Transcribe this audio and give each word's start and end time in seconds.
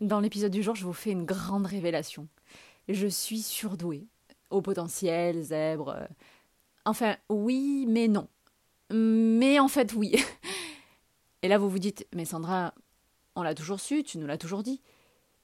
Dans 0.00 0.20
l'épisode 0.20 0.52
du 0.52 0.62
jour, 0.62 0.74
je 0.76 0.84
vous 0.84 0.92
fais 0.92 1.10
une 1.10 1.24
grande 1.24 1.66
révélation. 1.66 2.28
Je 2.88 3.06
suis 3.06 3.42
surdouée. 3.42 4.06
Au 4.50 4.62
potentiel, 4.62 5.42
zèbre. 5.42 5.90
euh, 5.90 6.06
Enfin, 6.84 7.16
oui, 7.28 7.84
mais 7.88 8.08
non. 8.08 8.28
Mais 8.90 9.58
en 9.58 9.68
fait, 9.68 9.92
oui. 9.92 10.14
Et 11.42 11.48
là, 11.48 11.58
vous 11.58 11.68
vous 11.68 11.78
dites, 11.78 12.06
mais 12.14 12.24
Sandra, 12.24 12.72
on 13.34 13.42
l'a 13.42 13.54
toujours 13.54 13.80
su, 13.80 14.02
tu 14.04 14.18
nous 14.18 14.26
l'as 14.26 14.38
toujours 14.38 14.62
dit. 14.62 14.80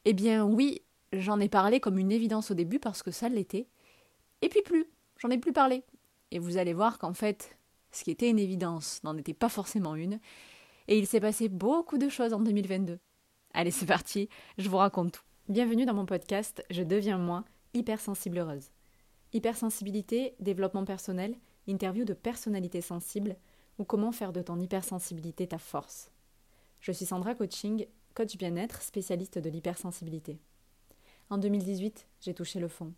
Eh 0.07 0.13
bien, 0.13 0.45
oui, 0.45 0.83
j'en 1.13 1.39
ai 1.41 1.49
parlé 1.49 1.81
comme 1.81 1.99
une 1.99 2.13
évidence 2.13 2.51
au 2.51 2.55
début 2.55 2.79
parce 2.79 3.03
que 3.03 3.11
ça 3.11 3.29
l'était. 3.29 3.69
Et 4.41 4.49
puis 4.49 4.63
plus, 4.63 4.87
j'en 5.19 5.31
ai 5.31 5.39
plus 5.39 5.53
parlé. 5.53 5.83
Et 6.31 6.39
vous 6.39 6.57
allez 6.57 6.73
voir 6.73 6.99
qu'en 6.99 7.15
fait, 7.15 7.59
ce 7.91 8.05
qui 8.05 8.11
était 8.11 8.31
une 8.31 8.39
évidence 8.39 9.03
n'en 9.05 9.17
était 9.19 9.35
pas 9.35 9.49
forcément 9.49 9.95
une. 9.97 10.19
Et 10.89 10.99
il 10.99 11.07
s'est 11.07 11.21
passé 11.21 11.49
beaucoup 11.49 11.99
de 11.99 12.09
choses 12.09 12.33
en 12.33 12.41
2022. 12.41 12.99
Allez, 13.57 13.71
c'est 13.71 13.87
parti, 13.87 14.29
je 14.59 14.69
vous 14.69 14.79
raconte 14.79 15.13
tout. 15.13 15.23
Bienvenue 15.49 15.87
dans 15.87 15.95
mon 15.95 16.07
podcast 16.07 16.65
Je 16.71 16.83
deviens 16.83 17.19
moi, 17.19 17.45
hypersensible 17.73 18.39
heureuse. 18.39 18.71
Hypersensibilité, 19.33 20.35
développement 20.41 20.85
personnel, 20.85 21.37
interview 21.69 22.05
de 22.05 22.15
personnalités 22.15 22.81
sensibles 22.81 23.37
ou 23.79 23.85
comment 23.85 24.11
faire 24.11 24.33
de 24.33 24.43
ton 24.43 24.59
hypersensibilité 24.59 25.47
ta 25.47 25.59
force. 25.59 26.11
Je 26.81 26.91
suis 26.91 27.07
Sandra 27.07 27.37
Coaching, 27.37 27.87
coach 28.15 28.37
bien-être, 28.37 28.83
spécialiste 28.83 29.39
de 29.39 29.51
l'hypersensibilité. 29.51 30.41
En 31.31 31.39
2018, 31.39 32.09
j'ai 32.23 32.35
touché 32.35 32.59
le 32.59 32.67
fond. 32.67 32.93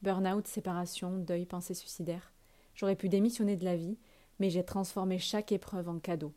Burnout, 0.00 0.48
séparation, 0.48 1.18
deuil, 1.18 1.44
pensée 1.44 1.74
suicidaire. 1.74 2.32
J'aurais 2.74 2.96
pu 2.96 3.10
démissionner 3.10 3.56
de 3.56 3.66
la 3.66 3.76
vie, 3.76 3.98
mais 4.38 4.48
j'ai 4.48 4.64
transformé 4.64 5.18
chaque 5.18 5.52
épreuve 5.52 5.90
en 5.90 5.98
cadeau. 5.98 6.32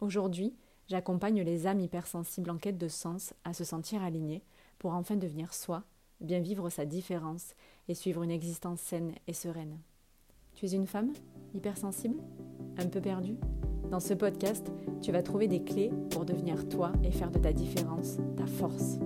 Aujourd'hui, 0.00 0.54
j'accompagne 0.88 1.42
les 1.42 1.66
âmes 1.66 1.80
hypersensibles 1.80 2.50
en 2.50 2.58
quête 2.58 2.78
de 2.78 2.88
sens 2.88 3.34
à 3.44 3.52
se 3.52 3.64
sentir 3.64 4.02
alignées 4.02 4.42
pour 4.78 4.94
enfin 4.94 5.16
devenir 5.16 5.54
soi, 5.54 5.84
bien 6.20 6.40
vivre 6.40 6.70
sa 6.70 6.84
différence 6.84 7.54
et 7.88 7.94
suivre 7.94 8.22
une 8.22 8.30
existence 8.30 8.80
saine 8.80 9.12
et 9.26 9.32
sereine. 9.32 9.78
Tu 10.54 10.66
es 10.66 10.72
une 10.72 10.86
femme 10.86 11.12
hypersensible 11.54 12.16
Un 12.78 12.86
peu 12.86 13.00
perdue? 13.00 13.36
Dans 13.90 14.00
ce 14.00 14.14
podcast, 14.14 14.72
tu 15.00 15.12
vas 15.12 15.22
trouver 15.22 15.48
des 15.48 15.62
clés 15.62 15.92
pour 16.10 16.24
devenir 16.24 16.68
toi 16.68 16.92
et 17.04 17.12
faire 17.12 17.30
de 17.30 17.38
ta 17.38 17.52
différence 17.52 18.16
ta 18.36 18.46
force. 18.46 18.98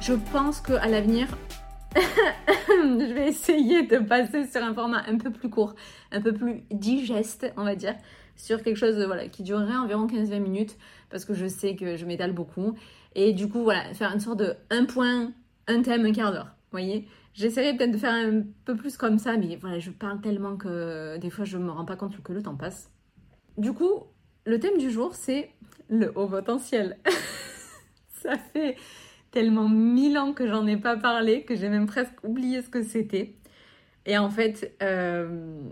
Je 0.00 0.14
pense 0.32 0.60
que 0.60 0.72
à 0.72 0.88
l'avenir, 0.88 1.28
je 1.96 3.14
vais 3.14 3.28
essayer 3.28 3.86
de 3.86 3.98
passer 3.98 4.46
sur 4.46 4.62
un 4.62 4.74
format 4.74 5.04
un 5.06 5.16
peu 5.16 5.30
plus 5.30 5.48
court, 5.48 5.76
un 6.10 6.20
peu 6.20 6.32
plus 6.32 6.64
digeste, 6.72 7.52
on 7.56 7.62
va 7.62 7.76
dire, 7.76 7.94
sur 8.34 8.62
quelque 8.62 8.76
chose 8.76 9.00
voilà, 9.06 9.28
qui 9.28 9.44
durerait 9.44 9.76
environ 9.76 10.08
15-20 10.08 10.40
minutes, 10.40 10.76
parce 11.08 11.24
que 11.24 11.34
je 11.34 11.46
sais 11.46 11.76
que 11.76 11.96
je 11.96 12.04
m'étale 12.04 12.32
beaucoup. 12.32 12.74
Et 13.14 13.32
du 13.32 13.48
coup, 13.48 13.62
voilà, 13.62 13.94
faire 13.94 14.12
une 14.12 14.18
sorte 14.18 14.40
de 14.40 14.56
un 14.70 14.86
point, 14.86 15.32
un 15.68 15.82
thème, 15.82 16.04
un 16.04 16.12
quart 16.12 16.32
d'heure. 16.32 16.48
Voyez 16.72 17.06
J'essaierai 17.34 17.76
peut-être 17.76 17.92
de 17.92 17.98
faire 17.98 18.12
un 18.12 18.42
peu 18.64 18.74
plus 18.74 18.96
comme 18.96 19.18
ça, 19.18 19.36
mais 19.36 19.56
voilà, 19.56 19.78
je 19.78 19.90
parle 19.90 20.20
tellement 20.20 20.56
que 20.56 21.16
des 21.18 21.30
fois 21.30 21.44
je 21.44 21.58
me 21.58 21.70
rends 21.70 21.84
pas 21.84 21.96
compte 21.96 22.20
que 22.22 22.32
le 22.32 22.42
temps 22.42 22.56
passe. 22.56 22.90
Du 23.56 23.72
coup, 23.72 24.02
le 24.44 24.58
thème 24.58 24.78
du 24.78 24.90
jour, 24.90 25.14
c'est 25.14 25.50
le 25.88 26.12
haut 26.16 26.26
potentiel. 26.26 26.98
ça 28.22 28.36
fait 28.36 28.76
tellement 29.32 29.68
mille 29.68 30.16
ans 30.18 30.32
que 30.32 30.46
j'en 30.46 30.66
ai 30.66 30.76
pas 30.76 30.96
parlé 30.96 31.42
que 31.42 31.56
j'ai 31.56 31.68
même 31.68 31.86
presque 31.86 32.22
oublié 32.22 32.62
ce 32.62 32.68
que 32.68 32.82
c'était. 32.82 33.34
Et 34.06 34.18
en 34.18 34.30
fait, 34.30 34.76
euh, 34.82 35.70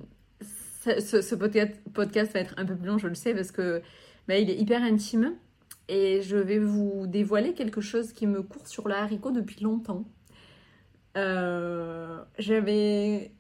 ce, 0.80 1.34
podcast, 1.34 2.32
va 2.32 2.40
être 2.40 2.54
un 2.56 2.64
peu 2.64 2.74
plus 2.74 2.86
long, 2.86 2.98
je 2.98 3.06
le 3.06 3.14
sais, 3.14 3.34
parce 3.34 3.52
que 3.52 3.82
bah, 4.26 4.38
il 4.38 4.50
est 4.50 4.56
hyper 4.56 4.82
intime. 4.82 5.34
Et 5.88 6.22
je 6.22 6.36
vais 6.36 6.58
vous 6.58 7.06
dévoiler 7.06 7.52
quelque 7.52 7.80
chose 7.80 8.12
qui 8.12 8.26
me 8.26 8.42
court 8.42 8.66
sur 8.66 8.88
le 8.88 8.94
haricot 8.94 9.32
depuis 9.32 9.62
longtemps. 9.62 10.04
Euh, 11.16 12.22
J'avais. 12.38 13.32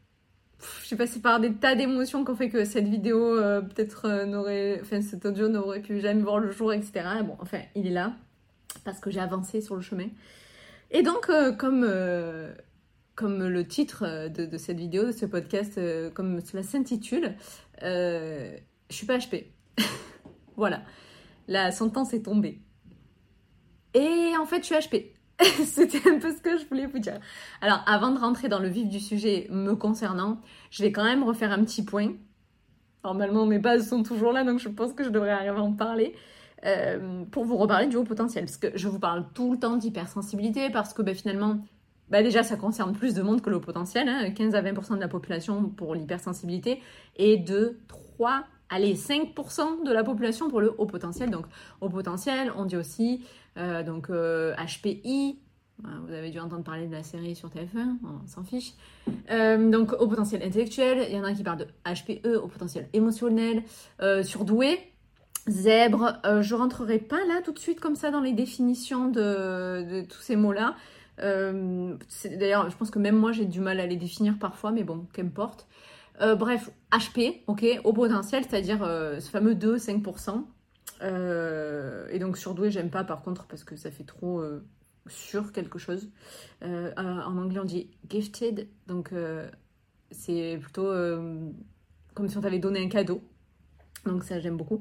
pff, 0.58 0.86
J'ai 0.88 0.96
passé 0.96 1.20
par 1.20 1.40
des 1.40 1.54
tas 1.54 1.76
d'émotions 1.76 2.24
qui 2.24 2.30
ont 2.32 2.36
fait 2.36 2.50
que 2.50 2.64
cette 2.64 2.88
vidéo, 2.88 3.38
euh, 3.38 3.60
peut-être, 3.60 4.06
euh, 4.06 4.26
n'aurait. 4.26 4.80
Enfin, 4.82 5.00
cet 5.00 5.24
audio 5.26 5.48
n'aurait 5.48 5.80
pu 5.80 6.00
jamais 6.00 6.22
voir 6.22 6.40
le 6.40 6.50
jour, 6.50 6.72
etc. 6.72 6.92
Et 7.20 7.22
bon, 7.22 7.36
enfin, 7.40 7.60
il 7.76 7.86
est 7.86 7.90
là 7.90 8.16
parce 8.84 9.00
que 9.00 9.10
j'ai 9.10 9.20
avancé 9.20 9.60
sur 9.60 9.76
le 9.76 9.82
chemin. 9.82 10.08
Et 10.90 11.02
donc, 11.02 11.28
euh, 11.28 11.52
comme, 11.52 11.84
euh, 11.84 12.52
comme 13.14 13.46
le 13.46 13.66
titre 13.66 14.04
euh, 14.04 14.28
de, 14.28 14.58
cette 14.58 14.78
vidéo, 14.78 15.06
de 15.06 15.12
ce 15.12 15.26
podcast, 15.26 15.80
comme 16.14 16.40
cela 16.40 16.62
s'intitule, 16.62 17.34
je 17.82 18.58
suis 18.90 19.06
pas 19.06 19.18
HP. 19.18 19.46
voilà, 20.56 20.82
la 21.48 21.70
sentence 21.70 22.12
est 22.12 22.22
tombée. 22.22 22.60
Et 23.94 24.32
en 24.38 24.46
fait, 24.46 24.60
je 24.60 24.66
suis 24.66 24.74
HP. 24.74 25.12
C'était 25.64 26.08
un 26.08 26.18
peu 26.18 26.34
ce 26.34 26.42
que 26.42 26.58
je 26.58 26.66
voulais 26.66 26.86
vous 26.86 26.98
dire. 26.98 27.18
Alors, 27.60 27.82
avant 27.86 28.10
de 28.10 28.18
rentrer 28.18 28.48
dans 28.48 28.58
le 28.58 28.68
vif 28.68 28.88
du 28.88 29.00
sujet 29.00 29.46
me 29.50 29.74
concernant, 29.74 30.40
je 30.70 30.82
vais 30.82 30.92
quand 30.92 31.04
même 31.04 31.22
refaire 31.22 31.52
un 31.52 31.64
petit 31.64 31.84
point. 31.84 32.12
Normalement, 33.04 33.46
mes 33.46 33.58
bases 33.58 33.88
sont 33.88 34.02
toujours 34.02 34.32
là, 34.32 34.44
donc 34.44 34.58
je 34.58 34.68
pense 34.68 34.92
que 34.92 35.04
je 35.04 35.08
devrais 35.08 35.30
arriver 35.30 35.56
à 35.56 35.62
en 35.62 35.72
parler. 35.72 36.14
Euh, 36.66 37.24
pour 37.30 37.44
vous 37.44 37.56
reparler 37.56 37.86
du 37.86 37.96
haut 37.96 38.04
potentiel. 38.04 38.44
Parce 38.44 38.58
que 38.58 38.68
je 38.74 38.88
vous 38.88 38.98
parle 38.98 39.24
tout 39.32 39.52
le 39.52 39.58
temps 39.58 39.76
d'hypersensibilité, 39.76 40.68
parce 40.68 40.92
que 40.92 41.00
ben, 41.00 41.14
finalement, 41.14 41.58
ben, 42.10 42.22
déjà, 42.22 42.42
ça 42.42 42.56
concerne 42.56 42.92
plus 42.92 43.14
de 43.14 43.22
monde 43.22 43.40
que 43.40 43.48
le 43.48 43.56
haut 43.56 43.60
potentiel. 43.60 44.08
hein, 44.08 44.30
15 44.30 44.54
à 44.54 44.62
20% 44.62 44.96
de 44.96 45.00
la 45.00 45.08
population 45.08 45.64
pour 45.64 45.94
l'hypersensibilité, 45.94 46.82
et 47.16 47.38
de 47.38 47.78
3, 47.88 48.44
allez, 48.68 48.94
5% 48.94 49.84
de 49.84 49.92
la 49.92 50.04
population 50.04 50.50
pour 50.50 50.60
le 50.60 50.74
haut 50.76 50.86
potentiel. 50.86 51.30
Donc, 51.30 51.46
haut 51.80 51.88
potentiel, 51.88 52.52
on 52.56 52.66
dit 52.66 52.76
aussi 52.76 53.24
euh, 53.56 53.82
donc, 53.82 54.10
euh, 54.10 54.54
HPI. 54.56 55.38
Voilà, 55.82 55.96
Vous 56.06 56.12
avez 56.12 56.28
dû 56.28 56.38
entendre 56.40 56.62
parler 56.62 56.86
de 56.86 56.92
la 56.92 57.02
série 57.02 57.34
sur 57.34 57.48
TF1, 57.48 57.96
on 58.04 58.26
s'en 58.26 58.44
fiche. 58.44 58.72
Euh, 59.30 59.70
donc, 59.70 59.94
au 59.94 60.06
potentiel 60.08 60.42
intellectuel, 60.42 61.06
il 61.08 61.16
y 61.16 61.18
en 61.18 61.24
a 61.24 61.32
qui 61.32 61.42
parlent 61.42 61.60
de 61.60 61.68
HPE, 61.86 62.36
au 62.36 62.48
potentiel 62.48 62.88
émotionnel, 62.92 63.62
euh, 64.02 64.22
surdoué, 64.22 64.78
Zèbre, 65.48 66.18
euh, 66.26 66.42
je 66.42 66.54
rentrerai 66.54 66.98
pas 66.98 67.24
là 67.26 67.40
tout 67.42 67.52
de 67.52 67.58
suite 67.58 67.80
comme 67.80 67.96
ça 67.96 68.10
dans 68.10 68.20
les 68.20 68.32
définitions 68.32 69.08
de, 69.08 70.02
tous 70.02 70.20
ces 70.20 70.36
mots-là. 70.36 70.76
Euh, 71.20 71.94
D'ailleurs, 72.24 72.70
je 72.70 72.76
pense 72.76 72.90
que 72.90 72.98
même 72.98 73.16
moi 73.16 73.32
j'ai 73.32 73.46
du 73.46 73.60
mal 73.60 73.80
à 73.80 73.86
les 73.86 73.96
définir 73.96 74.38
parfois, 74.38 74.70
mais 74.72 74.84
bon, 74.84 75.06
qu'importe. 75.12 75.66
Euh, 76.20 76.34
bref, 76.34 76.70
HP, 76.92 77.42
ok, 77.46 77.64
au 77.84 77.92
potentiel, 77.92 78.44
c'est-à-dire 78.44 78.82
euh, 78.82 79.20
ce 79.20 79.30
fameux 79.30 79.54
2-5%. 79.54 80.44
Euh, 81.02 82.06
et 82.10 82.18
donc 82.18 82.36
surdoué, 82.36 82.70
j'aime 82.70 82.90
pas 82.90 83.04
par 83.04 83.22
contre 83.22 83.46
parce 83.46 83.64
que 83.64 83.74
ça 83.74 83.90
fait 83.90 84.04
trop 84.04 84.42
sur 85.06 85.52
quelque 85.52 85.78
chose. 85.78 86.10
En 86.62 87.38
anglais, 87.38 87.60
on 87.60 87.64
dit 87.64 87.90
gifted, 88.08 88.68
donc 88.86 89.12
c'est 90.10 90.58
plutôt 90.60 90.92
comme 92.14 92.28
si 92.28 92.36
on 92.36 92.42
t'avait 92.42 92.58
donné 92.58 92.84
un 92.84 92.88
cadeau. 92.88 93.22
Donc 94.04 94.24
ça, 94.24 94.40
j'aime 94.40 94.56
beaucoup. 94.56 94.80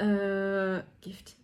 Euh, 0.00 0.80
gift. 1.02 1.36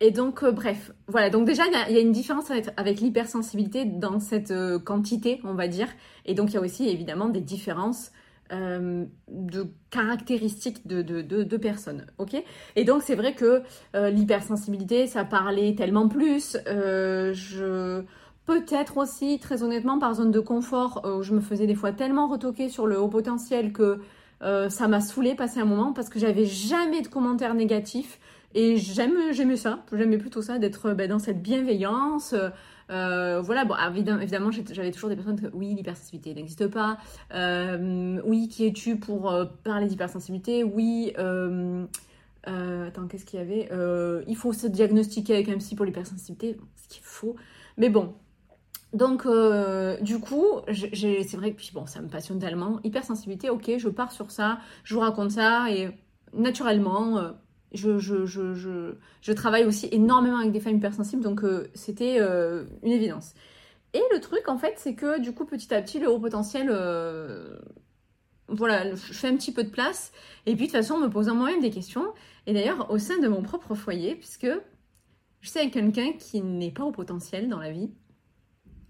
Et 0.00 0.10
donc, 0.10 0.42
euh, 0.42 0.52
bref, 0.52 0.92
voilà. 1.06 1.30
Donc 1.30 1.46
déjà, 1.46 1.62
il 1.66 1.94
y 1.94 1.98
a- 1.98 2.00
une 2.00 2.12
différence 2.12 2.50
avec, 2.50 3.00
l'hypersensibilité 3.00 3.84
dans 3.84 4.20
cette 4.20 4.50
euh, 4.50 4.78
quantité, 4.78 5.40
on 5.44 5.54
va 5.54 5.68
dire. 5.68 5.88
Et 6.26 6.34
donc, 6.34 6.50
il 6.50 6.54
y 6.54 6.56
a 6.56 6.60
aussi 6.60 6.88
évidemment 6.88 7.28
des 7.28 7.40
différences 7.40 8.10
de 8.50 9.66
caractéristiques 9.90 10.86
de, 10.86 11.56
personnes, 11.56 12.06
ok? 12.18 12.36
Et 12.76 12.84
donc, 12.84 13.02
c'est 13.02 13.16
vrai 13.16 13.34
que 13.34 13.62
l'hypersensibilité, 13.94 15.08
ça 15.08 15.24
parlait 15.24 15.74
tellement 15.74 16.08
plus. 16.08 16.56
Je... 16.66 18.04
Peut-être 18.44 18.98
aussi, 18.98 19.40
très 19.40 19.62
honnêtement, 19.62 19.98
par 19.98 20.14
zone 20.14 20.30
de 20.30 20.38
confort, 20.38 21.02
où 21.04 21.22
je 21.22 21.32
me 21.32 21.40
faisais 21.40 21.66
des 21.66 21.74
fois 21.74 21.90
tellement 21.92 22.28
retoquer 22.28 22.68
sur 22.68 22.86
le 22.86 23.00
haut 23.00 23.08
potentiel 23.08 23.72
que 23.72 23.98
euh, 24.42 24.68
ça 24.68 24.88
m'a 24.88 25.00
saoulé 25.00 25.34
passer 25.34 25.60
un 25.60 25.64
moment 25.64 25.92
parce 25.92 26.08
que 26.08 26.18
j'avais 26.18 26.44
jamais 26.46 27.02
de 27.02 27.08
commentaires 27.08 27.54
négatifs 27.54 28.20
et 28.54 28.76
j'aime 28.76 29.32
j'aimais 29.32 29.56
ça. 29.56 29.84
J'aimais 29.92 30.18
plutôt 30.18 30.42
ça 30.42 30.58
d'être 30.58 30.92
ben, 30.92 31.08
dans 31.08 31.18
cette 31.18 31.42
bienveillance. 31.42 32.34
Euh, 32.90 33.40
voilà 33.40 33.64
bon 33.64 33.74
évidemment, 34.20 34.50
j'avais 34.50 34.90
toujours 34.90 35.08
des 35.08 35.16
personnes 35.16 35.40
que 35.40 35.46
oui 35.54 35.74
l'hypersensibilité 35.74 36.34
n'existe 36.34 36.66
pas. 36.68 36.98
Euh, 37.34 38.20
oui 38.24 38.48
qui 38.48 38.66
es-tu 38.66 38.96
pour 38.96 39.34
parler 39.64 39.86
d'hypersensibilité? 39.86 40.64
Oui 40.64 41.12
attends 42.46 43.06
qu'est-ce 43.08 43.24
qu'il 43.24 43.38
y 43.38 43.42
avait? 43.42 43.68
Il 44.28 44.36
faut 44.36 44.52
se 44.52 44.66
diagnostiquer 44.66 45.34
avec 45.34 45.48
un 45.48 45.58
psy 45.58 45.74
pour 45.74 45.86
l'hypersensibilité. 45.86 46.58
Ce 46.76 46.88
qu'il 46.88 47.02
faut 47.02 47.36
mais 47.76 47.88
bon 47.88 48.14
donc, 48.94 49.26
euh, 49.26 50.00
du 50.00 50.20
coup, 50.20 50.46
c'est 50.72 51.36
vrai 51.36 51.50
que 51.50 51.56
puis 51.56 51.72
bon, 51.74 51.84
ça 51.84 52.00
me 52.00 52.08
passionne 52.08 52.38
tellement. 52.38 52.78
Hypersensibilité, 52.84 53.50
ok, 53.50 53.72
je 53.76 53.88
pars 53.88 54.12
sur 54.12 54.30
ça, 54.30 54.60
je 54.84 54.94
vous 54.94 55.00
raconte 55.00 55.32
ça 55.32 55.68
et 55.68 55.90
naturellement, 56.32 57.18
euh, 57.18 57.32
je, 57.72 59.32
travaille 59.32 59.64
aussi 59.64 59.88
énormément 59.90 60.38
avec 60.38 60.52
des 60.52 60.60
femmes 60.60 60.76
hypersensibles, 60.76 61.22
donc 61.22 61.42
c'était 61.74 62.20
une 62.20 62.92
évidence. 62.92 63.34
Et 63.94 64.02
le 64.12 64.20
truc, 64.20 64.48
en 64.48 64.58
fait, 64.58 64.74
c'est 64.76 64.94
que 64.94 65.20
du 65.20 65.34
coup, 65.34 65.44
petit 65.44 65.74
à 65.74 65.82
petit, 65.82 65.98
le 65.98 66.08
haut 66.08 66.20
potentiel, 66.20 66.68
voilà, 68.46 68.94
je 68.94 69.12
fais 69.12 69.26
un 69.26 69.36
petit 69.36 69.52
peu 69.52 69.64
de 69.64 69.70
place. 69.70 70.12
Et 70.46 70.54
puis, 70.54 70.66
de 70.66 70.70
toute 70.70 70.80
façon, 70.80 70.98
me 70.98 71.08
posant 71.10 71.34
moi-même 71.34 71.60
des 71.60 71.70
questions. 71.70 72.12
Et 72.46 72.52
d'ailleurs, 72.52 72.92
au 72.92 72.98
sein 72.98 73.18
de 73.18 73.26
mon 73.26 73.42
propre 73.42 73.74
foyer, 73.74 74.14
puisque 74.14 74.46
je 75.40 75.48
sais 75.48 75.68
quelqu'un 75.70 76.12
qui 76.12 76.42
n'est 76.42 76.70
pas 76.70 76.84
au 76.84 76.92
potentiel 76.92 77.48
dans 77.48 77.58
la 77.58 77.72
vie, 77.72 77.90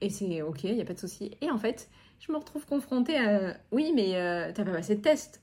et 0.05 0.11
c'est 0.11 0.43
ok, 0.43 0.65
il 0.65 0.75
n'y 0.75 0.83
a 0.83 0.85
pas 0.85 0.93
de 0.93 0.99
souci. 0.99 1.31
Et 1.41 1.51
en 1.51 1.57
fait, 1.57 1.89
je 2.21 2.31
me 2.31 2.37
retrouve 2.37 2.67
confrontée 2.67 3.17
à 3.17 3.57
oui, 3.73 3.93
mais 3.95 4.17
euh, 4.17 4.53
t'as 4.55 4.65
pas 4.65 4.73
passé 4.73 4.97
de 4.97 5.01
test. 5.01 5.43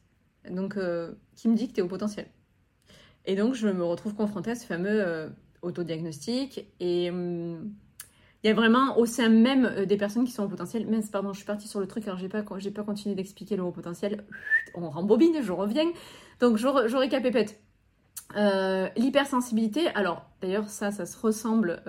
Donc, 0.50 0.78
euh, 0.78 1.14
qui 1.36 1.48
me 1.50 1.56
dit 1.56 1.68
que 1.68 1.74
t'es 1.74 1.82
au 1.82 1.88
potentiel 1.88 2.28
Et 3.26 3.36
donc, 3.36 3.56
je 3.56 3.68
me 3.68 3.84
retrouve 3.84 4.14
confrontée 4.14 4.52
à 4.52 4.56
ce 4.56 4.66
fameux 4.66 5.04
euh, 5.04 5.30
autodiagnostic. 5.64 6.68
Et 6.80 7.10
hum, 7.10 7.74
il 8.44 8.48
y 8.48 8.50
a 8.52 8.54
vraiment 8.54 9.00
au 9.00 9.06
sein 9.08 9.30
même 9.30 9.86
des 9.86 9.98
personnes 9.98 10.26
qui 10.26 10.32
sont 10.32 10.44
au 10.44 10.48
potentiel. 10.48 10.88
Mince, 10.88 11.10
pardon, 11.10 11.34
je 11.34 11.38
suis 11.38 11.46
partie 11.46 11.68
sur 11.68 11.80
le 11.80 11.88
truc 11.88 12.08
alors 12.08 12.20
j'ai 12.20 12.30
pas, 12.30 12.44
j'ai 12.58 12.72
pas 12.72 12.84
continué 12.84 13.16
d'expliquer 13.16 13.56
le 13.56 13.64
haut 13.64 13.72
potentiel. 13.72 14.24
On 14.76 14.90
rembobine, 14.92 15.42
je 15.42 15.52
reviens. 15.52 15.92
Donc, 16.40 16.58
je, 16.58 16.68
je 16.88 16.98
récapépète. 16.98 17.60
l'hypersensibilité, 18.96 19.88
alors 19.90 20.26
d'ailleurs 20.42 20.70
ça, 20.70 20.92
ça 20.92 21.06
se 21.06 21.20
ressemble 21.20 21.84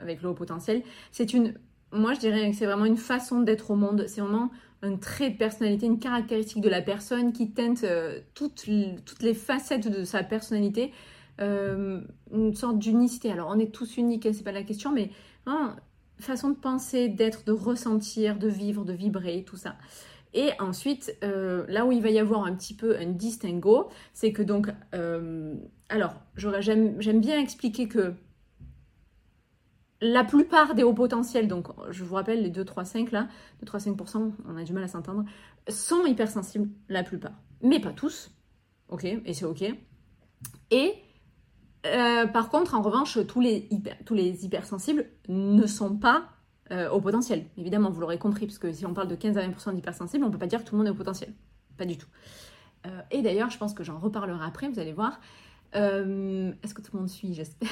avec 0.00 0.22
le 0.22 0.28
haut 0.28 0.34
potentiel. 0.34 0.82
C'est 1.12 1.34
une 1.34 1.54
moi 1.94 2.14
je 2.14 2.20
dirais 2.20 2.50
que 2.50 2.56
c'est 2.56 2.66
vraiment 2.66 2.84
une 2.84 2.96
façon 2.96 3.40
d'être 3.40 3.70
au 3.70 3.76
monde. 3.76 4.04
C'est 4.08 4.20
vraiment 4.20 4.50
un 4.82 4.96
trait 4.96 5.30
de 5.30 5.36
personnalité, 5.36 5.86
une 5.86 5.98
caractéristique 5.98 6.60
de 6.60 6.68
la 6.68 6.82
personne 6.82 7.32
qui 7.32 7.50
teinte 7.52 7.84
euh, 7.84 8.20
toutes, 8.34 8.66
les 8.66 9.34
facettes 9.34 9.88
de 9.88 10.04
sa 10.04 10.22
personnalité. 10.22 10.92
Euh, 11.40 12.00
une 12.32 12.54
sorte 12.54 12.78
d'unicité. 12.78 13.32
Alors 13.32 13.50
on 13.52 13.58
est 13.58 13.72
tous 13.72 13.96
uniques, 13.96 14.26
hein, 14.26 14.32
c'est 14.32 14.44
pas 14.44 14.52
la 14.52 14.62
question, 14.62 14.92
mais 14.92 15.10
hein, 15.46 15.74
façon 16.20 16.50
de 16.50 16.54
penser, 16.54 17.08
d'être, 17.08 17.44
de 17.44 17.50
ressentir, 17.52 18.38
de 18.38 18.46
vivre, 18.46 18.84
de 18.84 18.92
vibrer, 18.92 19.42
tout 19.44 19.56
ça. 19.56 19.74
Et 20.32 20.50
ensuite, 20.60 21.16
euh, 21.24 21.64
là 21.68 21.86
où 21.86 21.92
il 21.92 22.02
va 22.02 22.10
y 22.10 22.18
avoir 22.18 22.44
un 22.44 22.54
petit 22.54 22.74
peu 22.74 22.96
un 22.96 23.06
distinguo, 23.06 23.88
c'est 24.12 24.32
que 24.32 24.42
donc, 24.42 24.68
alors, 25.88 26.14
j'aime 26.36 27.20
bien 27.20 27.40
expliquer 27.40 27.88
que 27.88 28.14
la 30.00 30.24
plupart 30.24 30.74
des 30.74 30.82
hauts 30.82 30.94
potentiels, 30.94 31.48
donc 31.48 31.68
je 31.90 32.04
vous 32.04 32.14
rappelle 32.14 32.42
les 32.42 32.50
2, 32.50 32.64
3, 32.64 32.84
5 32.84 33.12
là, 33.12 33.28
2, 33.60 33.66
3, 33.66 33.80
5%, 33.80 34.32
on 34.46 34.56
a 34.56 34.62
du 34.64 34.72
mal 34.72 34.84
à 34.84 34.88
s'entendre, 34.88 35.24
sont 35.68 36.04
hypersensibles, 36.04 36.68
la 36.88 37.02
plupart. 37.02 37.32
Mais 37.62 37.80
pas 37.80 37.92
tous, 37.92 38.30
ok, 38.88 39.04
et 39.04 39.32
c'est 39.32 39.44
ok. 39.44 39.64
Et 40.70 40.94
euh, 41.86 42.26
par 42.26 42.48
contre, 42.48 42.74
en 42.74 42.82
revanche, 42.82 43.18
tous 43.26 43.40
les, 43.40 43.68
hypersensibles 44.42 45.06
ne 45.28 45.66
sont 45.66 45.96
pas 45.96 46.30
euh, 46.70 46.90
au 46.90 47.00
potentiel. 47.00 47.46
Évidemment, 47.56 47.90
vous 47.90 48.00
l'aurez 48.00 48.18
compris, 48.18 48.46
parce 48.46 48.58
que 48.58 48.72
si 48.72 48.86
on 48.86 48.94
parle 48.94 49.08
de 49.08 49.14
15 49.14 49.36
à 49.36 49.46
20% 49.46 49.74
d'hypersensibles, 49.74 50.24
on 50.24 50.28
ne 50.28 50.32
peut 50.32 50.38
pas 50.38 50.46
dire 50.46 50.64
que 50.64 50.68
tout 50.68 50.74
le 50.74 50.78
monde 50.78 50.88
est 50.88 50.92
au 50.92 50.94
potentiel. 50.94 51.32
Pas 51.76 51.84
du 51.84 51.98
tout. 51.98 52.08
Euh, 52.86 53.00
et 53.10 53.22
d'ailleurs, 53.22 53.50
je 53.50 53.58
pense 53.58 53.74
que 53.74 53.84
j'en 53.84 53.98
reparlerai 53.98 54.44
après, 54.44 54.68
vous 54.68 54.78
allez 54.78 54.92
voir. 54.92 55.20
Euh, 55.76 56.52
est-ce 56.62 56.74
que 56.74 56.82
tout 56.82 56.90
le 56.92 57.00
monde 57.00 57.08
suit 57.08 57.34
J'espère? 57.34 57.68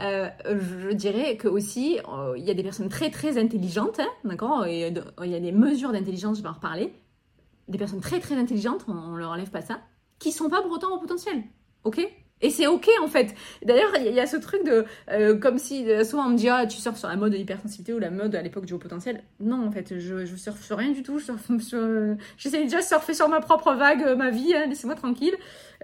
Euh, 0.00 0.28
je 0.44 0.90
dirais 0.90 1.36
que 1.36 1.46
aussi, 1.46 2.00
euh, 2.08 2.34
il 2.36 2.44
y 2.44 2.50
a 2.50 2.54
des 2.54 2.64
personnes 2.64 2.88
très 2.88 3.10
très 3.10 3.38
intelligentes, 3.38 4.00
hein, 4.00 4.08
d'accord? 4.24 4.66
Il 4.66 4.78
y 4.78 4.84
a 5.34 5.40
des 5.40 5.52
mesures 5.52 5.92
d'intelligence, 5.92 6.38
je 6.38 6.42
vais 6.42 6.48
en 6.48 6.54
reparler. 6.54 6.92
Des 7.68 7.78
personnes 7.78 8.00
très 8.00 8.18
très 8.18 8.34
intelligentes, 8.34 8.84
on, 8.88 9.12
ne 9.12 9.18
leur 9.18 9.30
enlève 9.30 9.50
pas 9.50 9.60
ça, 9.60 9.80
qui 10.18 10.32
sont 10.32 10.48
pas 10.48 10.62
pour 10.62 10.72
autant 10.72 10.94
au 10.94 10.98
potentiel, 10.98 11.44
ok? 11.84 12.00
Et 12.40 12.50
c'est 12.50 12.66
ok 12.66 12.88
en 13.02 13.08
fait. 13.08 13.34
D'ailleurs, 13.64 13.90
il 13.98 14.12
y, 14.12 14.20
a 14.20 14.26
ce 14.26 14.36
truc 14.36 14.64
de 14.64 14.86
comme 15.34 15.58
si 15.58 15.86
souvent 16.04 16.26
on 16.26 16.30
me 16.30 16.36
dit 16.36 16.48
ah 16.48 16.66
tu 16.66 16.78
surfes 16.78 16.98
sur 16.98 17.08
la 17.08 17.16
mode 17.16 17.32
de 17.32 17.36
l'hypersensibilité 17.36 17.92
ou 17.92 17.98
la 17.98 18.10
mode 18.10 18.34
à 18.34 18.42
l'époque 18.42 18.64
du 18.64 18.74
haut 18.74 18.78
potentiel. 18.78 19.22
Non 19.40 19.66
en 19.66 19.70
fait, 19.70 19.98
je, 19.98 20.24
je 20.24 20.36
surfe 20.36 20.62
sur 20.62 20.78
rien 20.78 20.92
du 20.92 21.02
tout. 21.02 21.18
J'essaie 22.36 22.64
déjà 22.64 22.78
de 22.78 22.84
surfer 22.84 23.14
sur 23.14 23.28
ma 23.28 23.40
propre 23.40 23.74
vague, 23.74 24.16
ma 24.16 24.30
vie. 24.30 24.54
Hein, 24.54 24.66
laissez-moi 24.66 24.94
tranquille. 24.94 25.34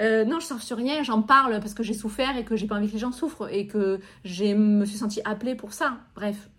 Euh, 0.01 0.25
non, 0.25 0.41
je 0.41 0.47
sors 0.47 0.61
sur 0.61 0.77
rien, 0.77 1.03
j'en 1.03 1.23
parle 1.23 1.61
parce 1.61 1.75
que 1.75 1.83
j'ai 1.83 1.95
souffert 1.95 2.37
et 2.37 2.45
que 2.45 2.57
j'ai 2.57 2.67
pas 2.67 2.77
envie 2.77 2.89
que 2.89 2.95
les 2.95 2.99
gens 2.99 3.12
souffrent 3.12 3.49
et 3.53 3.67
que 3.67 4.00
je 4.25 4.55
me 4.55 4.85
suis 4.85 4.99
sentie 4.99 5.21
appelée 5.25 5.55
pour 5.55 5.73
ça. 5.73 5.99
Bref, 6.15 6.50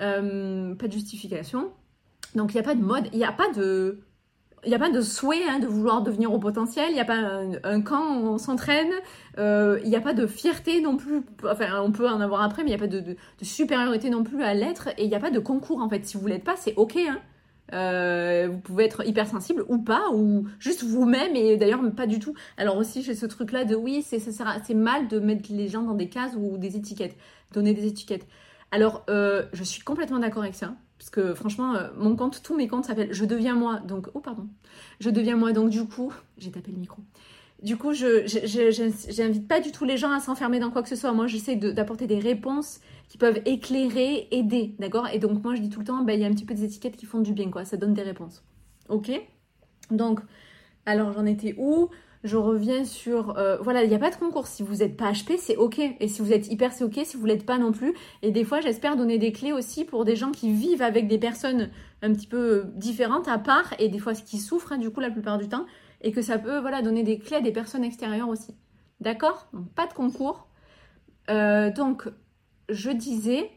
euh, 0.00 0.74
pas 0.74 0.86
de 0.86 0.92
justification. 0.92 1.72
Donc 2.34 2.52
il 2.52 2.54
n'y 2.54 2.60
a 2.60 2.64
pas 2.64 2.74
de 2.74 2.82
mode, 2.82 3.08
il 3.12 3.18
n'y 3.18 3.24
a 3.24 3.32
pas 3.32 3.50
de, 3.52 4.00
il 4.64 4.68
n'y 4.68 4.74
a 4.74 4.78
pas 4.78 4.90
de 4.90 5.00
souhait 5.00 5.42
hein, 5.48 5.58
de 5.58 5.66
vouloir 5.66 6.02
devenir 6.02 6.32
au 6.32 6.38
potentiel, 6.38 6.86
il 6.90 6.94
n'y 6.94 7.00
a 7.00 7.04
pas 7.04 7.18
un, 7.64 7.80
camp 7.80 8.20
où 8.20 8.26
on 8.26 8.38
s'entraîne, 8.38 8.92
euh, 9.38 9.80
il 9.84 9.90
n'y 9.90 9.96
a 9.96 10.00
pas 10.00 10.12
de 10.12 10.26
fierté 10.26 10.80
non 10.80 10.96
plus, 10.96 11.22
enfin 11.44 11.80
on 11.82 11.92
peut 11.92 12.08
en 12.08 12.20
avoir 12.20 12.42
après, 12.42 12.62
mais 12.62 12.70
il 12.70 12.76
n'y 12.76 12.82
a 12.82 12.86
pas 12.86 12.86
de, 12.86 13.16
supériorité 13.42 14.10
non 14.10 14.22
plus 14.22 14.42
à 14.42 14.54
l'être, 14.54 14.88
et 14.98 15.04
il 15.04 15.08
n'y 15.08 15.14
a 15.14 15.20
pas 15.20 15.30
de 15.30 15.38
concours 15.38 15.80
en 15.80 15.88
fait. 15.88 16.04
Si 16.04 16.16
vous 16.16 16.26
l'êtes 16.26 16.44
pas, 16.44 16.56
c'est 16.56 16.74
ok. 16.76 16.96
Hein. 16.96 17.20
Euh, 17.72 18.48
vous 18.50 18.58
pouvez 18.58 18.84
être 18.84 19.06
hypersensible 19.06 19.64
ou 19.68 19.78
pas, 19.78 20.10
ou 20.12 20.46
juste 20.58 20.82
vous-même, 20.82 21.36
et 21.36 21.56
d'ailleurs 21.56 21.80
pas 21.94 22.06
du 22.06 22.18
tout. 22.18 22.34
Alors 22.56 22.76
aussi, 22.76 23.02
j'ai 23.02 23.14
ce 23.14 23.26
truc-là 23.26 23.64
de 23.64 23.76
oui, 23.76 24.02
c'est 24.02 24.74
mal 24.74 25.08
de 25.08 25.20
mettre 25.20 25.50
les 25.50 25.68
gens 25.68 25.82
dans 25.82 25.94
des 25.94 26.08
cases 26.08 26.34
ou 26.36 26.58
des 26.58 26.76
étiquettes, 26.76 27.16
donner 27.52 27.72
des 27.72 27.86
étiquettes. 27.86 28.26
Alors, 28.72 29.04
euh, 29.08 29.46
je 29.52 29.64
suis 29.64 29.82
complètement 29.82 30.18
d'accord 30.18 30.42
avec 30.42 30.54
ça, 30.54 30.74
parce 31.00 31.08
que 31.08 31.32
franchement, 31.32 31.74
euh, 31.76 31.88
mon 31.96 32.14
compte, 32.14 32.42
tous 32.42 32.54
mes 32.54 32.68
comptes 32.68 32.84
s'appellent 32.84 33.14
Je 33.14 33.24
deviens 33.24 33.54
moi, 33.54 33.80
donc, 33.80 34.08
oh 34.12 34.20
pardon, 34.20 34.46
Je 35.00 35.08
deviens 35.08 35.34
moi, 35.34 35.52
donc 35.52 35.70
du 35.70 35.86
coup, 35.86 36.12
j'ai 36.38 36.50
tapé 36.50 36.70
le 36.72 36.76
micro. 36.76 37.00
Du 37.62 37.78
coup, 37.78 37.94
je 37.94 39.22
n'invite 39.22 39.48
pas 39.48 39.60
du 39.60 39.72
tout 39.72 39.86
les 39.86 39.96
gens 39.96 40.12
à 40.12 40.20
s'enfermer 40.20 40.60
dans 40.60 40.70
quoi 40.70 40.82
que 40.82 40.90
ce 40.90 40.96
soit. 40.96 41.14
Moi, 41.14 41.26
j'essaie 41.26 41.56
d'apporter 41.56 42.06
des 42.06 42.18
réponses 42.18 42.80
qui 43.08 43.16
peuvent 43.16 43.40
éclairer, 43.46 44.28
aider, 44.30 44.74
d'accord? 44.78 45.08
Et 45.08 45.18
donc, 45.18 45.42
moi, 45.42 45.54
je 45.54 45.62
dis 45.62 45.70
tout 45.70 45.80
le 45.80 45.86
temps, 45.86 46.02
ben, 46.02 46.12
il 46.12 46.20
y 46.20 46.24
a 46.24 46.28
un 46.28 46.32
petit 46.32 46.44
peu 46.44 46.52
des 46.52 46.64
étiquettes 46.64 46.98
qui 46.98 47.06
font 47.06 47.20
du 47.20 47.32
bien, 47.32 47.50
quoi. 47.50 47.64
Ça 47.64 47.78
donne 47.78 47.94
des 47.94 48.02
réponses. 48.02 48.42
Ok? 48.90 49.10
Donc, 49.90 50.20
alors, 50.84 51.12
j'en 51.14 51.24
étais 51.24 51.54
où? 51.56 51.88
Je 52.22 52.36
reviens 52.36 52.84
sur... 52.84 53.38
Euh, 53.38 53.56
voilà, 53.58 53.82
il 53.82 53.88
n'y 53.88 53.94
a 53.94 53.98
pas 53.98 54.10
de 54.10 54.16
concours. 54.16 54.46
Si 54.46 54.62
vous 54.62 54.76
n'êtes 54.76 54.96
pas 54.96 55.12
HP, 55.12 55.36
c'est 55.38 55.56
OK. 55.56 55.78
Et 55.78 56.08
si 56.08 56.20
vous 56.20 56.32
êtes 56.32 56.48
hyper, 56.48 56.72
c'est 56.72 56.84
OK. 56.84 57.00
Si 57.04 57.16
vous 57.16 57.24
ne 57.24 57.32
l'êtes 57.32 57.46
pas 57.46 57.58
non 57.58 57.72
plus. 57.72 57.94
Et 58.22 58.30
des 58.30 58.44
fois, 58.44 58.60
j'espère 58.60 58.96
donner 58.96 59.18
des 59.18 59.32
clés 59.32 59.52
aussi 59.52 59.84
pour 59.84 60.04
des 60.04 60.16
gens 60.16 60.30
qui 60.30 60.52
vivent 60.52 60.82
avec 60.82 61.08
des 61.08 61.18
personnes 61.18 61.70
un 62.02 62.12
petit 62.12 62.26
peu 62.26 62.64
différentes, 62.76 63.28
à 63.28 63.38
part, 63.38 63.74
et 63.78 63.88
des 63.88 63.98
fois 63.98 64.14
qui 64.14 64.38
souffrent, 64.38 64.72
hein, 64.72 64.78
du 64.78 64.90
coup, 64.90 65.00
la 65.00 65.10
plupart 65.10 65.38
du 65.38 65.48
temps 65.48 65.66
et 66.00 66.12
que 66.12 66.22
ça 66.22 66.38
peut 66.38 66.58
voilà, 66.58 66.82
donner 66.82 67.02
des 67.02 67.18
clés 67.18 67.36
à 67.36 67.40
des 67.40 67.52
personnes 67.52 67.84
extérieures 67.84 68.28
aussi. 68.28 68.54
D'accord? 69.00 69.48
Pas 69.74 69.86
de 69.86 69.92
concours. 69.92 70.46
Euh, 71.28 71.70
donc 71.70 72.08
je 72.68 72.90
disais 72.90 73.50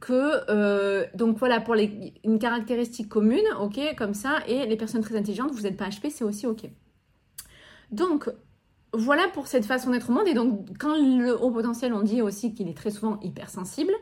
que 0.00 0.50
euh, 0.50 1.06
donc 1.14 1.38
voilà 1.38 1.60
pour 1.60 1.74
les, 1.74 2.14
une 2.24 2.38
caractéristique 2.38 3.08
commune, 3.08 3.44
ok, 3.60 3.78
comme 3.96 4.14
ça, 4.14 4.38
et 4.46 4.66
les 4.66 4.76
personnes 4.76 5.02
très 5.02 5.16
intelligentes, 5.16 5.52
vous 5.52 5.62
n'êtes 5.62 5.76
pas 5.76 5.88
HP, 5.88 6.10
c'est 6.10 6.24
aussi 6.24 6.46
ok. 6.46 6.68
Donc 7.92 8.30
voilà 8.92 9.28
pour 9.28 9.46
cette 9.46 9.64
façon 9.64 9.90
d'être 9.90 10.10
au 10.10 10.12
monde. 10.12 10.26
Et 10.26 10.34
donc 10.34 10.66
quand 10.78 10.96
le 10.96 11.32
haut 11.40 11.50
potentiel, 11.50 11.94
on 11.94 12.02
dit 12.02 12.22
aussi 12.22 12.54
qu'il 12.54 12.68
est 12.68 12.76
très 12.76 12.90
souvent 12.90 13.20
hypersensible 13.20 13.92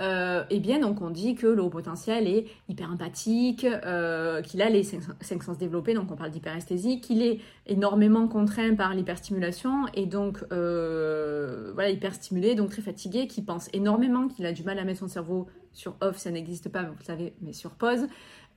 euh, 0.00 0.44
eh 0.50 0.58
bien, 0.58 0.78
donc 0.80 1.02
on 1.02 1.10
dit 1.10 1.34
que 1.34 1.46
le 1.46 1.62
haut 1.62 1.68
potentiel 1.68 2.26
est 2.26 2.46
hyper 2.68 2.90
empathique, 2.90 3.64
euh, 3.64 4.40
qu'il 4.40 4.62
a 4.62 4.70
les 4.70 4.82
cinq, 4.82 5.42
sens 5.42 5.58
développés, 5.58 5.94
donc 5.94 6.10
on 6.10 6.16
parle 6.16 6.30
d'hyperesthésie, 6.30 7.00
qu'il 7.00 7.22
est 7.22 7.40
énormément 7.66 8.26
contraint 8.26 8.74
par 8.74 8.94
l'hyperstimulation 8.94 9.86
et 9.94 10.06
donc 10.06 10.44
euh, 10.50 11.72
voilà, 11.74 11.90
hyper 11.90 12.14
stimulé, 12.14 12.54
donc 12.54 12.70
très 12.70 12.82
fatigué, 12.82 13.26
qui 13.26 13.42
pense 13.42 13.68
énormément, 13.72 14.28
qu'il 14.28 14.46
a 14.46 14.52
du 14.52 14.64
mal 14.64 14.78
à 14.78 14.84
mettre 14.84 15.00
son 15.00 15.08
cerveau 15.08 15.46
sur 15.72 15.94
off, 16.00 16.16
ça 16.16 16.30
n'existe 16.30 16.68
pas, 16.68 16.82
vous 16.82 16.94
le 16.98 17.04
savez, 17.04 17.34
mais 17.40 17.52
sur 17.52 17.70
pause. 17.72 18.06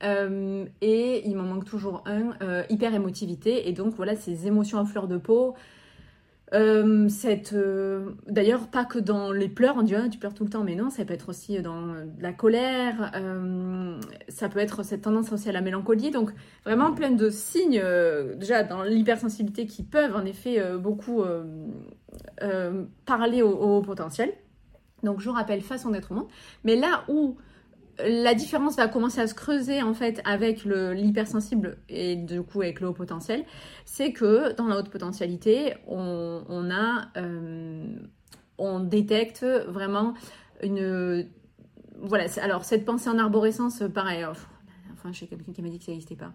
Et 0.02 1.28
il 1.28 1.36
m'en 1.36 1.44
manque 1.44 1.64
toujours 1.64 2.04
un, 2.06 2.34
hyper 2.68 2.94
émotivité, 2.94 3.68
et 3.68 3.72
donc 3.72 3.94
voilà, 3.94 4.16
ces 4.16 4.46
émotions 4.46 4.78
à 4.78 4.84
fleur 4.84 5.08
de 5.08 5.16
peau, 5.16 5.54
euh, 6.54 7.08
cette, 7.08 7.54
euh, 7.54 8.10
d'ailleurs, 8.28 8.68
pas 8.68 8.84
que 8.84 9.00
dans 9.00 9.32
les 9.32 9.48
pleurs, 9.48 9.76
on 9.76 9.82
dit 9.82 9.96
ah, 9.96 10.08
tu 10.08 10.18
pleures 10.18 10.34
tout 10.34 10.44
le 10.44 10.50
temps, 10.50 10.62
mais 10.62 10.76
non, 10.76 10.90
ça 10.90 11.04
peut 11.04 11.14
être 11.14 11.28
aussi 11.28 11.60
dans 11.60 11.94
la 12.20 12.32
colère, 12.32 13.10
euh, 13.16 13.98
ça 14.28 14.48
peut 14.48 14.60
être 14.60 14.84
cette 14.84 15.02
tendance 15.02 15.32
aussi 15.32 15.48
à 15.48 15.52
la 15.52 15.60
mélancolie, 15.60 16.10
donc 16.10 16.30
vraiment 16.64 16.92
plein 16.92 17.10
de 17.10 17.30
signes, 17.30 17.82
déjà 18.36 18.62
dans 18.62 18.84
l'hypersensibilité 18.84 19.66
qui 19.66 19.82
peuvent 19.82 20.14
en 20.14 20.24
effet 20.24 20.62
beaucoup 20.78 21.24
parler 23.04 23.42
au, 23.42 23.50
au, 23.50 23.82
potentiel. 23.82 24.32
Donc 25.02 25.20
je 25.20 25.28
vous 25.28 25.34
rappelle 25.34 25.62
façon 25.62 25.90
d'être 25.90 26.12
au 26.12 26.14
monde, 26.14 26.28
mais 26.64 26.76
là 26.76 27.04
où 27.08 27.36
la 27.98 28.34
différence 28.34 28.76
va 28.76 28.88
commencer 28.88 29.20
à 29.20 29.26
se 29.26 29.34
creuser 29.34 29.82
en 29.82 29.94
fait 29.94 30.20
avec 30.24 30.64
l'hypersensible 30.64 31.78
et 31.88 32.16
du 32.16 32.42
coup 32.42 32.60
avec 32.60 32.80
le 32.80 32.88
haut 32.88 32.92
potentiel, 32.92 33.44
c'est 33.84 34.12
que 34.12 34.52
dans 34.54 34.66
la 34.66 34.78
haute 34.78 34.90
potentialité, 34.90 35.74
on, 35.86 36.42
euh, 37.16 38.80
détecte 38.80 39.44
vraiment 39.68 40.14
une, 40.62 41.26
voilà. 42.00 42.26
Alors 42.42 42.64
cette 42.64 42.84
pensée 42.84 43.08
en 43.08 43.18
arborescence, 43.18 43.82
pareil. 43.94 44.24
Enfin, 44.92 45.12
j'ai 45.12 45.26
quelqu'un 45.26 45.52
qui 45.52 45.62
m'a 45.62 45.68
dit 45.68 45.78
que 45.78 45.84
ça 45.84 45.92
n'existait 45.92 46.16
pas. 46.16 46.32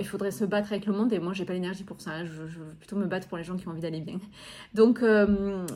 il 0.00 0.06
faudrait 0.06 0.30
se 0.30 0.44
battre 0.44 0.72
avec 0.72 0.86
le 0.86 0.92
monde 0.92 1.12
et 1.12 1.18
moi 1.18 1.32
j'ai 1.32 1.44
pas 1.44 1.52
l'énergie 1.52 1.84
pour 1.84 2.00
ça. 2.00 2.24
Je, 2.24 2.32
veux 2.32 2.74
plutôt 2.78 2.96
me 2.96 3.06
battre 3.06 3.28
pour 3.28 3.38
les 3.38 3.44
gens 3.44 3.56
qui 3.56 3.68
ont 3.68 3.72
envie 3.72 3.80
d'aller 3.80 4.00
bien. 4.00 4.18
Donc, 4.74 5.02
euh, 5.02 5.66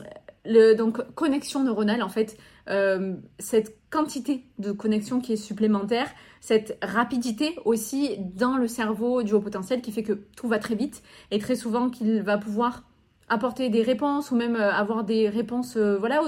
donc 0.45 1.01
connexion 1.13 1.63
neuronale, 1.63 2.01
en 2.01 2.09
fait, 2.09 2.37
euh, 2.69 3.15
cette 3.39 3.77
quantité 3.89 4.45
de 4.59 4.71
connexion 4.71 5.19
qui 5.19 5.33
est 5.33 5.37
supplémentaire, 5.37 6.09
cette 6.39 6.77
rapidité 6.81 7.57
aussi 7.65 8.17
dans 8.17 8.57
le 8.57 8.67
cerveau 8.67 9.23
du 9.23 9.33
haut 9.33 9.41
potentiel 9.41 9.81
qui 9.81 9.91
fait 9.91 10.03
que 10.03 10.13
tout 10.13 10.47
va 10.47 10.59
très 10.59 10.75
vite 10.75 11.03
et 11.31 11.39
très 11.39 11.55
souvent 11.55 11.89
qu'il 11.89 12.21
va 12.21 12.37
pouvoir 12.37 12.83
apporter 13.29 13.69
des 13.69 13.81
réponses 13.81 14.31
ou 14.31 14.35
même 14.35 14.55
euh, 14.55 14.71
avoir 14.71 15.03
des 15.03 15.29
réponses 15.29 15.77
voilà 15.77 16.21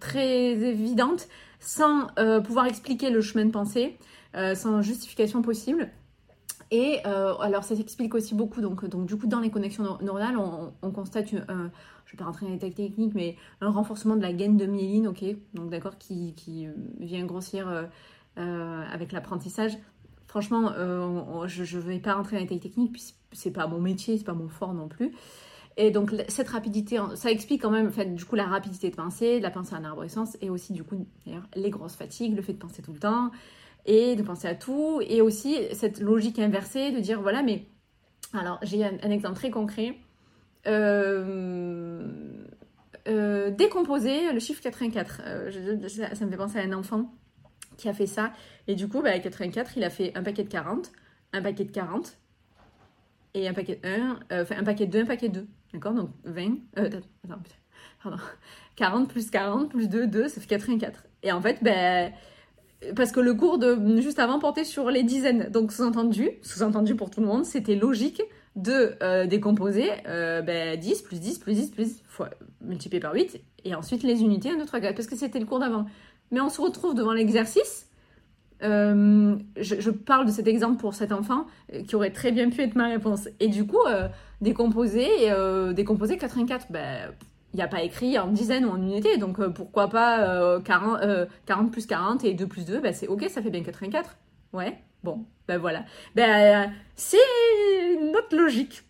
très 0.00 0.52
évidentes 0.52 1.28
sans 1.60 2.08
pouvoir 2.44 2.66
expliquer 2.66 3.08
le 3.08 3.22
chemin 3.22 3.46
de 3.46 3.50
pensée, 3.50 3.96
sans 4.54 4.82
justification 4.82 5.40
possible. 5.40 5.90
Et 6.70 7.00
euh, 7.06 7.34
alors, 7.36 7.64
ça 7.64 7.76
s'explique 7.76 8.14
aussi 8.14 8.34
beaucoup. 8.34 8.60
Donc, 8.60 8.84
donc, 8.86 9.06
du 9.06 9.16
coup, 9.16 9.26
dans 9.26 9.40
les 9.40 9.50
connexions 9.50 9.98
neuronales, 10.00 10.36
on, 10.38 10.90
constate, 10.90 11.30
je 11.30 11.36
ne 11.36 11.42
vais 11.42 12.16
pas 12.16 12.24
rentrer 12.24 12.46
dans 12.46 12.52
les 12.52 12.58
techniques, 12.58 13.14
mais 13.14 13.36
un 13.60 13.70
renforcement 13.70 14.16
de 14.16 14.22
la 14.22 14.32
gaine 14.32 14.56
de 14.56 14.66
myéline, 14.66 15.08
ok, 15.08 15.24
donc 15.54 15.70
d'accord, 15.70 15.98
qui, 15.98 16.34
qui, 16.34 16.66
vient 16.98 17.24
grossir 17.24 17.68
euh, 17.68 17.84
euh, 18.38 18.82
avec 18.90 19.12
l'apprentissage. 19.12 19.76
Franchement, 20.26 20.72
je 21.46 21.76
ne 21.76 21.82
vais 21.82 22.00
pas 22.00 22.14
rentrer 22.14 22.36
dans 22.36 22.50
les 22.50 22.58
techniques, 22.58 22.92
puis 22.92 23.14
c'est 23.30 23.52
pas 23.52 23.68
mon 23.68 23.80
métier, 23.80 24.18
c'est 24.18 24.24
pas 24.24 24.34
mon 24.34 24.48
fort 24.48 24.74
non 24.74 24.88
plus. 24.88 25.12
Et 25.76 25.90
donc, 25.90 26.12
cette 26.28 26.48
rapidité, 26.48 27.00
ça 27.14 27.30
explique 27.30 27.62
quand 27.62 27.70
même, 27.70 27.88
en 27.88 27.90
fait, 27.90 28.12
du 28.14 28.24
coup, 28.24 28.34
la 28.36 28.46
rapidité 28.46 28.90
de 28.90 28.96
penser, 28.96 29.38
la 29.40 29.50
pensée 29.50 29.74
en 29.74 29.84
arborescence, 29.84 30.36
et 30.40 30.50
aussi, 30.50 30.72
du 30.72 30.82
coup, 30.82 31.06
d'ailleurs, 31.26 31.46
les 31.54 31.70
grosses 31.70 31.96
fatigues, 31.96 32.34
le 32.34 32.42
fait 32.42 32.52
de 32.52 32.58
penser 32.58 32.82
tout 32.82 32.92
le 32.92 32.98
temps, 32.98 33.30
et 33.86 34.16
de 34.16 34.22
penser 34.22 34.48
à 34.48 34.54
tout. 34.54 35.00
Et 35.06 35.20
aussi 35.20 35.56
cette 35.72 36.00
logique 36.00 36.38
inversée 36.38 36.90
de 36.90 37.00
dire 37.00 37.20
voilà, 37.20 37.42
mais 37.42 37.66
alors 38.32 38.58
j'ai 38.62 38.84
un, 38.84 39.10
exemple 39.10 39.36
très 39.36 39.50
concret. 39.50 39.96
Euh, 40.66 42.08
euh, 43.06 43.50
décomposer 43.50 44.32
le 44.32 44.40
chiffre 44.40 44.62
84. 44.62 45.22
Euh, 45.26 45.88
ça, 45.88 46.24
me 46.24 46.30
fait 46.30 46.36
penser 46.36 46.58
à 46.58 46.62
un 46.62 46.72
enfant 46.72 47.12
qui 47.76 47.88
a 47.88 47.94
fait 47.94 48.06
ça. 48.06 48.32
Et 48.66 48.74
du 48.74 48.88
coup, 48.88 49.02
bah, 49.02 49.18
84, 49.18 49.76
il 49.76 49.84
a 49.84 49.90
fait 49.90 50.12
un 50.16 50.22
paquet 50.22 50.44
de 50.44 50.48
40, 50.48 50.90
un 51.32 51.42
paquet 51.42 51.64
de 51.64 51.72
40, 51.72 52.16
et 53.34 53.48
un 53.48 53.52
paquet 53.52 53.80
de 53.82 53.88
1, 53.88 54.42
enfin 54.42 54.56
un 54.58 54.64
paquet 54.64 54.86
de 54.86 54.92
2, 54.92 55.02
un 55.02 55.06
paquet 55.06 55.28
de 55.28 55.40
2. 55.40 55.46
D'accord? 55.74 55.92
Donc 55.92 56.10
20, 56.24 56.54
attends, 56.76 56.98
pardon. 58.02 58.16
40 58.76 59.08
plus 59.08 59.30
40 59.30 59.70
plus 59.70 59.88
2, 59.88 60.06
2, 60.06 60.28
ça 60.28 60.40
fait 60.40 60.46
84. 60.46 61.04
Et 61.22 61.32
en 61.32 61.40
fait, 61.40 61.58
ben 61.62 62.12
parce 62.96 63.12
que 63.12 63.20
le 63.20 63.34
cours 63.34 63.58
de 63.58 64.00
juste 64.00 64.18
avant 64.18 64.38
portait 64.38 64.64
sur 64.64 64.90
les 64.90 65.02
dizaines. 65.02 65.48
Donc 65.50 65.72
sous-entendu, 65.72 66.30
sous-entendu 66.42 66.94
pour 66.94 67.10
tout 67.10 67.20
le 67.20 67.26
monde, 67.26 67.44
c'était 67.44 67.76
logique 67.76 68.22
de 68.56 68.94
euh, 69.02 69.26
décomposer 69.26 69.90
euh, 70.06 70.42
ben, 70.42 70.78
10 70.78 71.02
plus 71.02 71.20
10 71.20 71.38
plus 71.38 71.54
10 71.54 71.70
plus 71.70 71.84
10 71.84 72.02
fois, 72.06 72.30
multiplié 72.60 73.00
par 73.00 73.12
8 73.12 73.40
et 73.64 73.74
ensuite 73.74 74.02
les 74.02 74.22
unités 74.22 74.50
1, 74.50 74.58
2, 74.58 74.66
3, 74.66 74.80
4 74.80 74.94
parce 74.94 75.08
que 75.08 75.16
c'était 75.16 75.40
le 75.40 75.46
cours 75.46 75.58
d'avant. 75.58 75.86
Mais 76.30 76.40
on 76.40 76.48
se 76.48 76.60
retrouve 76.60 76.94
devant 76.94 77.12
l'exercice. 77.12 77.88
Euh, 78.62 79.36
je, 79.56 79.90
parle 79.90 80.26
de 80.26 80.30
cet 80.30 80.46
exemple 80.46 80.80
pour 80.80 80.94
cet 80.94 81.12
enfant 81.12 81.46
qui 81.86 81.96
aurait 81.96 82.12
très 82.12 82.32
bien 82.32 82.48
pu 82.48 82.62
être 82.62 82.76
ma 82.76 82.88
réponse. 82.88 83.28
Et 83.40 83.48
du 83.48 83.66
coup, 83.66 83.80
décomposer, 84.40 85.08
décomposer 85.74 86.16
84, 86.16 86.68
ben, 86.70 87.12
il 87.54 87.58
n'y 87.58 87.62
a 87.62 87.68
pas 87.68 87.82
écrit 87.82 88.18
en 88.18 88.26
dizaines 88.26 88.64
ou 88.64 88.70
en 88.70 88.82
unités, 88.82 89.16
donc 89.16 89.38
euh, 89.38 89.48
pourquoi 89.48 89.88
pas 89.88 90.60
40, 90.64 91.02
euh, 91.02 91.26
40, 91.46 91.66
euh, 91.66 91.70
plus 91.70 91.86
40 91.86 92.24
et 92.24 92.34
2 92.34 92.48
plus 92.48 92.64
2, 92.66 92.80
bah, 92.80 92.92
c'est 92.92 93.06
ok, 93.06 93.24
ça 93.30 93.40
fait 93.42 93.50
bien 93.50 93.62
84. 93.62 94.16
Ouais, 94.52 94.76
bon, 95.04 95.24
ben 95.46 95.58
voilà. 95.58 95.84
Ben, 96.16 96.72
c'est 96.96 97.16
notre 98.12 98.36
logique. 98.36 98.82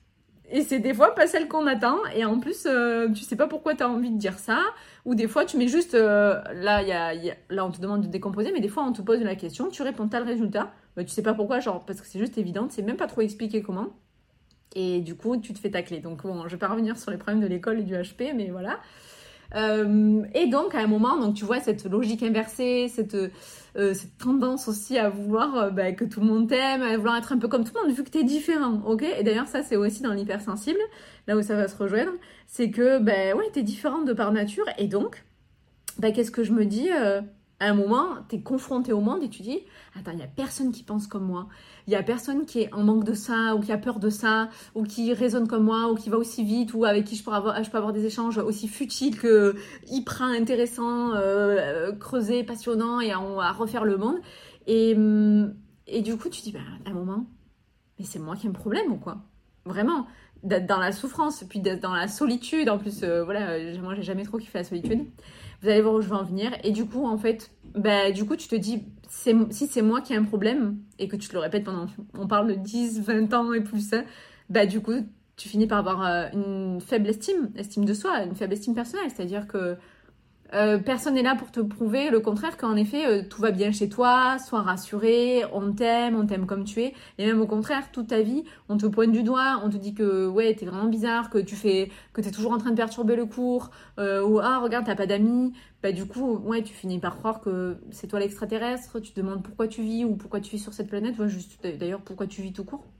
Et 0.51 0.63
c'est 0.63 0.79
des 0.79 0.95
fois 0.95 1.15
pas 1.15 1.27
celle 1.27 1.47
qu'on 1.47 1.67
attend, 1.67 1.99
et 2.15 2.25
en 2.25 2.39
plus, 2.39 2.67
tu 3.15 3.23
sais 3.23 3.37
pas 3.37 3.47
pourquoi 3.47 3.75
tu 3.75 3.83
as 3.83 3.89
envie 3.89 4.11
de 4.11 4.19
dire 4.19 4.39
ça, 4.39 4.61
ou 5.05 5.15
des 5.15 5.29
fois 5.29 5.45
tu 5.45 5.57
mets 5.59 5.69
juste, 5.69 5.95
là, 5.95 6.83
y 6.83 6.93
a, 6.93 7.15
là 7.51 7.65
on 7.67 7.71
te 7.71 7.81
demande 7.81 8.03
de 8.03 8.09
décomposer, 8.09 8.51
mais 8.53 8.61
des 8.61 8.69
fois 8.69 8.85
on 8.85 8.93
te 8.93 9.03
pose 9.03 9.21
la 9.23 9.37
question, 9.37 9.69
tu 9.69 9.83
réponds 9.83 10.09
t'as 10.09 10.21
le 10.21 10.27
résultat, 10.27 10.71
ben, 10.97 11.05
tu 11.05 11.11
sais 11.11 11.23
pas 11.23 11.35
pourquoi, 11.35 11.61
genre 11.61 11.85
parce 11.85 12.01
que 12.01 12.07
c'est 12.07 12.19
juste 12.19 12.39
évident, 12.39 12.69
c'est 12.71 12.83
même 12.83 12.97
pas 12.97 13.07
trop 13.07 13.23
expliqué 13.23 13.63
comment 13.63 13.89
et 14.75 15.01
du 15.01 15.15
coup 15.15 15.37
tu 15.37 15.53
te 15.53 15.59
fais 15.59 15.71
tacler. 15.71 16.01
Donc 16.01 16.23
bon, 16.23 16.45
je 16.45 16.53
vais 16.53 16.59
pas 16.59 16.69
revenir 16.69 16.99
sur 16.99 17.11
les 17.11 17.17
problèmes 17.17 17.43
de 17.43 17.47
l'école 17.47 17.81
et 17.81 17.83
du 17.83 17.95
HP, 17.95 18.33
mais 18.35 18.51
voilà. 18.51 18.81
Euh, 19.55 20.23
et 20.35 20.47
donc 20.47 20.75
à 20.75 20.81
un 20.81 20.87
moment, 20.87 21.19
donc 21.21 21.35
tu 21.35 21.45
vois 21.45 21.61
cette 21.61 21.85
logique 21.85 22.23
inversée, 22.23 22.89
cette, 22.89 23.15
euh, 23.15 23.95
cette 23.95 24.19
tendance 24.19 24.67
aussi 24.69 24.99
à 24.99 25.11
vouloir 25.11 25.57
euh, 25.57 25.71
bah, 25.71 25.93
que 25.93 26.05
tout 26.05 26.21
le 26.21 26.27
monde 26.27 26.49
t'aime, 26.49 26.83
à 26.83 26.97
vouloir 26.97 27.17
être 27.17 27.33
un 27.33 27.39
peu 27.39 27.47
comme 27.47 27.65
tout 27.65 27.73
le 27.75 27.87
monde 27.87 27.97
vu 27.97 28.03
que 28.03 28.11
tu 28.11 28.19
es 28.19 28.25
différent, 28.25 28.83
ok? 28.87 29.05
Et 29.19 29.23
d'ailleurs 29.23 29.47
ça 29.47 29.63
c'est 29.63 29.77
aussi 29.77 30.03
dans 30.03 30.13
l'hypersensible, 30.13 30.81
là 31.29 31.37
où 31.37 31.43
ça 31.43 31.55
va 31.55 31.69
se 31.69 31.77
rejoindre, 31.77 32.13
c'est 32.47 32.71
que 32.71 32.99
ben 32.99 33.37
ouais 33.37 33.49
t'es 33.53 33.63
différente 33.63 34.07
de 34.07 34.13
par 34.13 34.33
nature 34.33 34.65
et 34.79 34.89
donc 34.89 35.25
bah, 35.99 36.11
qu'est-ce 36.11 36.33
que 36.33 36.43
je 36.43 36.53
me 36.53 36.65
dis 36.65 36.89
à 37.65 37.71
un 37.71 37.75
moment, 37.75 38.17
tu 38.29 38.37
es 38.37 38.41
confronté 38.43 38.93
au 38.93 39.01
monde 39.01 39.23
et 39.23 39.29
tu 39.29 39.43
dis 39.43 39.61
Attends, 39.99 40.11
il 40.11 40.19
n'y 40.19 40.23
a 40.23 40.29
personne 40.29 40.71
qui 40.71 40.83
pense 40.83 41.07
comme 41.07 41.25
moi. 41.25 41.49
Il 41.87 41.91
n'y 41.91 41.97
a 41.97 42.03
personne 42.03 42.45
qui 42.45 42.61
est 42.61 42.75
en 42.75 42.83
manque 42.83 43.05
de 43.05 43.15
ça, 43.15 43.55
ou 43.55 43.61
qui 43.61 43.73
a 43.73 43.79
peur 43.79 44.01
de 44.01 44.11
ça, 44.11 44.51
ou 44.75 44.83
qui 44.83 45.13
raisonne 45.15 45.49
comme 45.49 45.65
moi, 45.65 45.91
ou 45.91 45.95
qui 45.95 46.11
va 46.11 46.19
aussi 46.19 46.45
vite, 46.45 46.75
ou 46.75 46.85
avec 46.85 47.05
qui 47.05 47.17
je 47.17 47.25
peux 47.25 47.33
avoir, 47.33 47.93
des 47.93 48.05
échanges 48.05 48.39
aussi 48.39 48.69
futiles 48.69 49.19
que 49.19 49.57
hyper 49.89 50.23
intéressants, 50.23 51.15
euh, 51.15 51.93
creusés, 51.93 52.45
passionnants 52.45 53.01
et 53.01 53.13
à, 53.13 53.53
refaire 53.53 53.85
le 53.85 53.97
monde. 53.97 54.17
Et, 54.67 54.95
hum, 54.95 55.55
et 55.87 56.03
du 56.03 56.17
coup, 56.17 56.29
tu 56.29 56.43
dis 56.43 56.53
bah, 56.53 56.61
À 56.85 56.91
un 56.91 56.95
moment, 56.95 57.27
mais 57.99 58.05
c'est 58.05 58.19
moi 58.19 58.37
qui 58.37 58.47
ai 58.47 58.51
un 58.51 58.53
problème 58.53 58.93
ou 58.93 58.97
quoi? 58.97 59.19
Vraiment 59.65 60.07
d'être 60.43 60.67
dans 60.67 60.79
la 60.79 60.93
souffrance, 60.93 61.43
puis 61.49 61.61
d'être 61.61 61.81
dans 61.81 61.95
la 61.95 62.09
solitude. 62.09 62.69
En 62.69 62.77
plus, 62.77 63.03
euh, 63.03 63.25
voilà, 63.25 63.59
moi 63.81 63.95
j'ai 63.95 64.03
jamais 64.03 64.25
trop 64.25 64.37
kiffé 64.37 64.59
la 64.59 64.65
solitude. 64.65 65.07
Vous 65.65 65.71
allez 65.71 65.81
voir 65.81 65.95
où 65.95 66.03
je 66.03 66.11
vais 66.11 66.15
en 66.15 66.25
venir. 66.25 66.51
Et 66.63 66.73
du 66.73 66.85
coup, 66.85 67.07
en 67.07 67.17
fait, 67.17 67.51
bah, 67.75 68.13
du 68.13 68.27
coup, 68.27 68.37
tu 68.37 68.49
te 68.49 68.55
dis, 68.55 68.83
si 69.09 69.67
c'est 69.67 69.81
moi 69.81 70.03
qui 70.03 70.13
ai 70.13 70.17
un 70.17 70.25
problème, 70.25 70.77
et 70.99 71.09
que 71.09 71.17
tu 71.17 71.27
te 71.27 71.33
le 71.33 71.39
répètes 71.39 71.65
pendant, 71.65 71.87
on 72.19 72.27
parle 72.27 72.49
de 72.49 72.55
10, 72.55 73.01
20 73.01 73.33
ans 73.33 73.51
et 73.55 73.63
plus, 73.63 73.95
bah, 74.51 74.67
du 74.67 74.81
coup, 74.81 74.93
tu 75.37 75.49
finis 75.49 75.67
par 75.67 75.79
avoir 75.79 76.05
euh, 76.05 76.27
une 76.35 76.83
faible 76.83 77.09
estime, 77.09 77.51
estime 77.57 77.87
de 77.87 77.95
soi, 77.95 78.25
une 78.25 78.35
faible 78.35 78.53
estime 78.53 78.75
personnelle. 78.75 79.09
C'est-à-dire 79.09 79.47
que 79.47 79.79
euh, 80.55 80.79
personne 80.79 81.15
n'est 81.15 81.23
là 81.23 81.35
pour 81.35 81.51
te 81.51 81.61
prouver 81.61 82.11
le 82.11 82.21
contraire 82.21 82.57
qu'en 82.57 82.77
effet 82.77 83.07
euh, 83.07 83.23
tout 83.29 83.41
va 83.41 83.51
bien 83.51 83.73
chez 83.73 83.89
toi, 83.89 84.39
sois 84.39 84.63
rassuré, 84.63 85.45
on 85.53 85.73
t'aime, 85.73 86.17
on 86.17 86.27
t'aime 86.27 86.47
comme 86.47 86.65
tu 86.65 86.81
es. 86.83 86.95
Et 87.19 87.27
même 87.27 87.41
au 87.41 87.47
contraire, 87.47 87.91
toute 87.93 88.09
ta 88.09 88.23
vie, 88.23 88.45
on 88.69 88.77
te 88.77 88.87
pointe 88.87 89.13
du 89.13 89.23
doigt, 89.23 89.61
on 89.65 89.71
te 89.71 89.77
dit 89.77 89.95
que 89.95 90.27
ouais, 90.29 90.55
t'es 90.55 90.67
vraiment 90.67 90.89
bizarre, 90.89 91.31
que 91.31 91.39
tu 91.39 91.57
fais, 91.57 91.91
que 92.13 92.21
t'es 92.21 92.31
toujours 92.31 92.53
en 92.53 92.59
train 92.59 92.71
de 92.71 92.77
perturber 92.77 93.17
le 93.17 93.27
cours, 93.27 93.71
euh, 93.99 94.23
ou 94.23 94.39
ah 94.41 94.59
regarde 94.61 94.87
t'as 94.87 94.95
pas 94.97 95.07
d'amis. 95.07 95.53
Bah 95.83 95.93
du 95.93 96.07
coup, 96.07 96.39
ouais, 96.39 96.63
tu 96.63 96.73
finis 96.73 96.99
par 96.99 97.17
croire 97.19 97.41
que 97.41 97.77
c'est 97.91 98.07
toi 98.07 98.21
l'extraterrestre. 98.21 99.01
Tu 99.01 99.13
demandes 99.15 99.43
pourquoi 99.43 99.69
tu 99.69 99.83
vis 99.83 100.05
ou 100.05 100.17
pourquoi 100.17 100.41
tu 100.41 100.53
vis 100.53 100.63
sur 100.63 100.73
cette 100.73 100.89
planète, 100.89 101.15
juste 101.27 101.61
d'ailleurs 101.79 102.01
pourquoi 102.01 102.27
tu 102.27 102.43
vis 102.43 102.53
tout 102.53 102.65
court. 102.65 102.94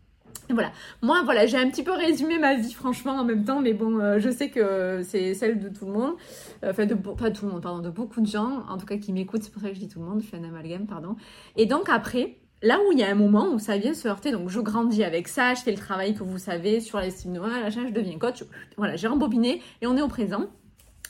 Voilà. 0.51 0.73
Moi, 1.01 1.23
voilà, 1.25 1.47
j'ai 1.47 1.57
un 1.57 1.71
petit 1.71 1.83
peu 1.83 1.93
résumé 1.93 2.39
ma 2.39 2.55
vie, 2.55 2.73
franchement, 2.73 3.13
en 3.13 3.25
même 3.25 3.45
temps, 3.45 3.61
mais 3.61 3.73
bon, 3.73 3.99
euh, 3.99 4.19
je 4.19 4.31
sais 4.31 4.51
que 4.51 5.01
c'est 5.03 5.35
celle 5.35 5.59
de 5.59 5.69
tout 5.69 5.87
le 5.87 5.93
monde. 5.93 6.15
Euh, 6.63 6.71
enfin, 6.71 6.87
de, 6.87 6.95
pas 6.95 7.31
tout 7.31 7.47
le 7.47 7.53
monde, 7.53 7.63
pardon, 7.63 7.81
de 7.81 7.91
beaucoup 7.91 8.21
de 8.21 8.27
gens, 8.27 8.63
en 8.69 8.77
tout 8.77 8.87
cas, 8.87 8.99
qui 8.99 9.13
m'écoutent. 9.13 9.43
C'est 9.43 9.53
pour 9.53 9.63
ça 9.63 9.69
que 9.69 9.75
je 9.75 9.81
dis 9.81 9.89
tout 9.89 10.01
le 10.01 10.05
monde, 10.05 10.21
je 10.23 10.27
fais 10.27 10.37
un 10.37 10.45
amalgame, 10.45 10.87
pardon. 10.87 11.17
Et 11.57 11.67
donc, 11.67 11.89
après, 11.89 12.37
là 12.63 12.79
où 12.87 12.93
il 12.93 12.99
y 12.99 13.03
a 13.03 13.11
un 13.11 13.15
moment 13.15 13.49
où 13.53 13.59
ça 13.59 13.79
vient 13.79 13.95
se 13.95 14.07
heurter, 14.07 14.33
donc 14.33 14.51
je 14.51 14.61
grandis 14.61 15.03
avec 15.03 15.29
ça, 15.29 15.55
je 15.55 15.63
fais 15.63 15.73
le 15.73 15.79
travail 15.79 16.15
que 16.15 16.23
vous 16.23 16.39
savez 16.39 16.81
sur 16.81 16.99
l'estime 16.99 17.33
de 17.33 17.39
moi, 17.39 17.69
je 17.71 17.81
deviens 17.91 18.19
coach. 18.19 18.45
Voilà, 18.77 18.97
j'ai 18.97 19.07
rembobiné 19.07 19.63
et 19.81 19.87
on 19.87 19.97
est 19.97 20.03
au 20.03 20.09
présent. 20.09 20.47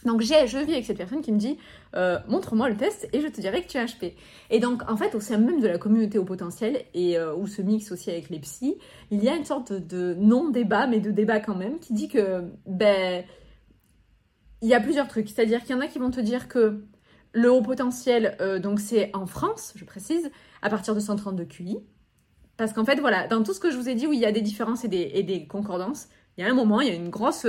Donc 0.04 0.20
je 0.20 0.58
vis 0.64 0.72
avec 0.72 0.84
cette 0.84 0.98
personne 0.98 1.22
qui 1.22 1.32
me 1.32 1.38
dit 1.38 1.56
euh, 1.96 2.18
montre-moi 2.28 2.68
le 2.68 2.76
test 2.76 3.08
et 3.12 3.20
je 3.20 3.28
te 3.28 3.40
dirai 3.40 3.62
que 3.62 3.68
tu 3.68 3.78
es 3.78 3.84
HP. 3.84 4.14
Et 4.50 4.60
donc 4.60 4.88
en 4.90 4.96
fait 4.96 5.14
au 5.14 5.20
sein 5.20 5.38
même 5.38 5.60
de 5.60 5.68
la 5.68 5.78
communauté 5.78 6.18
au 6.18 6.24
potentiel 6.24 6.84
et 6.94 7.18
euh, 7.18 7.34
où 7.34 7.46
se 7.46 7.62
mixe 7.62 7.92
aussi 7.92 8.10
avec 8.10 8.30
les 8.30 8.38
psys, 8.40 8.76
il 9.10 9.22
y 9.22 9.28
a 9.28 9.36
une 9.36 9.44
sorte 9.44 9.72
de 9.72 10.14
non 10.14 10.50
débat 10.50 10.86
mais 10.86 11.00
de 11.00 11.10
débat 11.10 11.40
quand 11.40 11.54
même 11.54 11.78
qui 11.78 11.92
dit 11.92 12.08
que 12.08 12.44
ben 12.66 13.24
il 14.62 14.68
y 14.68 14.74
a 14.74 14.80
plusieurs 14.80 15.08
trucs, 15.08 15.28
c'est-à-dire 15.28 15.60
qu'il 15.62 15.72
y 15.72 15.74
en 15.74 15.80
a 15.80 15.86
qui 15.86 15.98
vont 15.98 16.10
te 16.10 16.20
dire 16.20 16.48
que 16.48 16.84
le 17.32 17.50
haut 17.50 17.62
potentiel 17.62 18.36
euh, 18.40 18.58
donc 18.58 18.80
c'est 18.80 19.14
en 19.14 19.26
France, 19.26 19.72
je 19.76 19.84
précise, 19.84 20.30
à 20.62 20.70
partir 20.70 20.94
de 20.94 21.00
132 21.00 21.44
QI. 21.44 21.78
Parce 22.56 22.72
qu'en 22.72 22.84
fait, 22.84 23.00
voilà, 23.00 23.26
dans 23.26 23.42
tout 23.42 23.52
ce 23.52 23.58
que 23.58 23.70
je 23.72 23.76
vous 23.76 23.88
ai 23.88 23.96
dit 23.96 24.06
où 24.06 24.12
il 24.12 24.20
y 24.20 24.24
a 24.24 24.30
des 24.30 24.40
différences 24.40 24.84
et 24.84 24.88
des, 24.88 25.10
et 25.14 25.24
des 25.24 25.48
concordances, 25.48 26.06
il 26.38 26.44
y 26.44 26.46
a 26.46 26.50
un 26.50 26.54
moment, 26.54 26.80
il 26.80 26.88
y 26.88 26.90
a 26.92 26.94
une 26.94 27.10
grosse 27.10 27.46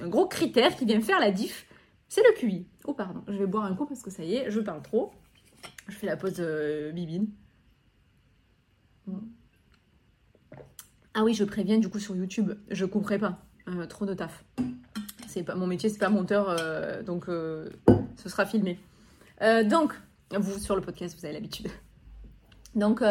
un 0.00 0.08
gros 0.08 0.26
critère 0.26 0.76
qui 0.76 0.84
vient 0.84 1.00
faire 1.00 1.20
la 1.20 1.30
diff, 1.30 1.66
c'est 2.10 2.22
le 2.22 2.32
QI. 2.32 2.66
Oh 2.84 2.92
pardon, 2.92 3.22
je 3.28 3.34
vais 3.34 3.46
boire 3.46 3.64
un 3.64 3.74
coup 3.74 3.86
parce 3.86 4.02
que 4.02 4.10
ça 4.10 4.24
y 4.24 4.34
est, 4.34 4.50
je 4.50 4.60
parle 4.60 4.82
trop. 4.82 5.12
Je 5.88 5.94
fais 5.94 6.06
la 6.06 6.16
pause 6.16 6.36
euh, 6.40 6.90
bibine. 6.90 7.28
Ah 11.14 11.22
oui, 11.24 11.34
je 11.34 11.44
préviens 11.44 11.78
du 11.78 11.88
coup 11.88 12.00
sur 12.00 12.16
YouTube, 12.16 12.52
je 12.68 12.84
couperai 12.84 13.18
pas. 13.20 13.38
Euh, 13.68 13.86
trop 13.86 14.06
de 14.06 14.14
taf. 14.14 14.44
C'est 15.28 15.44
pas 15.44 15.54
mon 15.54 15.68
métier, 15.68 15.88
c'est 15.88 16.00
pas 16.00 16.08
monteur, 16.08 16.48
euh, 16.48 17.02
donc 17.04 17.26
ce 17.26 18.28
sera 18.28 18.44
filmé. 18.44 18.80
donc, 19.40 19.94
vous 20.32 20.58
sur 20.58 20.74
le 20.74 20.82
podcast, 20.82 21.16
vous 21.16 21.24
avez 21.24 21.34
l'habitude. 21.34 21.68
Donc, 22.74 23.04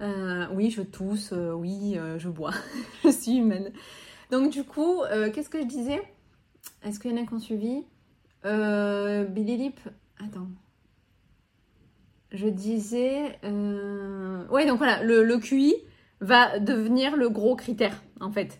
oui, 0.00 0.70
je 0.70 0.82
tousse, 0.82 1.32
oui, 1.32 1.96
je 2.18 2.28
bois, 2.28 2.54
je 3.04 3.10
suis 3.10 3.36
humaine. 3.36 3.70
Donc 4.32 4.50
du 4.50 4.64
coup, 4.64 5.02
qu'est-ce 5.32 5.50
que 5.50 5.60
je 5.60 5.66
disais? 5.66 6.02
Est-ce 6.82 6.98
qu'il 6.98 7.12
y 7.12 7.14
en 7.14 7.22
a 7.22 7.26
qui 7.26 7.34
ont 7.34 7.38
suivi? 7.38 7.84
Billy 8.44 9.56
Lip, 9.56 9.80
attends. 10.18 10.48
Je 12.32 12.48
disais... 12.48 13.38
Oui, 13.42 14.66
donc 14.66 14.78
voilà, 14.78 15.02
le, 15.02 15.38
QI 15.38 15.74
va 16.20 16.58
devenir 16.58 17.16
le 17.16 17.28
gros 17.28 17.56
critère, 17.56 18.02
en 18.20 18.30
fait. 18.30 18.58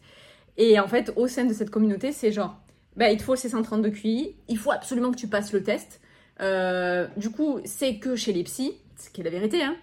Et 0.57 0.79
en 0.79 0.89
fait, 0.89 1.13
au 1.17 1.27
sein 1.27 1.45
de 1.45 1.55
cette 1.55 1.71
communauté, 1.71 2.13
c'est 2.13 2.33
genre, 2.33 2.61
bah, 2.97 3.11
il 3.11 3.19
te 3.19 3.23
faut 3.23 3.37
ces 3.37 3.49
132 3.49 3.91
QI, 3.91 4.37
il 4.49 4.59
faut 4.59 4.73
absolument 4.73 5.11
que 5.11 5.17
tu 5.17 5.29
passes 5.29 5.53
le 5.53 5.63
test. 5.63 6.01
Euh, 6.41 7.07
du 7.17 7.31
coup, 7.31 7.61
c'est 7.65 7.99
que 7.99 8.17
chez 8.17 8.33
les 8.33 8.45
psys, 8.45 8.75
ce 8.97 9.11
qui 9.11 9.21
est 9.21 9.25
la 9.25 9.31
vérité, 9.31 9.63
hein, 9.63 9.77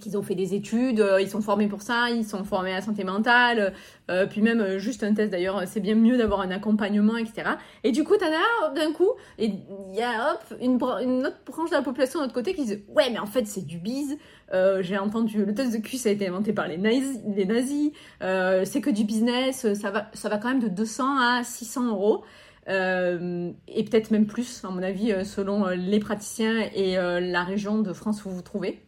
qu'ils 0.00 0.16
ont 0.18 0.22
fait 0.22 0.34
des 0.34 0.54
études, 0.54 1.00
euh, 1.00 1.20
ils 1.20 1.28
sont 1.28 1.40
formés 1.40 1.68
pour 1.68 1.82
ça, 1.82 2.10
ils 2.10 2.24
sont 2.24 2.44
formés 2.44 2.72
à 2.72 2.76
la 2.76 2.82
santé 2.82 3.04
mentale, 3.04 3.72
euh, 4.10 4.26
puis 4.26 4.42
même 4.42 4.60
euh, 4.60 4.78
juste 4.78 5.02
un 5.02 5.14
test 5.14 5.30
d'ailleurs, 5.30 5.62
c'est 5.66 5.80
bien 5.80 5.94
mieux 5.94 6.16
d'avoir 6.16 6.40
un 6.40 6.50
accompagnement, 6.50 7.16
etc. 7.16 7.50
Et 7.82 7.92
du 7.92 8.04
coup, 8.04 8.16
t'en 8.16 8.26
as 8.26 8.74
d'un 8.74 8.92
coup, 8.92 9.10
et 9.38 9.46
il 9.46 9.94
y 9.94 10.02
a 10.02 10.32
hop, 10.32 10.58
une, 10.60 10.76
autre 10.76 11.38
branche 11.46 11.70
de 11.70 11.76
la 11.76 11.82
population 11.82 12.20
de 12.20 12.24
l'autre 12.24 12.34
côté 12.34 12.54
qui 12.54 12.64
dit 12.64 12.84
Ouais, 12.88 13.10
mais 13.10 13.18
en 13.18 13.26
fait, 13.26 13.46
c'est 13.46 13.64
du 13.64 13.78
bise. 13.78 14.16
J'ai 14.80 14.98
entendu, 14.98 15.44
le 15.44 15.52
test 15.52 15.72
de 15.72 15.78
QI, 15.78 15.98
ça 15.98 16.10
a 16.10 16.12
été 16.12 16.28
inventé 16.28 16.52
par 16.52 16.68
les 16.68 16.76
nazis, 16.78 17.90
c'est 18.20 18.80
que 18.80 18.90
du 18.90 19.02
business, 19.02 19.72
ça 19.74 19.90
va, 19.90 20.10
ça 20.12 20.28
va 20.28 20.38
quand 20.38 20.48
même 20.48 20.60
de 20.60 20.68
200 20.68 21.18
à 21.18 21.42
600 21.42 21.88
euros. 21.88 22.22
Et 22.68 23.84
peut-être 23.84 24.12
même 24.12 24.26
plus, 24.26 24.64
à 24.64 24.68
mon 24.68 24.82
avis, 24.82 25.12
selon 25.24 25.66
les 25.70 25.98
praticiens 25.98 26.68
et 26.72 26.94
la 26.94 27.42
région 27.42 27.80
de 27.80 27.92
France 27.92 28.24
où 28.24 28.28
vous 28.28 28.36
vous 28.36 28.42
trouvez. 28.42 28.80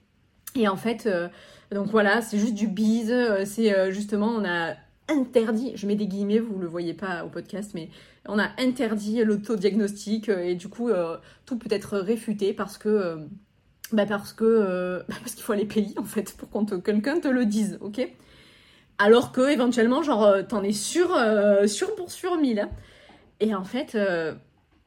Et 0.56 0.68
en 0.68 0.76
fait, 0.76 1.06
euh, 1.06 1.28
donc 1.70 1.88
voilà, 1.88 2.22
c'est 2.22 2.38
juste 2.38 2.54
du 2.54 2.66
bise. 2.66 3.12
Euh, 3.12 3.44
c'est 3.44 3.76
euh, 3.76 3.90
justement, 3.90 4.28
on 4.28 4.44
a 4.44 4.74
interdit, 5.08 5.72
je 5.76 5.86
mets 5.86 5.94
des 5.94 6.06
guillemets, 6.06 6.38
vous 6.38 6.58
le 6.58 6.66
voyez 6.66 6.94
pas 6.94 7.24
au 7.24 7.28
podcast, 7.28 7.72
mais 7.74 7.90
on 8.26 8.38
a 8.38 8.48
interdit 8.58 9.22
l'autodiagnostic 9.22 10.28
et 10.28 10.56
du 10.56 10.68
coup, 10.68 10.90
tout 11.44 11.56
peut 11.56 11.72
être 11.72 11.98
réfuté 11.98 12.52
parce 12.52 12.76
que. 12.76 13.18
bah 13.92 14.04
parce 14.06 14.32
que 14.32 15.04
bah 15.08 15.14
parce 15.20 15.36
qu'il 15.36 15.44
faut 15.44 15.52
aller 15.52 15.64
payer 15.64 15.96
en 15.96 16.04
fait 16.04 16.36
pour 16.36 16.50
qu'on 16.50 16.64
quelqu'un 16.64 17.20
te 17.20 17.28
le 17.28 17.46
dise, 17.46 17.78
ok? 17.80 18.00
Alors 18.98 19.30
que 19.30 19.48
éventuellement, 19.48 20.02
genre, 20.02 20.44
t'en 20.48 20.64
es 20.64 20.72
sûr, 20.72 21.16
sûr 21.66 21.94
pour 21.94 22.10
sûr 22.10 22.36
mille. 22.40 22.58
Hein. 22.58 22.70
Et 23.38 23.54
en 23.54 23.64
fait, 23.64 23.96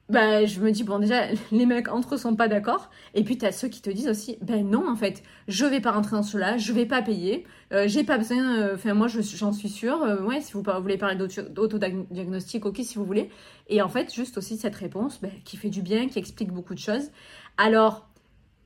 bah, 0.10 0.44
je 0.46 0.60
me 0.60 0.72
dis, 0.72 0.84
bon, 0.84 0.98
déjà, 0.98 1.28
les 1.52 1.66
mecs 1.68 1.88
entre 1.88 2.16
eux 2.16 2.18
sont 2.18 2.36
pas 2.36 2.48
d'accord. 2.48 2.90
Et 3.14 3.24
puis, 3.24 3.38
tu 3.38 3.46
as 3.46 3.52
ceux 3.52 3.68
qui 3.68 3.82
te 3.82 3.90
disent 3.92 4.10
aussi, 4.10 4.38
ben 4.42 4.68
non, 4.68 4.90
en 4.90 4.96
fait, 4.96 5.24
je 5.48 5.66
vais 5.66 5.82
pas 5.82 5.92
rentrer 5.92 6.16
dans 6.16 6.24
cela, 6.24 6.58
je 6.58 6.74
vais 6.74 6.88
pas 6.88 7.02
payer, 7.04 7.46
euh, 7.74 7.88
j'ai 7.88 8.04
pas 8.04 8.18
besoin, 8.18 8.58
euh, 8.58 8.76
enfin, 8.76 8.96
moi, 8.96 9.08
j'en 9.08 9.54
suis 9.54 9.70
sûre. 9.70 10.02
Euh, 10.04 10.24
ouais, 10.24 10.42
si 10.42 10.54
vous, 10.54 10.64
vous 10.64 10.82
voulez 10.82 10.98
parler 10.98 11.16
d'autodiagnostic, 11.16 12.66
ok, 12.66 12.80
si 12.84 12.98
vous 12.98 13.06
voulez. 13.06 13.30
Et 13.68 13.82
en 13.84 13.90
fait, 13.90 14.14
juste 14.14 14.38
aussi 14.38 14.58
cette 14.58 14.76
réponse, 14.76 15.22
ben, 15.22 15.32
qui 15.46 15.58
fait 15.58 15.70
du 15.70 15.84
bien, 15.84 16.08
qui 16.08 16.18
explique 16.18 16.52
beaucoup 16.52 16.74
de 16.74 16.80
choses. 16.80 17.12
Alors, 17.58 18.10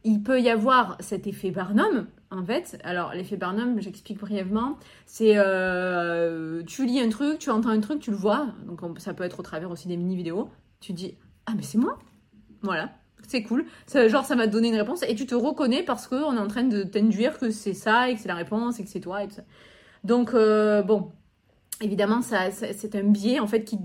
il 0.05 0.23
peut 0.23 0.41
y 0.41 0.49
avoir 0.49 0.97
cet 1.01 1.27
effet 1.27 1.51
Barnum, 1.51 2.07
en 2.31 2.43
fait. 2.45 2.79
Alors, 2.85 3.13
l'effet 3.13 3.37
Barnum, 3.37 3.81
j'explique 3.81 4.19
brièvement, 4.19 4.77
c'est 5.05 5.35
tu 6.67 6.85
lis 6.85 6.99
un 7.01 7.09
truc, 7.09 7.39
tu 7.39 7.49
entends 7.49 7.69
un 7.69 7.79
truc, 7.81 7.99
tu 7.99 8.11
le 8.11 8.17
vois. 8.17 8.47
Donc, 8.65 8.79
ça 8.99 9.13
peut 9.13 9.23
être 9.23 9.39
au 9.39 9.43
travers 9.43 9.71
aussi 9.71 9.87
des 9.87 9.97
mini-vidéos. 9.97 10.49
Tu 10.81 10.91
dis, 10.91 11.15
ah, 11.45 11.53
mais 11.55 11.63
c'est 11.63 11.77
moi 11.77 11.99
Voilà, 12.61 12.91
c'est 13.27 13.43
cool. 13.43 13.65
Ça, 13.85 14.07
genre, 14.07 14.25
ça 14.25 14.35
m'a 14.35 14.47
donné 14.47 14.69
une 14.69 14.75
réponse 14.75 15.03
et 15.07 15.15
tu 15.15 15.25
te 15.25 15.35
reconnais 15.35 15.83
parce 15.83 16.07
qu'on 16.07 16.35
est 16.35 16.39
en 16.39 16.47
train 16.47 16.63
de 16.63 16.83
t'induire 16.83 17.37
que 17.37 17.49
c'est 17.49 17.73
ça 17.73 18.09
et 18.09 18.15
que 18.15 18.21
c'est 18.21 18.27
la 18.27 18.35
réponse 18.35 18.79
et 18.79 18.83
que 18.83 18.89
c'est 18.89 18.99
toi 18.99 19.23
et 19.23 19.27
tout 19.27 19.35
ça. 19.35 19.43
Donc, 20.03 20.33
euh, 20.33 20.81
bon, 20.81 21.11
évidemment, 21.81 22.21
ça, 22.21 22.51
c'est 22.51 22.95
un 22.95 23.03
biais 23.03 23.39
en 23.39 23.47
fait 23.47 23.63
qui, 23.63 23.77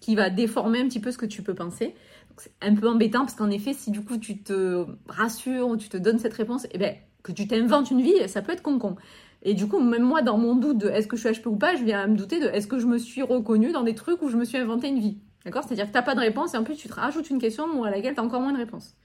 qui 0.00 0.14
va 0.14 0.30
déformer 0.30 0.80
un 0.80 0.88
petit 0.88 1.00
peu 1.00 1.10
ce 1.10 1.18
que 1.18 1.26
tu 1.26 1.42
peux 1.42 1.54
penser. 1.54 1.94
C'est 2.38 2.52
un 2.60 2.74
peu 2.74 2.88
embêtant 2.88 3.20
parce 3.20 3.34
qu'en 3.34 3.50
effet, 3.50 3.72
si 3.72 3.90
du 3.90 4.04
coup 4.04 4.18
tu 4.18 4.42
te 4.42 4.84
rassures 5.08 5.68
ou 5.68 5.76
tu 5.78 5.88
te 5.88 5.96
donnes 5.96 6.18
cette 6.18 6.34
réponse, 6.34 6.66
et 6.66 6.70
eh 6.72 6.78
ben, 6.78 6.94
que 7.22 7.32
tu 7.32 7.48
t'inventes 7.48 7.90
une 7.90 8.02
vie, 8.02 8.28
ça 8.28 8.42
peut 8.42 8.52
être 8.52 8.62
con-con. 8.62 8.96
Et 9.42 9.54
du 9.54 9.66
coup, 9.68 9.80
même 9.80 10.02
moi, 10.02 10.22
dans 10.22 10.38
mon 10.38 10.54
doute 10.54 10.78
de 10.78 10.88
est-ce 10.88 11.06
que 11.06 11.16
je 11.16 11.28
suis 11.28 11.30
HP 11.30 11.46
ou 11.46 11.56
pas, 11.56 11.76
je 11.76 11.84
viens 11.84 12.00
à 12.00 12.06
me 12.06 12.16
douter 12.16 12.40
de 12.40 12.46
est-ce 12.46 12.66
que 12.66 12.78
je 12.78 12.86
me 12.86 12.98
suis 12.98 13.22
reconnue 13.22 13.72
dans 13.72 13.82
des 13.82 13.94
trucs 13.94 14.20
où 14.22 14.28
je 14.28 14.36
me 14.36 14.44
suis 14.44 14.58
inventé 14.58 14.88
une 14.88 14.98
vie. 14.98 15.18
D'accord? 15.46 15.62
C'est-à-dire 15.62 15.86
que 15.86 15.92
tu 15.92 15.96
n'as 15.96 16.02
pas 16.02 16.16
de 16.16 16.20
réponse 16.20 16.54
et 16.54 16.56
en 16.58 16.64
plus 16.64 16.76
tu 16.76 16.88
te 16.88 16.94
rajoutes 16.94 17.30
une 17.30 17.38
question 17.38 17.84
à 17.84 17.90
laquelle 17.90 18.14
tu 18.14 18.20
as 18.20 18.24
encore 18.24 18.40
moins 18.40 18.52
de 18.52 18.58
réponses. 18.58 18.96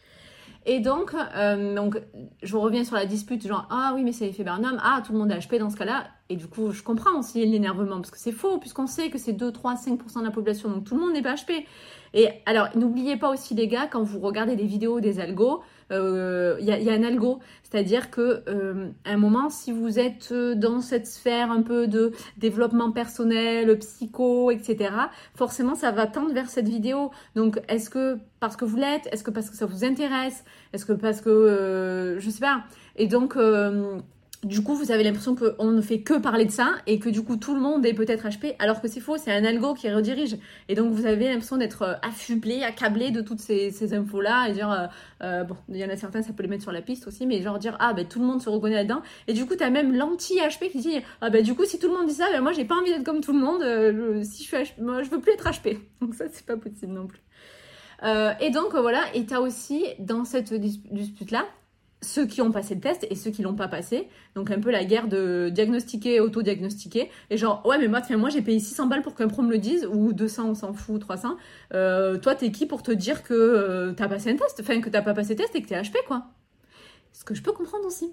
Et 0.66 0.80
donc, 0.80 1.14
euh, 1.36 1.76
donc, 1.76 2.00
je 2.44 2.56
reviens 2.56 2.84
sur 2.84 2.96
la 2.96 3.06
dispute, 3.06 3.48
genre, 3.48 3.68
ah 3.72 3.94
oui, 3.96 4.04
mais 4.04 4.12
c'est 4.12 4.26
l'effet 4.26 4.44
Barnum, 4.44 4.80
ah, 4.84 5.02
tout 5.06 5.12
le 5.12 5.18
monde 5.18 5.32
est 5.32 5.40
HP 5.40 5.58
dans 5.58 5.72
ce 5.72 5.78
cas-là. 5.78 6.06
Et 6.30 6.36
du 6.36 6.48
coup, 6.48 6.72
je 6.72 6.84
comprends 6.84 7.18
aussi 7.18 7.44
l'énervement, 7.46 7.96
parce 7.96 8.12
que 8.12 8.20
c'est 8.20 8.32
faux, 8.32 8.60
puisqu'on 8.60 8.86
sait 8.86 9.10
que 9.10 9.18
c'est 9.18 9.34
2, 9.34 9.52
3, 9.52 9.76
5% 9.76 10.20
de 10.20 10.24
la 10.26 10.32
population, 10.32 10.70
donc 10.70 10.84
tout 10.84 10.96
le 10.96 11.02
monde 11.02 11.14
n'est 11.14 11.24
pas 11.24 11.34
HP. 11.34 11.66
Et 12.14 12.30
alors, 12.46 12.68
n'oubliez 12.76 13.18
pas 13.18 13.32
aussi, 13.32 13.56
les 13.56 13.68
gars, 13.68 13.88
quand 13.88 14.04
vous 14.04 14.20
regardez 14.20 14.56
des 14.56 14.66
vidéos 14.66 15.00
des 15.00 15.20
algos, 15.20 15.64
il 15.92 15.98
euh, 15.98 16.60
y, 16.62 16.90
a 16.90 16.94
un 16.94 17.04
algo. 17.04 17.40
C'est-à-dire 17.64 18.10
que 18.12 18.44
euh, 18.48 18.90
un 19.06 19.18
moment, 19.18 19.50
si 19.50 19.72
vous 19.72 20.00
êtes 20.00 20.34
dans 20.34 20.82
cette 20.82 21.08
sphère 21.08 21.52
un 21.52 21.62
peu 21.62 21.88
de 21.88 22.12
développement 22.38 22.92
personnel, 22.92 23.78
psycho, 23.80 24.52
etc., 24.52 24.92
forcément, 25.36 25.76
ça 25.76 25.92
va 25.92 26.08
tendre 26.08 26.34
vers 26.34 26.50
cette 26.50 26.68
vidéo. 26.68 27.12
Donc, 27.36 27.60
est-ce 27.68 27.90
que 27.90 28.18
parce 28.40 28.56
que 28.56 28.66
vous 28.66 28.78
l'êtes 28.78 29.08
Est-ce 29.12 29.24
que 29.24 29.32
parce 29.32 29.50
que 29.50 29.56
ça 29.56 29.66
vous 29.66 29.84
intéresse 29.84 30.44
Est-ce 30.74 30.86
que 30.86 30.94
parce 30.94 31.22
que... 31.22 31.30
Euh, 31.30 32.20
je 32.20 32.30
sais 32.30 32.40
pas. 32.42 32.64
Et 32.96 33.08
donc 33.08 33.36
du 34.44 34.64
coup, 34.64 34.74
vous 34.74 34.92
avez 34.92 35.04
l'impression 35.04 35.36
qu'on 35.36 35.72
ne 35.72 35.82
fait 35.82 36.02
que 36.02 36.18
parler 36.18 36.46
de 36.46 36.52
ça 36.52 36.74
et 36.88 36.98
que 36.98 37.10
du 37.10 37.24
coup, 37.24 37.36
tout 37.38 37.54
le 37.54 37.62
monde 37.62 37.86
est 37.86 37.94
peut-être 37.94 38.28
HP, 38.28 38.56
alors 38.58 38.82
que 38.82 38.88
c'est 38.88 39.00
faux, 39.00 39.18
c'est 39.18 39.32
un 39.32 39.46
algo 39.46 39.76
qui 39.76 39.92
redirige. 39.92 40.36
Et 40.68 40.74
donc, 40.74 40.92
vous 40.92 41.06
avez 41.06 41.30
l'impression 41.30 41.58
d'être 41.58 41.84
euh, 41.84 41.94
affublé, 42.02 42.64
accablé 42.64 43.12
de 43.12 43.22
toutes 43.22 43.40
ces, 43.40 43.94
infos-là 43.94 44.48
et 44.50 44.54
dire, 44.54 44.72
euh, 44.72 44.88
euh, 45.24 45.44
bon, 45.44 45.56
il 45.70 45.78
y 45.78 45.86
en 45.86 45.90
a 45.90 45.96
certains, 45.96 46.24
ça 46.24 46.34
peut 46.34 46.42
les 46.42 46.50
mettre 46.50 46.64
sur 46.64 46.72
la 46.72 46.82
piste 46.82 47.06
aussi, 47.08 47.28
mais 47.28 47.42
genre 47.44 47.60
dire, 47.60 47.78
ah, 47.80 47.94
ben 47.94 48.08
tout 48.08 48.20
le 48.20 48.26
monde 48.26 48.42
se 48.42 48.50
reconnaît 48.50 48.76
là-dedans. 48.76 49.04
Et 49.28 49.34
du 49.34 49.46
coup, 49.46 49.56
tu 49.56 49.64
as 49.64 49.70
même 49.70 49.96
l'anti-HP 49.96 50.72
qui 50.72 50.80
dit, 50.80 51.00
ah, 51.22 51.30
ben 51.30 51.44
du 51.44 51.54
coup, 51.54 51.66
si 51.66 51.78
tout 51.78 51.88
le 51.88 51.94
monde 51.94 52.08
dit 52.08 52.16
ça, 52.16 52.26
ben 52.32 52.42
moi, 52.42 52.52
j'ai 52.52 52.66
pas 52.66 52.76
envie 52.76 52.90
d'être 52.90 53.04
comme 53.04 53.22
tout 53.22 53.34
le 53.34 53.40
monde, 53.40 54.24
si 54.24 54.44
je 54.44 54.48
suis 54.48 54.58
HP, 54.58 54.82
moi, 54.82 55.04
je 55.04 55.10
veux 55.12 55.20
plus 55.20 55.34
être 55.34 55.48
HP. 55.48 55.78
Donc, 56.02 56.16
ça, 56.16 56.26
c'est 56.32 56.46
pas 56.48 56.58
possible 56.58 56.94
non 56.94 57.06
plus. 57.06 57.22
et 58.40 58.50
donc, 58.50 58.76
voilà, 58.76 59.04
et 59.14 59.24
tu 59.28 59.36
as 59.36 59.42
aussi, 59.42 59.86
dans 60.00 60.26
cette 60.26 60.52
dispute-là, 60.52 61.46
ceux 62.02 62.26
qui 62.26 62.42
ont 62.42 62.52
passé 62.52 62.76
le 62.76 62.82
test 62.82 63.06
et 63.10 63.16
ceux 63.16 63.32
qui 63.32 63.44
l'ont 63.44 63.56
pas 63.56 63.68
passé. 63.68 64.08
Donc 64.36 64.50
un 64.52 64.60
peu 64.60 64.72
la 64.72 64.84
guerre 64.84 65.08
de 65.08 65.50
diagnostiquer, 65.50 66.20
auto-diagnostiquer. 66.20 67.12
Et 67.30 67.38
genre, 67.38 67.64
ouais, 67.66 67.78
mais 67.78 67.88
moi, 67.88 68.02
moi 68.18 68.30
j'ai 68.30 68.42
payé 68.42 68.60
600 68.60 68.88
balles 68.88 69.04
pour 69.04 69.16
qu'un 69.16 69.28
pro 69.28 69.42
me 69.42 69.52
le 69.52 69.60
dise, 69.60 69.88
ou 69.92 70.14
200, 70.14 70.50
on 70.50 70.56
s'en 70.56 70.74
fout, 70.74 71.00
300. 71.00 71.38
Euh, 71.74 72.18
toi, 72.18 72.36
t'es 72.36 72.52
qui 72.52 72.66
pour 72.66 72.82
te 72.84 72.92
dire 72.92 73.24
que 73.24 73.34
euh, 73.34 73.94
t'as 73.94 74.08
passé 74.08 74.32
un 74.32 74.36
test, 74.36 74.60
enfin 74.62 74.82
que 74.82 74.90
t'as 74.90 75.02
pas 75.02 75.14
passé 75.14 75.36
test 75.36 75.56
et 75.56 75.62
que 75.62 75.68
t'es 75.68 75.80
HP, 75.80 75.96
quoi. 76.08 76.26
Ce 77.14 77.24
que 77.24 77.36
je 77.36 77.44
peux 77.44 77.52
comprendre 77.52 77.86
aussi. 77.86 78.12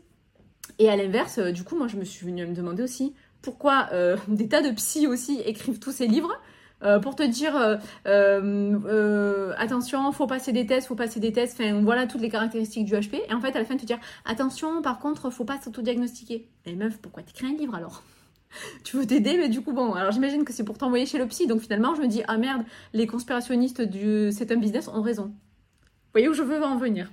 Et 0.79 0.91
à 0.91 0.97
l'inverse, 0.97 1.39
euh, 1.39 1.51
du 1.51 1.65
coup, 1.65 1.77
moi, 1.77 1.89
je 1.89 1.97
me 1.97 2.05
suis 2.05 2.27
venue 2.27 2.47
me 2.47 2.55
demander 2.55 2.83
aussi 2.83 3.15
pourquoi 3.41 3.89
des 4.29 4.49
tas 4.49 4.63
de 4.63 4.71
psy 4.75 5.07
aussi 5.07 5.41
écrivent 5.47 5.79
tous 5.79 5.93
ces 5.93 6.09
livres 6.09 6.33
euh, 6.85 7.01
pour 7.01 7.17
te 7.17 7.23
dire 7.25 7.57
euh, 7.57 7.77
euh, 8.07 9.53
attention, 9.59 10.11
faut 10.13 10.27
passer 10.27 10.53
des 10.53 10.67
tests, 10.67 10.87
faut 10.87 10.95
passer 10.95 11.19
des 11.19 11.33
tests, 11.33 11.59
enfin 11.61 11.81
voilà 11.83 12.07
toutes 12.07 12.21
les 12.21 12.29
caractéristiques 12.29 12.85
du 12.85 12.95
HP. 12.95 13.21
Et 13.29 13.35
en 13.35 13.41
fait, 13.41 13.55
à 13.57 13.59
la 13.59 13.65
fin, 13.65 13.77
te 13.77 13.85
dire 13.85 13.99
attention, 14.25 14.81
par 14.83 14.99
contre, 14.99 15.31
faut 15.31 15.45
pas 15.45 15.61
s'auto-diagnostiquer. 15.61 16.49
Et 16.67 16.77
meuf, 16.77 16.99
pourquoi 16.99 17.23
t'écris 17.23 17.47
un 17.47 17.57
livre 17.57 17.75
alors? 17.75 18.03
Tu 18.85 18.97
veux 18.97 19.07
t'aider, 19.07 19.37
mais 19.37 19.49
du 19.49 19.61
coup, 19.61 19.73
bon, 19.73 19.93
alors 19.93 20.13
j'imagine 20.13 20.45
que 20.45 20.53
c'est 20.53 20.65
pour 20.65 20.79
t'envoyer 20.79 21.05
chez 21.05 21.19
le 21.19 21.27
psy, 21.27 21.47
donc 21.47 21.61
finalement, 21.61 21.95
je 21.95 22.01
me 22.01 22.07
dis, 22.07 22.23
ah 22.29 22.39
merde, 22.39 22.63
les 22.93 23.07
conspirationnistes 23.07 23.83
du 23.83 24.31
C'est 24.33 24.51
un 24.53 24.57
business 24.57 24.89
ont 24.89 25.03
raison. 25.03 25.25
Vous 25.25 26.13
voyez 26.15 26.29
où 26.29 26.33
je 26.33 26.43
veux 26.43 26.63
en 26.63 26.77
venir? 26.79 27.11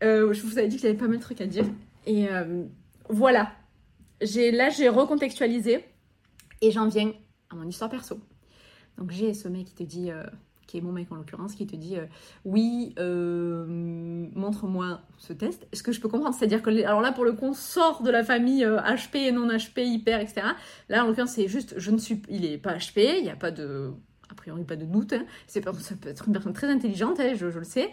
Je 0.00 0.40
vous 0.42 0.58
avais 0.58 0.68
dit 0.68 0.76
que 0.76 0.82
j'avais 0.82 0.94
pas 0.94 1.06
mal 1.06 1.18
de 1.18 1.22
trucs 1.22 1.42
à 1.42 1.46
dire. 1.46 1.66
Et 2.06 2.26
voilà. 3.10 3.52
Là, 4.20 4.70
j'ai 4.70 4.88
recontextualisé 4.88 5.84
et 6.62 6.70
j'en 6.70 6.88
viens 6.88 7.12
à 7.50 7.54
mon 7.54 7.64
histoire 7.64 7.90
perso. 7.90 8.20
Donc 8.98 9.10
j'ai 9.10 9.34
ce 9.34 9.48
mec 9.48 9.66
qui 9.66 9.74
te 9.74 9.82
dit, 9.82 10.10
euh, 10.10 10.24
qui 10.66 10.78
est 10.78 10.80
mon 10.80 10.92
mec 10.92 11.10
en 11.10 11.16
l'occurrence, 11.16 11.54
qui 11.54 11.66
te 11.66 11.76
dit 11.76 11.96
euh, 11.96 12.06
oui, 12.44 12.94
euh, 12.98 13.66
montre-moi 14.34 15.00
ce 15.18 15.32
test. 15.32 15.66
Ce 15.72 15.82
que 15.82 15.92
je 15.92 16.00
peux 16.00 16.08
comprendre, 16.08 16.34
c'est-à-dire 16.34 16.62
que 16.62 16.70
alors 16.84 17.00
là 17.00 17.12
pour 17.12 17.24
le 17.24 17.32
coup, 17.32 17.46
on 17.46 17.54
sort 17.54 18.02
de 18.02 18.10
la 18.10 18.24
famille 18.24 18.64
HP 18.64 19.16
et 19.16 19.32
non 19.32 19.48
HP, 19.48 19.84
hyper, 19.84 20.20
etc. 20.20 20.42
Là 20.88 21.04
en 21.04 21.08
l'occurrence 21.08 21.32
c'est 21.32 21.48
juste, 21.48 21.74
je 21.76 21.90
ne 21.90 21.98
suis, 21.98 22.22
il 22.28 22.44
est 22.44 22.58
pas 22.58 22.76
HP, 22.76 23.18
il 23.18 23.24
n'y 23.24 23.30
a 23.30 23.36
pas 23.36 23.50
de, 23.50 23.90
a 24.30 24.34
priori 24.34 24.64
pas 24.64 24.76
de 24.76 24.84
doute. 24.84 25.12
Hein. 25.12 25.24
C'est 25.46 25.64
ça 25.64 25.94
peut 25.96 26.08
être 26.08 26.26
une 26.26 26.32
personne 26.32 26.52
très 26.52 26.68
intelligente, 26.68 27.18
hein, 27.20 27.32
je, 27.34 27.50
je, 27.50 27.58
le 27.58 27.64
sais. 27.64 27.90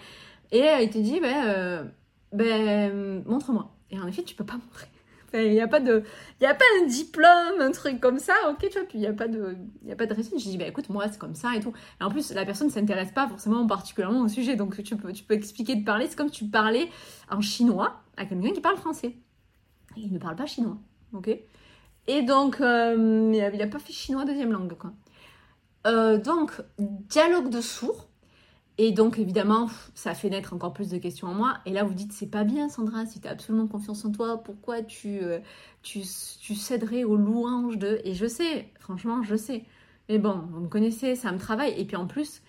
Et 0.52 0.66
il 0.82 0.90
te 0.90 0.98
dit 0.98 1.20
ben, 1.20 1.92
ben 2.34 3.24
montre-moi. 3.26 3.72
Et 3.92 4.00
en 4.00 4.08
effet 4.08 4.24
tu 4.24 4.36
peux 4.36 4.46
pas 4.46 4.54
montrer. 4.58 4.88
Il 5.34 5.52
n'y 5.52 5.62
a 5.62 5.68
pas 5.68 5.82
de, 5.82 6.04
il 6.40 6.46
a 6.46 6.54
pas 6.54 6.66
un 6.82 6.86
diplôme, 6.86 7.60
un 7.60 7.72
truc 7.72 8.00
comme 8.00 8.18
ça, 8.18 8.34
ok, 8.50 8.60
tu 8.60 8.80
vois, 8.80 8.88
puis 8.88 8.98
il 8.98 9.02
n'y 9.02 9.08
a 9.08 9.14
pas 9.14 9.28
de, 9.28 9.58
il 9.84 9.92
a 9.92 9.96
pas 9.96 10.06
de 10.06 10.14
récit. 10.14 10.40
Je 10.40 10.50
dis, 10.50 10.58
bah 10.58 10.68
écoute, 10.68 10.90
moi 10.90 11.08
c'est 11.10 11.20
comme 11.20 11.36
ça 11.36 11.56
et 11.56 11.60
tout. 11.60 11.74
En 12.00 12.10
plus, 12.10 12.32
la 12.34 12.46
personne 12.46 12.68
ne 12.68 12.72
s'intéresse 12.72 13.12
pas 13.12 13.28
forcément 13.28 13.66
particulièrement 13.68 14.22
au 14.22 14.30
sujet, 14.30 14.56
donc 14.56 14.82
tu 14.82 14.96
peux, 14.96 15.12
tu 15.12 15.24
peux 15.24 15.34
expliquer 15.34 15.76
de 15.76 15.84
parler. 15.84 16.08
C'est 16.08 16.16
comme 16.16 16.32
tu 16.32 16.46
parlais 16.46 16.90
en 17.30 17.42
chinois 17.42 18.02
à 18.16 18.26
quelqu'un 18.26 18.54
qui 18.54 18.62
parle 18.62 18.78
français. 18.78 19.16
Il 19.98 20.14
ne 20.14 20.20
parle 20.20 20.36
pas 20.36 20.46
chinois, 20.46 20.78
ok 21.14 21.30
Et 22.08 22.22
donc, 22.22 22.62
euh, 22.62 23.32
il 23.34 23.58
n'a 23.58 23.68
pas 23.68 23.80
fait 23.80 23.94
chinois 23.94 24.24
deuxième 24.24 24.52
langue, 24.52 24.78
quoi. 24.78 24.94
Euh, 25.88 26.18
donc, 26.18 26.52
dialogue 26.78 27.50
de 27.50 27.62
sourds. 27.62 28.07
Et 28.80 28.92
donc, 28.92 29.18
évidemment, 29.18 29.70
ça 29.96 30.14
fait 30.14 30.30
naître 30.30 30.54
encore 30.54 30.72
plus 30.74 30.90
de 30.90 30.98
questions 31.00 31.28
en 31.28 31.34
moi. 31.34 31.58
Et 31.66 31.72
là, 31.72 31.84
vous 31.84 31.96
dites, 31.96 32.14
c'est 32.14 32.30
pas 32.30 32.44
bien, 32.44 32.70
Sandra, 32.70 33.08
si 33.08 33.20
tu 33.20 33.28
as 33.28 33.32
absolument 33.32 33.68
confiance 33.68 34.06
en 34.06 34.12
toi, 34.12 34.44
pourquoi 34.44 34.84
tu, 34.84 35.20
euh, 35.24 35.40
tu, 35.82 36.04
céderais 36.04 37.04
aux 37.04 37.16
louanges 37.16 37.78
de. 37.78 38.00
Et 38.04 38.14
je 38.14 38.28
sais, 38.28 38.70
franchement, 38.80 39.24
je 39.24 39.36
sais. 39.36 39.64
Mais 40.10 40.20
bon, 40.20 40.44
vous 40.52 40.60
me 40.62 40.68
connaissez, 40.68 41.16
ça 41.16 41.32
me 41.32 41.40
travaille. 41.40 41.74
Et 41.80 41.86
puis 41.86 41.96
en 41.96 42.06
plus, 42.06 42.44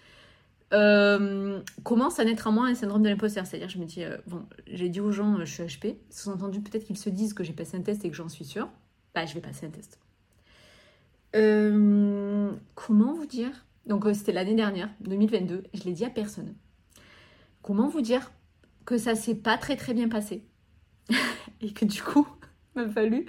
euh, 0.74 1.62
commence 1.82 2.20
à 2.20 2.24
naître 2.26 2.46
en 2.46 2.52
moi 2.52 2.66
un 2.66 2.74
syndrome 2.74 3.02
de 3.02 3.08
l'imposteur? 3.08 3.46
C'est-à-dire, 3.46 3.70
je 3.70 3.78
me 3.78 3.86
dis, 3.86 4.04
euh, 4.04 4.18
bon, 4.26 4.44
j'ai 4.66 4.90
dit 4.90 5.00
aux 5.00 5.12
gens, 5.12 5.38
je 5.38 5.44
suis 5.46 5.62
HP. 5.62 5.96
Sous-entendu, 6.10 6.60
peut-être 6.60 6.84
qu'ils 6.84 6.98
se 6.98 7.08
disent 7.08 7.32
que 7.32 7.42
j'ai 7.42 7.54
passé 7.54 7.78
un 7.78 7.82
test 7.82 8.04
et 8.04 8.10
que 8.10 8.16
j'en 8.16 8.28
suis 8.28 8.44
sûre. 8.44 8.68
Bah, 9.14 9.24
je 9.24 9.32
vais 9.32 9.40
passer 9.40 9.64
un 9.64 9.70
test. 9.70 9.98
comment 12.74 13.14
vous 13.14 13.26
dire? 13.26 13.64
Donc 13.88 14.04
euh, 14.04 14.14
c'était 14.14 14.32
l'année 14.32 14.54
dernière, 14.54 14.90
2022, 15.00 15.64
je 15.72 15.82
l'ai 15.84 15.92
dit 15.92 16.04
à 16.04 16.10
personne. 16.10 16.54
Comment 17.62 17.88
vous 17.88 18.02
dire 18.02 18.30
que 18.84 18.98
ça 18.98 19.14
s'est 19.14 19.34
pas 19.34 19.56
très 19.56 19.76
très 19.76 19.94
bien 19.94 20.08
passé 20.08 20.46
et 21.60 21.72
que 21.72 21.84
du 21.86 22.02
coup, 22.02 22.28
il 22.76 22.82
m'a 22.82 22.88
fallu 22.88 23.26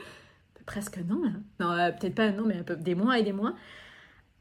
presque 0.66 1.00
un 1.00 1.10
an, 1.10 1.22
hein. 1.26 1.42
non 1.60 1.72
euh, 1.72 1.92
peut-être 1.92 2.14
pas 2.14 2.26
un 2.26 2.38
an, 2.38 2.44
mais 2.46 2.58
un 2.58 2.64
peu 2.64 2.76
des 2.76 2.94
mois 2.94 3.18
et 3.18 3.24
des 3.24 3.32
mois 3.32 3.56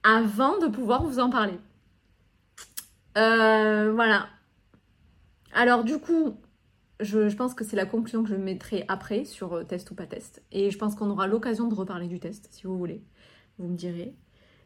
avant 0.02 0.58
de 0.58 0.66
pouvoir 0.66 1.04
vous 1.04 1.20
en 1.20 1.30
parler. 1.30 1.58
Euh, 3.16 3.92
voilà. 3.92 4.28
Alors 5.54 5.84
du 5.84 5.98
coup, 5.98 6.36
je, 7.00 7.28
je 7.28 7.36
pense 7.36 7.54
que 7.54 7.64
c'est 7.64 7.76
la 7.76 7.86
conclusion 7.86 8.22
que 8.22 8.28
je 8.28 8.34
mettrai 8.34 8.84
après 8.88 9.24
sur 9.24 9.66
test 9.66 9.90
ou 9.90 9.94
pas 9.94 10.06
test. 10.06 10.42
Et 10.52 10.70
je 10.70 10.78
pense 10.78 10.94
qu'on 10.94 11.10
aura 11.10 11.26
l'occasion 11.26 11.68
de 11.68 11.74
reparler 11.74 12.08
du 12.08 12.20
test, 12.20 12.48
si 12.50 12.64
vous 12.66 12.76
voulez. 12.76 13.02
Vous 13.58 13.68
me 13.68 13.76
direz. 13.76 14.14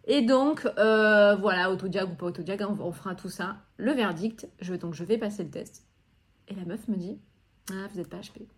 Et 0.05 0.23
donc, 0.23 0.67
euh, 0.79 1.37
voilà, 1.37 1.71
autodiag 1.71 2.11
ou 2.11 2.15
pas 2.15 2.27
autodiag, 2.27 2.65
on, 2.69 2.81
on, 2.81 2.93
fera 2.93 3.15
tout 3.15 3.29
ça. 3.29 3.59
Le 3.77 3.93
verdict, 3.93 4.49
je, 4.61 4.75
donc 4.75 4.95
je 4.95 5.05
vais 5.05 5.19
passer 5.19 5.45
le 5.45 5.51
test. 5.51 5.87
Et 6.49 6.55
la 6.55 6.65
meuf 6.65 6.89
me 6.89 6.97
dit, 6.97 7.21
ah, 7.71 7.87
vous 7.91 7.99
n'êtes 7.99 8.09
pas 8.09 8.19
HP. 8.19 8.49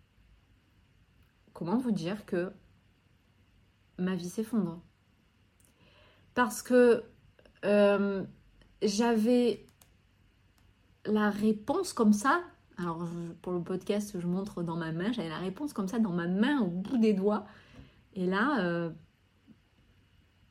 Comment 1.53 1.77
vous 1.77 1.91
dire 1.91 2.25
que 2.25 2.51
ma 3.97 4.15
vie 4.15 4.29
s'effondre? 4.29 4.81
Parce 6.33 6.61
que 6.61 7.03
euh, 7.63 8.23
j'avais 8.81 9.65
la 11.05 11.29
réponse 11.29 11.93
comme 11.93 12.13
ça. 12.13 12.41
Alors, 12.77 13.07
pour 13.41 13.53
le 13.53 13.61
podcast, 13.61 14.19
je 14.19 14.27
montre 14.27 14.63
dans 14.63 14.75
ma 14.75 14.91
main. 14.91 15.11
J'avais 15.13 15.29
la 15.29 15.37
réponse 15.37 15.71
comme 15.71 15.87
ça 15.87 15.99
dans 15.99 16.11
ma 16.11 16.27
main, 16.27 16.59
au 16.59 16.67
bout 16.67 16.97
des 16.97 17.13
doigts. 17.13 17.45
Et 18.15 18.25
là, 18.25 18.59
euh, 18.59 18.89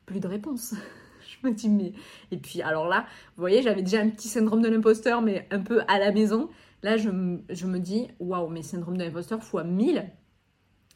plus 0.06 0.20
de 0.20 0.28
réponse. 0.28 0.74
je 1.42 1.48
me 1.48 1.54
dis, 1.54 1.68
mais. 1.68 1.92
Et 2.30 2.36
puis, 2.36 2.62
alors 2.62 2.88
là, 2.88 3.06
vous 3.36 3.40
voyez, 3.40 3.62
j'avais 3.62 3.82
déjà 3.82 4.00
un 4.00 4.10
petit 4.10 4.28
syndrome 4.28 4.62
de 4.62 4.68
l'imposteur, 4.68 5.22
mais 5.22 5.46
un 5.50 5.60
peu 5.60 5.82
à 5.88 5.98
la 5.98 6.12
maison. 6.12 6.48
Là, 6.82 6.96
je, 6.96 7.10
je 7.48 7.66
me 7.66 7.78
dis, 7.78 8.08
waouh, 8.20 8.48
mais 8.48 8.62
syndrome 8.62 8.96
de 8.96 9.04
l'imposteur 9.04 9.42
fois 9.42 9.64
1000. 9.64 10.10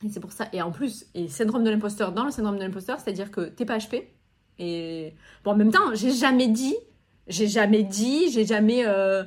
Et 0.05 0.09
c'est 0.09 0.21
pour 0.21 0.33
ça. 0.33 0.49
Et 0.53 0.62
en 0.62 0.71
plus, 0.71 1.07
et 1.14 1.29
syndrome 1.29 1.64
de 1.64 1.71
l'imposteur 1.71 2.12
dans 2.12 2.25
le 2.25 2.31
syndrome 2.31 2.57
de 2.57 2.62
l'imposteur, 2.62 3.01
c'est-à-dire 3.01 3.31
que 3.31 3.42
t'es 3.49 3.64
pas 3.64 3.79
HP. 3.79 4.05
Et 4.59 5.14
bon, 5.44 5.53
en 5.53 5.57
même 5.57 5.71
temps, 5.71 5.94
j'ai 5.94 6.12
jamais 6.12 6.49
dit, 6.49 6.77
j'ai 7.27 7.49
jamais 7.49 7.83
dit, 7.83 8.31
j'ai 8.31 8.44
jamais. 8.44 8.87
Euh, 8.87 9.25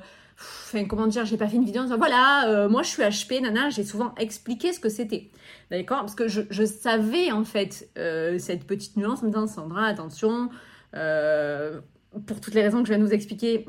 enfin, 0.66 0.86
comment 0.86 1.08
dire, 1.08 1.26
j'ai 1.26 1.38
pas 1.38 1.48
fait 1.48 1.58
une 1.58 1.66
vidéo 1.66 1.82
en 1.82 1.86
disant 1.86 1.98
voilà, 1.98 2.48
euh, 2.48 2.70
moi 2.70 2.84
je 2.84 2.90
suis 2.90 3.04
HP, 3.04 3.42
nana, 3.42 3.70
j'ai 3.70 3.84
souvent 3.84 4.14
expliqué 4.18 4.74
ce 4.74 4.80
que 4.80 4.90
c'était. 4.90 5.32
D'accord? 5.70 6.00
Parce 6.00 6.16
que 6.16 6.28
je, 6.28 6.66
savais 6.66 7.32
en 7.32 7.44
fait 7.44 7.90
euh, 7.98 8.38
cette 8.40 8.66
petite 8.66 8.98
nuance 8.98 9.24
en 9.24 9.28
me 9.28 9.32
disant 9.32 9.48
Sandra, 9.48 9.86
attention, 9.86 10.50
euh, 10.96 11.80
pour 12.26 12.42
toutes 12.42 12.54
les 12.54 12.62
raisons 12.62 12.80
que 12.80 12.88
je 12.88 12.94
viens 12.94 13.00
de 13.00 13.06
vous 13.08 13.14
expliquer, 13.14 13.66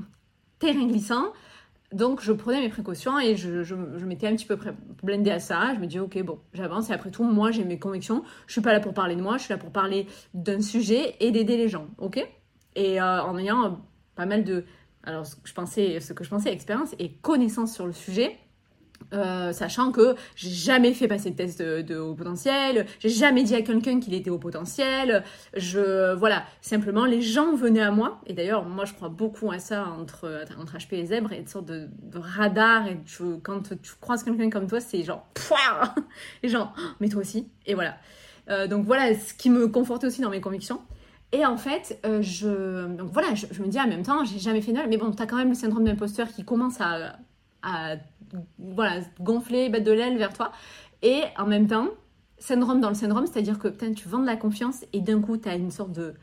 terrain 0.59 0.87
glissant. 0.87 1.33
Donc 1.93 2.23
je 2.23 2.33
prenais 2.33 2.61
mes 2.61 2.71
précautions 2.71 3.19
et 3.19 3.37
je, 3.37 3.63
je, 3.63 3.75
je 3.97 4.05
m'étais 4.07 4.27
un 4.27 4.35
petit 4.35 4.47
peu 4.47 4.59
blindée 5.03 5.31
à 5.31 5.39
ça. 5.39 5.75
Je 5.75 5.81
me 5.81 5.87
dis 5.87 6.01
ok 6.01 6.23
bon 6.23 6.39
j'avance 6.55 6.89
et 6.89 6.95
après 6.95 7.11
tout 7.11 7.25
moi 7.25 7.51
j'ai 7.51 7.65
mes 7.65 7.79
convictions. 7.79 8.25
Je 8.47 8.53
suis 8.53 8.63
pas 8.63 8.73
là 8.73 8.81
pour 8.81 8.95
parler 8.95 9.15
de 9.15 9.21
moi, 9.21 9.37
je 9.37 9.43
suis 9.45 9.53
là 9.53 9.59
pour 9.59 9.71
parler 9.71 10.07
d'un 10.33 10.63
sujet 10.63 11.17
et 11.21 11.31
d'aider 11.31 11.59
les 11.59 11.69
gens, 11.69 11.89
ok? 11.99 12.27
Et 12.75 13.01
en 13.03 13.37
ayant 13.37 13.83
pas 14.15 14.27
mal 14.27 14.45
de 14.45 14.65
alors 15.05 15.27
ce 15.27 15.37
que 15.37 15.49
je 15.49 15.55
pensais, 15.55 16.01
ce 16.01 16.13
que 16.13 16.25
je 16.25 16.31
pensais 16.31 16.53
expérience 16.53 16.95
et 16.99 17.13
connaissance 17.23 17.75
sur 17.75 17.87
le 17.87 17.93
sujet. 17.93 18.39
Euh, 19.13 19.53
sachant 19.53 19.93
que 19.93 20.15
j'ai 20.37 20.51
jamais 20.51 20.95
fait 20.95 21.09
passer 21.09 21.31
de 21.31 21.37
test 21.37 21.61
de, 21.61 21.99
haut 21.99 22.15
potentiel, 22.15 22.87
j'ai 23.01 23.09
jamais 23.09 23.43
dit 23.43 23.55
à 23.55 23.63
quelqu'un 23.63 24.01
qu'il 24.01 24.15
était 24.15 24.31
au 24.31 24.39
potentiel. 24.39 25.25
Je 25.55 26.15
voilà, 26.15 26.45
simplement 26.61 27.05
les 27.05 27.21
gens 27.21 27.55
venaient 27.55 27.83
à 27.83 27.91
moi 27.91 28.21
et 28.27 28.33
d'ailleurs 28.33 28.65
moi 28.65 28.85
je 28.85 28.95
crois 28.95 29.09
beaucoup 29.09 29.51
à 29.51 29.59
ça 29.59 29.87
entre 29.87 30.45
entre 30.59 30.77
HP 30.77 30.95
et 30.95 31.07
zèbre 31.07 31.33
et 31.33 31.39
une 31.39 31.47
sorte 31.47 31.67
de, 31.67 31.89
radar 32.15 32.87
et 32.87 32.99
quand 33.43 33.71
tu 33.83 33.93
croises 34.01 34.23
quelqu'un 34.23 34.51
comme 34.51 34.67
toi 34.67 34.81
c'est 34.81 35.03
genre 35.03 35.27
et 36.43 36.49
genre 36.49 36.73
mais 37.01 37.09
toi 37.09 37.21
aussi 37.21 37.49
et 37.67 37.75
voilà. 37.75 37.97
Euh, 38.51 38.67
donc 38.67 38.85
voilà 38.85 39.15
ce 39.15 39.35
qui 39.35 39.51
me 39.51 39.69
confortait 39.69 40.07
aussi 40.07 40.21
dans 40.21 40.31
mes 40.31 40.41
convictions. 40.41 40.81
Et 41.33 41.47
en 41.47 41.57
fait, 41.57 41.99
euh, 42.05 42.21
je, 42.21 43.03
voilà, 43.05 43.35
je, 43.35 43.63
me 43.63 43.69
dis 43.69 43.81
en 43.81 43.89
même 43.89 44.03
temps, 44.03 44.25
j'ai 44.25 44.39
jamais 44.39 44.61
fait 44.61 44.73
nul, 44.73 44.85
mais 44.89 44.99
bon, 44.99 45.13
t'as 45.13 45.27
quand 45.27 45.37
même 45.37 45.49
le 45.49 45.55
syndrome 45.55 45.85
d'imposteur 45.85 46.29
qui 46.29 46.45
commence 46.45 46.79
à, 46.81 47.17
voilà, 48.59 49.01
gonfler, 49.19 49.71
battre 49.71 49.85
de 49.85 49.93
l'aile 49.93 50.19
vers 50.19 50.35
toi. 50.35 50.53
Et 51.01 51.23
en 51.39 51.47
même 51.47 51.67
temps, 51.67 51.89
syndrome 52.39 52.81
dans 52.81 52.91
le 52.91 52.95
syndrome, 52.95 53.27
c'est-à-dire 53.27 53.59
que 53.59 53.69
tu 53.69 54.09
vends 54.09 54.19
de 54.19 54.27
la 54.27 54.37
confiance 54.37 54.85
et 54.93 55.01
d'un 55.01 55.23
coup, 55.23 55.39
t'as 55.39 55.57
une 55.57 55.71
sorte 55.71 55.93
de, 55.93 56.15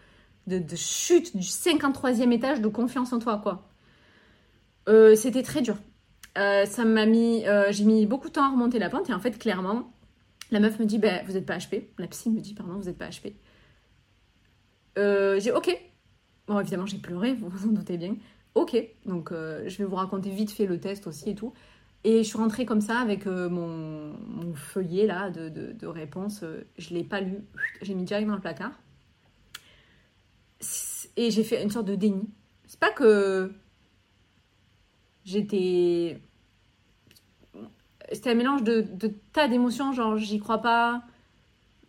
de, 0.46 0.76
chute 0.76 1.36
du 1.36 1.44
53e 1.44 2.32
étage 2.32 2.62
de 2.62 2.68
confiance 2.68 3.12
en 3.12 3.18
toi, 3.18 3.40
quoi. 3.42 3.68
Euh, 4.90 5.16
C'était 5.16 5.44
très 5.44 5.62
dur. 5.62 5.78
Euh, 6.38 6.66
ça 6.66 6.86
m'a 6.86 7.08
mis, 7.08 7.46
j'ai 7.72 7.84
mis 7.84 8.06
beaucoup 8.06 8.28
de 8.28 8.34
temps 8.34 8.46
à 8.46 8.52
remonter 8.52 8.78
la 8.78 8.90
pente 8.90 9.10
et 9.10 9.14
en 9.14 9.20
fait, 9.20 9.40
clairement, 9.40 9.92
la 10.52 10.60
meuf 10.60 10.78
me 10.78 10.86
dit, 10.86 11.00
ben, 11.00 11.24
vous 11.26 11.34
n'êtes 11.34 11.48
pas 11.48 11.58
HP. 11.58 11.88
La 11.98 12.08
psy 12.08 12.30
me 12.30 12.42
dit, 12.42 12.54
pardon, 12.54 12.74
vous 12.74 12.86
n'êtes 12.86 12.98
pas 12.98 13.10
HP. 13.10 13.34
Euh, 15.00 15.40
j'ai 15.40 15.52
ok. 15.52 15.76
Bon, 16.48 16.60
évidemment, 16.60 16.86
j'ai 16.86 16.98
pleuré, 16.98 17.34
vous 17.34 17.50
vous 17.50 17.70
en 17.70 17.72
doutez 17.72 17.98
bien. 17.98 18.16
Ok, 18.56 18.76
donc 19.06 19.32
euh, 19.32 19.64
je 19.68 19.78
vais 19.78 19.86
vous 19.86 19.96
raconter 19.96 20.30
vite 20.30 20.52
fait 20.52 20.66
le 20.66 20.80
test 20.80 21.08
aussi 21.08 21.30
et 21.32 21.36
tout. 21.36 21.54
Et 22.04 22.24
je 22.24 22.28
suis 22.28 22.38
rentrée 22.38 22.66
comme 22.66 22.82
ça 22.82 23.00
avec 23.00 23.28
euh, 23.28 23.50
mon, 23.50 24.54
feuillet 24.56 25.06
là 25.06 25.30
de, 25.30 25.50
de, 25.50 25.88
réponses. 25.88 26.44
Je 26.78 26.94
l'ai 26.94 27.04
pas 27.04 27.22
lu, 27.22 27.40
j'ai 27.82 27.94
mis 27.94 28.04
direct 28.04 28.28
dans 28.28 28.36
le 28.36 28.42
placard. 28.42 28.72
Et 31.16 31.32
j'ai 31.32 31.44
fait 31.44 31.64
une 31.64 31.70
sorte 31.70 31.88
de 31.88 31.96
déni. 31.96 32.30
C'est 32.66 32.80
pas 32.80 32.92
que 32.92 33.54
j'étais. 35.24 36.22
C'était 38.12 38.32
un 38.32 38.36
mélange 38.36 38.64
de, 38.64 38.82
de 38.82 39.14
tas 39.34 39.48
d'émotions, 39.48 39.94
genre 39.94 40.18
j'y 40.18 40.40
crois 40.40 40.60
pas, 40.60 41.04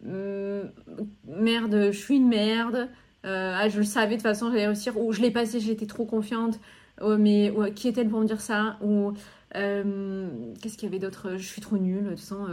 merde, 0.02 1.90
je 1.92 1.98
suis 1.98 2.16
une 2.16 2.28
merde. 2.28 2.88
Euh, 3.26 3.54
ah, 3.54 3.68
je 3.68 3.78
le 3.78 3.84
savais 3.84 4.12
de 4.12 4.14
toute 4.14 4.22
façon, 4.22 4.50
j'allais 4.50 4.66
réussir. 4.66 4.98
Ou 4.98 5.12
je 5.12 5.20
l'ai 5.20 5.30
passé, 5.30 5.60
j'étais 5.60 5.86
trop 5.86 6.04
confiante. 6.04 6.58
Oh, 7.00 7.16
mais 7.16 7.52
qui 7.74 7.88
est-elle 7.88 8.08
pour 8.08 8.20
me 8.20 8.26
dire 8.26 8.40
ça? 8.40 8.78
Ou 8.82 9.12
euh, 9.56 10.28
qu'est-ce 10.60 10.76
qu'il 10.76 10.88
y 10.88 10.92
avait 10.92 10.98
d'autre? 10.98 11.36
Je 11.36 11.46
suis 11.46 11.60
trop 11.60 11.76
nulle. 11.76 12.04
De 12.04 12.10
toute 12.10 12.20
façon, 12.20 12.46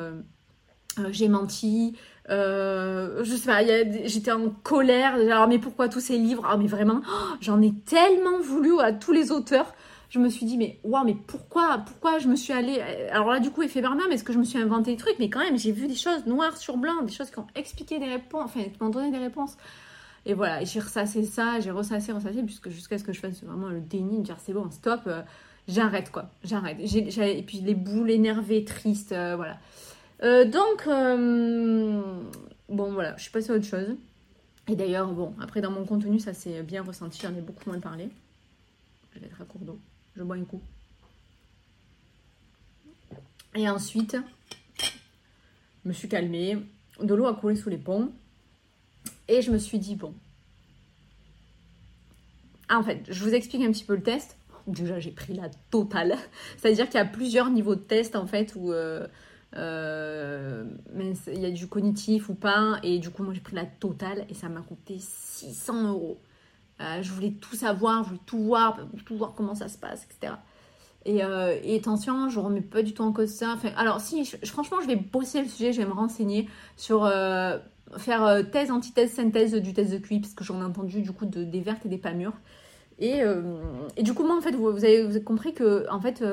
j'ai 1.11 1.27
menti. 1.27 1.95
je 2.29 4.03
j'étais 4.05 4.31
en 4.31 4.49
colère. 4.49 5.15
Alors, 5.15 5.47
mais 5.47 5.59
pourquoi 5.59 5.89
tous 5.89 5.99
ces 5.99 6.17
livres? 6.17 6.45
Ah, 6.49 6.57
mais 6.57 6.67
vraiment, 6.67 7.01
j'en 7.41 7.61
ai 7.61 7.73
tellement 7.85 8.39
voulu 8.41 8.79
à 8.79 8.93
tous 8.93 9.11
les 9.11 9.31
auteurs 9.31 9.73
je 10.09 10.19
me 10.19 10.29
suis 10.29 10.45
dit, 10.45 10.57
mais 10.57 10.79
waouh, 10.83 11.03
mais 11.05 11.15
pourquoi, 11.27 11.79
pourquoi 11.79 12.19
je 12.19 12.27
me 12.27 12.35
suis 12.35 12.53
allée. 12.53 12.79
Alors 13.11 13.29
là, 13.31 13.39
du 13.39 13.51
coup, 13.51 13.61
effet 13.61 13.81
Bernard, 13.81 14.09
est-ce 14.11 14.23
que 14.23 14.33
je 14.33 14.37
me 14.37 14.43
suis 14.43 14.57
inventé 14.57 14.91
des 14.91 14.97
trucs? 14.97 15.19
Mais 15.19 15.29
quand 15.29 15.39
même, 15.39 15.57
j'ai 15.57 15.71
vu 15.71 15.87
des 15.87 15.95
choses 15.95 16.25
noires 16.25 16.55
sur 16.57 16.77
blanc, 16.77 17.01
des 17.03 17.11
choses 17.11 17.29
qui 17.29 17.39
ont 17.39 17.47
expliqué 17.55 17.99
des 17.99 18.05
réponses, 18.05 18.45
enfin, 18.45 18.63
qui 18.63 18.81
m'ont 18.81 18.89
donné 18.89 19.11
des 19.11 19.17
réponses. 19.17 19.57
Et 20.25 20.33
voilà, 20.33 20.63
j'ai 20.65 20.81
ressassé 20.81 21.23
ça, 21.23 21.59
j'ai 21.61 21.71
ressassé, 21.71 22.11
ressassé, 22.11 22.43
puisque 22.43 22.69
jusqu'à 22.69 22.97
ce 22.97 23.03
que 23.05 23.13
je 23.13 23.19
fasse 23.19 23.41
vraiment 23.43 23.69
le 23.69 23.79
déni, 23.79 24.17
de 24.19 24.23
dire 24.23 24.37
c'est 24.43 24.51
bon, 24.53 24.69
stop, 24.71 25.01
euh, 25.07 25.21
j'arrête 25.69 26.11
quoi, 26.11 26.29
j'arrête. 26.43 26.77
Et 26.79 27.43
puis 27.43 27.61
les 27.61 27.75
boules 27.75 28.11
énervées, 28.11 28.65
tristes, 28.65 29.13
euh, 29.13 29.37
voilà. 29.37 29.57
Euh, 30.23 30.43
donc, 30.43 30.85
bon 32.69 32.91
voilà, 32.91 33.15
je 33.15 33.23
suis 33.23 33.31
passée 33.31 33.51
à 33.51 33.55
autre 33.55 33.65
chose. 33.65 33.95
Et 34.67 34.75
d'ailleurs, 34.75 35.07
bon, 35.13 35.33
après 35.41 35.61
dans 35.61 35.71
mon 35.71 35.85
contenu, 35.85 36.19
ça 36.19 36.33
s'est 36.33 36.61
bien 36.61 36.83
ressenti, 36.83 37.21
j'en 37.21 37.33
ai 37.33 37.41
beaucoup 37.41 37.69
moins 37.69 37.79
parlé. 37.79 38.09
Je 39.13 39.19
vais 39.19 39.27
être 39.27 39.41
à 39.41 39.45
court 39.45 39.61
d'eau 39.61 39.79
je 40.17 40.23
bois 40.23 40.35
un 40.35 40.43
coup. 40.43 40.61
Et 43.55 43.69
ensuite, 43.69 44.17
je 44.79 45.87
me 45.87 45.93
suis 45.93 46.09
calmée, 46.09 46.57
de 47.01 47.13
l'eau 47.13 47.27
a 47.27 47.35
coulé 47.35 47.55
sous 47.55 47.69
les 47.69 47.77
ponts, 47.77 48.11
et 49.27 49.41
je 49.41 49.51
me 49.51 49.57
suis 49.57 49.79
dit, 49.79 49.95
bon. 49.95 50.13
Ah, 52.69 52.79
en 52.79 52.83
fait, 52.83 53.03
je 53.07 53.23
vous 53.23 53.33
explique 53.33 53.63
un 53.63 53.71
petit 53.71 53.83
peu 53.83 53.95
le 53.95 54.03
test. 54.03 54.37
Déjà, 54.67 54.99
j'ai 54.99 55.11
pris 55.11 55.33
la 55.33 55.49
totale. 55.71 56.17
C'est-à-dire 56.57 56.85
qu'il 56.85 56.95
y 56.95 57.03
a 57.03 57.05
plusieurs 57.05 57.49
niveaux 57.49 57.75
de 57.75 57.81
test, 57.81 58.15
en 58.15 58.27
fait, 58.27 58.53
où, 58.55 58.73
euh, 58.73 59.07
euh, 59.55 60.65
il 61.27 61.39
y 61.39 61.45
a 61.45 61.51
du 61.51 61.67
cognitif 61.67 62.29
ou 62.29 62.35
pas. 62.35 62.79
Et 62.83 62.99
du 62.99 63.09
coup, 63.09 63.23
moi, 63.23 63.33
j'ai 63.33 63.41
pris 63.41 63.55
la 63.55 63.65
totale 63.65 64.25
et 64.29 64.33
ça 64.33 64.49
m'a 64.49 64.61
coûté 64.61 64.97
600 64.99 65.89
euros. 65.89 66.19
Euh, 66.79 67.01
je 67.01 67.11
voulais 67.11 67.31
tout 67.31 67.55
savoir, 67.55 68.03
je 68.03 68.09
voulais 68.09 68.21
tout 68.25 68.39
voir, 68.39 68.79
tout 69.05 69.17
voir 69.17 69.33
comment 69.35 69.55
ça 69.55 69.67
se 69.67 69.77
passe, 69.77 70.05
etc. 70.05 70.33
Et, 71.05 71.23
euh, 71.23 71.57
et, 71.63 71.77
attention, 71.77 72.29
je 72.29 72.39
remets 72.39 72.61
pas 72.61 72.83
du 72.83 72.93
tout 72.93 73.03
en 73.03 73.11
cause 73.11 73.29
ça. 73.29 73.53
Enfin, 73.53 73.69
alors 73.77 74.01
si, 74.01 74.25
franchement, 74.45 74.77
je 74.81 74.87
vais 74.87 74.95
bosser 74.95 75.41
le 75.41 75.47
sujet, 75.47 75.73
je 75.73 75.81
vais 75.81 75.87
me 75.87 75.93
renseigner 75.93 76.49
sur 76.75 77.05
euh, 77.05 77.57
faire 77.97 78.43
thèse, 78.51 78.71
antithèse, 78.71 79.11
synthèse 79.11 79.53
du 79.55 79.73
test 79.73 79.91
de 79.91 79.97
QI, 79.97 80.19
parce 80.19 80.33
que 80.33 80.43
j'en 80.43 80.61
ai 80.61 80.65
entendu 80.65 81.01
du 81.01 81.11
coup 81.11 81.25
de, 81.25 81.43
des 81.43 81.61
vertes 81.61 81.85
et 81.85 81.89
des 81.89 81.97
pas 81.97 82.13
mûres. 82.13 82.37
Et, 82.99 83.21
du 84.01 84.13
coup, 84.13 84.23
moi, 84.23 84.35
en 84.35 84.41
fait, 84.41 84.55
vous 84.55 84.83
avez, 84.83 85.23
compris 85.23 85.53
que, 85.53 85.85
en 85.89 86.01
fait, 86.01 86.23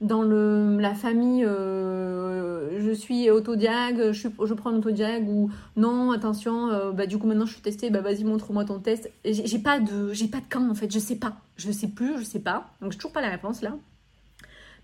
dans 0.00 0.22
le, 0.22 0.78
la 0.78 0.94
famille, 0.94 1.44
euh, 1.44 2.80
je 2.80 2.92
suis 2.92 3.30
autodiag, 3.30 4.12
je, 4.12 4.28
je 4.44 4.54
prends 4.54 4.72
ou 4.72 5.50
non, 5.76 6.12
attention, 6.12 6.68
euh, 6.70 6.92
bah, 6.92 7.06
du 7.06 7.18
coup 7.18 7.26
maintenant 7.26 7.46
je 7.46 7.52
suis 7.52 7.62
testée, 7.62 7.90
bah 7.90 8.00
vas-y 8.00 8.22
montre-moi 8.22 8.64
ton 8.64 8.78
test. 8.78 9.10
J'ai 9.24 9.58
pas 9.58 9.80
de 9.80 10.12
j'ai 10.12 10.28
pas 10.28 10.38
de 10.38 10.48
camp 10.48 10.70
en 10.70 10.74
fait, 10.74 10.92
je 10.92 11.00
sais 11.00 11.16
pas, 11.16 11.36
je 11.56 11.72
sais 11.72 11.88
plus, 11.88 12.18
je 12.18 12.24
sais 12.24 12.38
pas, 12.38 12.70
donc 12.80 12.92
j'ai 12.92 12.98
toujours 12.98 13.12
pas 13.12 13.20
la 13.20 13.30
réponse 13.30 13.60
là. 13.60 13.74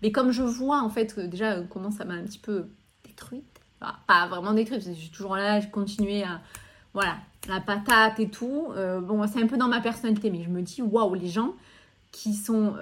Mais 0.01 0.11
comme 0.11 0.31
je 0.31 0.43
vois 0.43 0.81
en 0.81 0.89
fait 0.89 1.17
déjà 1.17 1.61
comment 1.69 1.91
ça 1.91 2.03
m'a 2.03 2.15
un 2.15 2.23
petit 2.23 2.39
peu 2.39 2.65
détruite, 3.05 3.45
pas 3.79 4.27
vraiment 4.27 4.53
détruite, 4.53 4.83
je 4.85 4.91
suis 4.91 5.11
toujours 5.11 5.37
là, 5.37 5.61
je 5.61 5.67
continuais 5.67 6.23
à 6.23 6.41
voilà 6.93 7.15
la 7.47 7.61
patate 7.61 8.19
et 8.19 8.29
tout. 8.29 8.67
Euh, 8.75 8.99
bon 8.99 9.25
c'est 9.27 9.41
un 9.41 9.47
peu 9.47 9.55
dans 9.55 9.69
ma 9.69 9.79
personnalité, 9.79 10.29
mais 10.29 10.43
je 10.43 10.49
me 10.49 10.61
dis 10.61 10.81
waouh 10.81 11.13
les 11.13 11.27
gens 11.27 11.53
qui 12.11 12.33
sont 12.33 12.75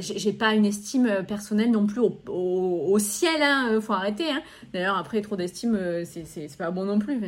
j'ai 0.00 0.32
pas 0.32 0.54
une 0.54 0.66
estime 0.66 1.06
euh, 1.06 1.22
personnelle 1.22 1.70
non 1.70 1.86
plus 1.86 2.00
au, 2.00 2.98
ciel, 2.98 3.42
hein, 3.42 3.68
euh, 3.72 3.80
faut 3.80 3.92
arrêter. 3.92 4.30
Hein. 4.30 4.42
D'ailleurs, 4.72 4.96
après, 4.96 5.20
trop 5.22 5.36
d'estime, 5.36 5.74
euh, 5.74 6.04
c'est 6.04 6.56
pas 6.56 6.70
bon 6.70 6.84
non 6.84 6.98
plus. 6.98 7.20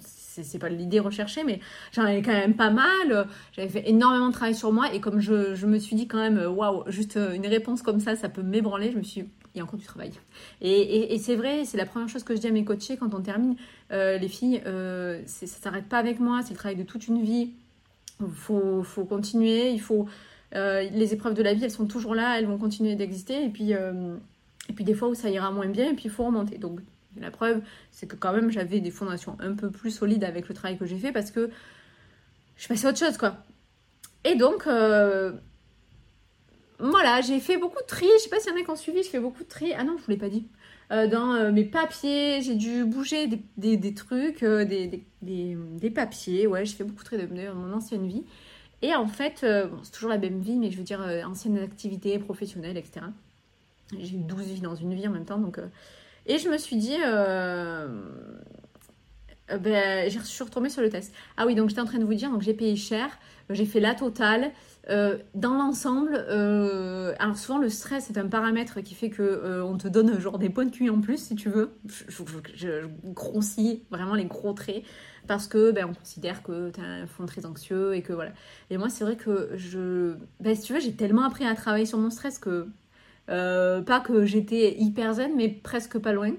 c'est 0.00 0.58
pas 0.58 0.68
l'idée 0.68 1.00
recherchée, 1.00 1.44
mais 1.44 1.60
j'en 1.92 2.02
avais 2.02 2.22
quand 2.22 2.32
même 2.32 2.54
pas 2.54 2.70
mal. 2.70 3.26
J'avais 3.52 3.68
fait 3.68 3.88
énormément 3.88 4.28
de 4.28 4.32
travail 4.32 4.54
sur 4.54 4.72
moi 4.72 4.92
et 4.92 5.00
comme 5.00 5.20
je, 5.20 5.54
je 5.54 5.66
me 5.66 5.78
suis 5.78 5.96
dit 5.96 6.08
quand 6.08 6.18
même, 6.18 6.38
waouh, 6.46 6.84
juste 6.88 7.18
une 7.34 7.46
réponse 7.46 7.82
comme 7.82 8.00
ça, 8.00 8.16
ça 8.16 8.28
peut 8.28 8.42
m'ébranler, 8.42 8.90
je 8.92 8.98
me 8.98 9.02
suis 9.02 9.22
dit, 9.22 9.28
il 9.54 9.58
y 9.58 9.60
a 9.60 9.64
encore 9.64 9.78
du 9.78 9.86
travail. 9.86 10.12
Et, 10.60 11.14
et, 11.14 11.18
c'est 11.18 11.36
vrai, 11.36 11.64
c'est 11.64 11.78
la 11.78 11.86
première 11.86 12.08
chose 12.08 12.24
que 12.24 12.34
je 12.34 12.40
dis 12.40 12.46
à 12.46 12.50
mes 12.50 12.64
coachés 12.64 12.96
quand 12.96 13.14
on 13.14 13.20
termine. 13.20 13.56
les 13.90 14.28
filles, 14.28 14.62
ça 15.26 15.46
s'arrête 15.46 15.88
pas 15.88 15.98
avec 15.98 16.20
moi, 16.20 16.40
c'est 16.42 16.50
le 16.50 16.58
travail 16.58 16.76
de 16.76 16.82
toute 16.82 17.06
une 17.08 17.22
vie. 17.22 17.52
Faut, 18.34 18.82
faut 18.82 19.04
continuer, 19.04 19.70
il 19.70 19.80
faut 19.80 20.06
les 20.52 21.12
épreuves 21.12 21.34
de 21.34 21.42
la 21.42 21.54
vie, 21.54 21.64
elles 21.64 21.70
sont 21.70 21.86
toujours 21.86 22.14
là, 22.14 22.38
elles 22.38 22.46
vont 22.46 22.58
continuer 22.58 22.94
d'exister. 22.94 23.44
Et 23.44 23.48
puis, 23.48 23.74
euh, 23.74 24.16
et 24.68 24.72
puis 24.72 24.84
des 24.84 24.94
fois 24.94 25.08
où 25.08 25.14
ça 25.14 25.28
ira 25.30 25.50
moins 25.50 25.66
bien, 25.66 25.90
et 25.90 25.94
puis 25.94 26.04
il 26.06 26.10
faut 26.10 26.24
remonter. 26.24 26.58
Donc 26.58 26.80
la 27.18 27.30
preuve, 27.30 27.62
c'est 27.90 28.06
que 28.06 28.16
quand 28.16 28.32
même 28.32 28.50
j'avais 28.50 28.80
des 28.80 28.90
fondations 28.90 29.36
un 29.40 29.54
peu 29.54 29.70
plus 29.70 29.90
solides 29.90 30.24
avec 30.24 30.48
le 30.48 30.54
travail 30.54 30.78
que 30.78 30.86
j'ai 30.86 30.98
fait 30.98 31.12
parce 31.12 31.30
que 31.30 31.50
je 32.56 32.68
passais 32.68 32.86
à 32.86 32.90
autre 32.90 32.98
chose, 32.98 33.16
quoi. 33.18 33.36
Et 34.24 34.34
donc, 34.34 34.66
euh, 34.66 35.32
voilà, 36.78 37.20
j'ai 37.20 37.38
fait 37.38 37.58
beaucoup 37.58 37.80
de 37.80 37.86
tri. 37.86 38.06
Je 38.16 38.22
sais 38.22 38.28
pas 38.28 38.40
s'il 38.40 38.52
y 38.52 38.54
en 38.54 38.58
a 38.58 38.64
qui 38.64 38.70
ont 38.70 38.76
suivi, 38.76 39.02
je 39.02 39.08
fais 39.08 39.20
beaucoup 39.20 39.42
de 39.42 39.48
tri. 39.48 39.72
Ah 39.76 39.84
non, 39.84 39.96
je 39.98 40.04
vous 40.04 40.10
l'ai 40.10 40.16
pas 40.16 40.28
dit. 40.28 40.46
dans 40.90 41.52
mes 41.52 41.64
papiers, 41.64 42.40
j'ai 42.42 42.54
dû 42.54 42.84
bouger 42.84 43.28
des, 43.28 43.76
des, 43.76 43.94
trucs, 43.94 44.42
des, 44.42 45.04
des, 45.22 45.90
papiers. 45.90 46.46
Ouais, 46.46 46.64
j'ai 46.64 46.74
fait 46.74 46.84
beaucoup 46.84 47.02
de 47.02 47.08
tri 47.08 47.18
de 47.18 47.52
mon 47.52 47.72
ancienne 47.72 48.06
vie. 48.06 48.24
Et 48.82 48.94
en 48.94 49.06
fait, 49.06 49.42
euh, 49.42 49.68
c'est 49.82 49.92
toujours 49.92 50.10
la 50.10 50.18
même 50.18 50.40
vie, 50.40 50.56
mais 50.58 50.70
je 50.70 50.76
veux 50.76 50.84
dire, 50.84 51.00
euh, 51.00 51.22
ancienne 51.24 51.58
activité 51.58 52.18
professionnelle, 52.18 52.76
etc. 52.76 53.06
J'ai 53.98 54.16
eu 54.16 54.20
12 54.20 54.46
vies 54.46 54.60
dans 54.60 54.74
une 54.74 54.94
vie 54.94 55.08
en 55.08 55.12
même 55.12 55.24
temps. 55.24 55.38
Donc, 55.38 55.58
euh, 55.58 55.68
Et 56.26 56.38
je 56.38 56.48
me 56.48 56.58
suis 56.58 56.76
dit, 56.76 56.96
ben, 59.48 60.10
je 60.10 60.18
suis 60.20 60.44
retombée 60.44 60.68
sur 60.68 60.82
le 60.82 60.90
test. 60.90 61.12
Ah 61.36 61.46
oui, 61.46 61.54
donc 61.54 61.68
j'étais 61.68 61.80
en 61.80 61.86
train 61.86 61.98
de 61.98 62.04
vous 62.04 62.14
dire, 62.14 62.30
donc 62.30 62.42
j'ai 62.42 62.54
payé 62.54 62.76
cher, 62.76 63.08
j'ai 63.50 63.66
fait 63.66 63.80
la 63.80 63.94
totale. 63.94 64.52
dans 64.88 65.54
l'ensemble, 65.54 66.16
alors 67.18 67.36
souvent 67.36 67.58
le 67.58 67.68
stress 67.68 68.10
est 68.10 68.18
un 68.18 68.26
paramètre 68.28 68.80
qui 68.80 68.94
fait 68.94 69.10
que 69.10 69.62
on 69.62 69.76
te 69.76 69.88
donne 69.88 70.18
genre 70.20 70.38
des 70.38 70.50
points 70.50 70.64
de 70.64 70.70
QI 70.70 70.90
en 70.90 71.00
plus 71.00 71.18
si 71.18 71.36
tu 71.36 71.48
veux. 71.48 71.70
Je, 71.86 72.86
grossis 73.04 73.82
vraiment 73.90 74.14
les 74.14 74.26
gros 74.26 74.52
traits 74.52 74.82
parce 75.26 75.46
que 75.46 75.70
ben, 75.70 75.86
on 75.90 75.94
considère 75.94 76.42
que 76.42 76.70
tu 76.70 76.80
as 76.80 76.84
un 76.84 77.06
fond 77.06 77.26
très 77.26 77.46
anxieux 77.46 77.94
et 77.94 78.02
que 78.02 78.12
voilà. 78.12 78.32
Et 78.70 78.78
moi, 78.78 78.88
c'est 78.88 79.04
vrai 79.04 79.16
que 79.16 79.50
je. 79.56 80.14
Ben, 80.40 80.56
tu 80.56 80.80
j'ai 80.80 80.92
tellement 80.92 81.24
appris 81.24 81.44
à 81.46 81.54
travailler 81.54 81.86
sur 81.86 81.98
mon 81.98 82.10
stress 82.10 82.38
que. 82.38 82.68
Euh, 83.28 83.82
pas 83.82 83.98
que 83.98 84.24
j'étais 84.24 84.76
hyper 84.78 85.14
zen, 85.14 85.34
mais 85.36 85.48
presque 85.48 85.98
pas 85.98 86.12
loin. 86.12 86.32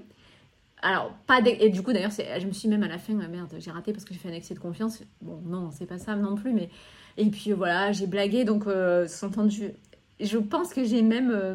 Alors, 0.82 1.12
pas 1.26 1.40
et 1.44 1.70
du 1.70 1.82
coup, 1.82 1.92
d'ailleurs, 1.92 2.12
je 2.12 2.46
me 2.46 2.52
suis 2.52 2.68
même 2.68 2.82
à 2.82 2.88
la 2.88 2.98
fin, 2.98 3.18
ah, 3.22 3.28
merde, 3.28 3.52
j'ai 3.58 3.70
raté 3.70 3.92
parce 3.92 4.04
que 4.04 4.14
j'ai 4.14 4.20
fait 4.20 4.28
un 4.28 4.34
excès 4.34 4.54
de 4.54 4.60
confiance. 4.60 5.02
Bon, 5.20 5.40
non, 5.44 5.70
c'est 5.72 5.86
pas 5.86 5.98
ça 5.98 6.14
non 6.16 6.36
plus, 6.36 6.52
mais. 6.52 6.70
Et 7.16 7.26
puis 7.30 7.52
voilà, 7.52 7.90
j'ai 7.92 8.06
blagué, 8.06 8.44
donc, 8.44 8.66
euh, 8.66 9.08
entendu. 9.22 9.72
Je 10.20 10.38
pense 10.38 10.72
que 10.72 10.84
j'ai 10.84 11.02
même. 11.02 11.30
Euh, 11.30 11.54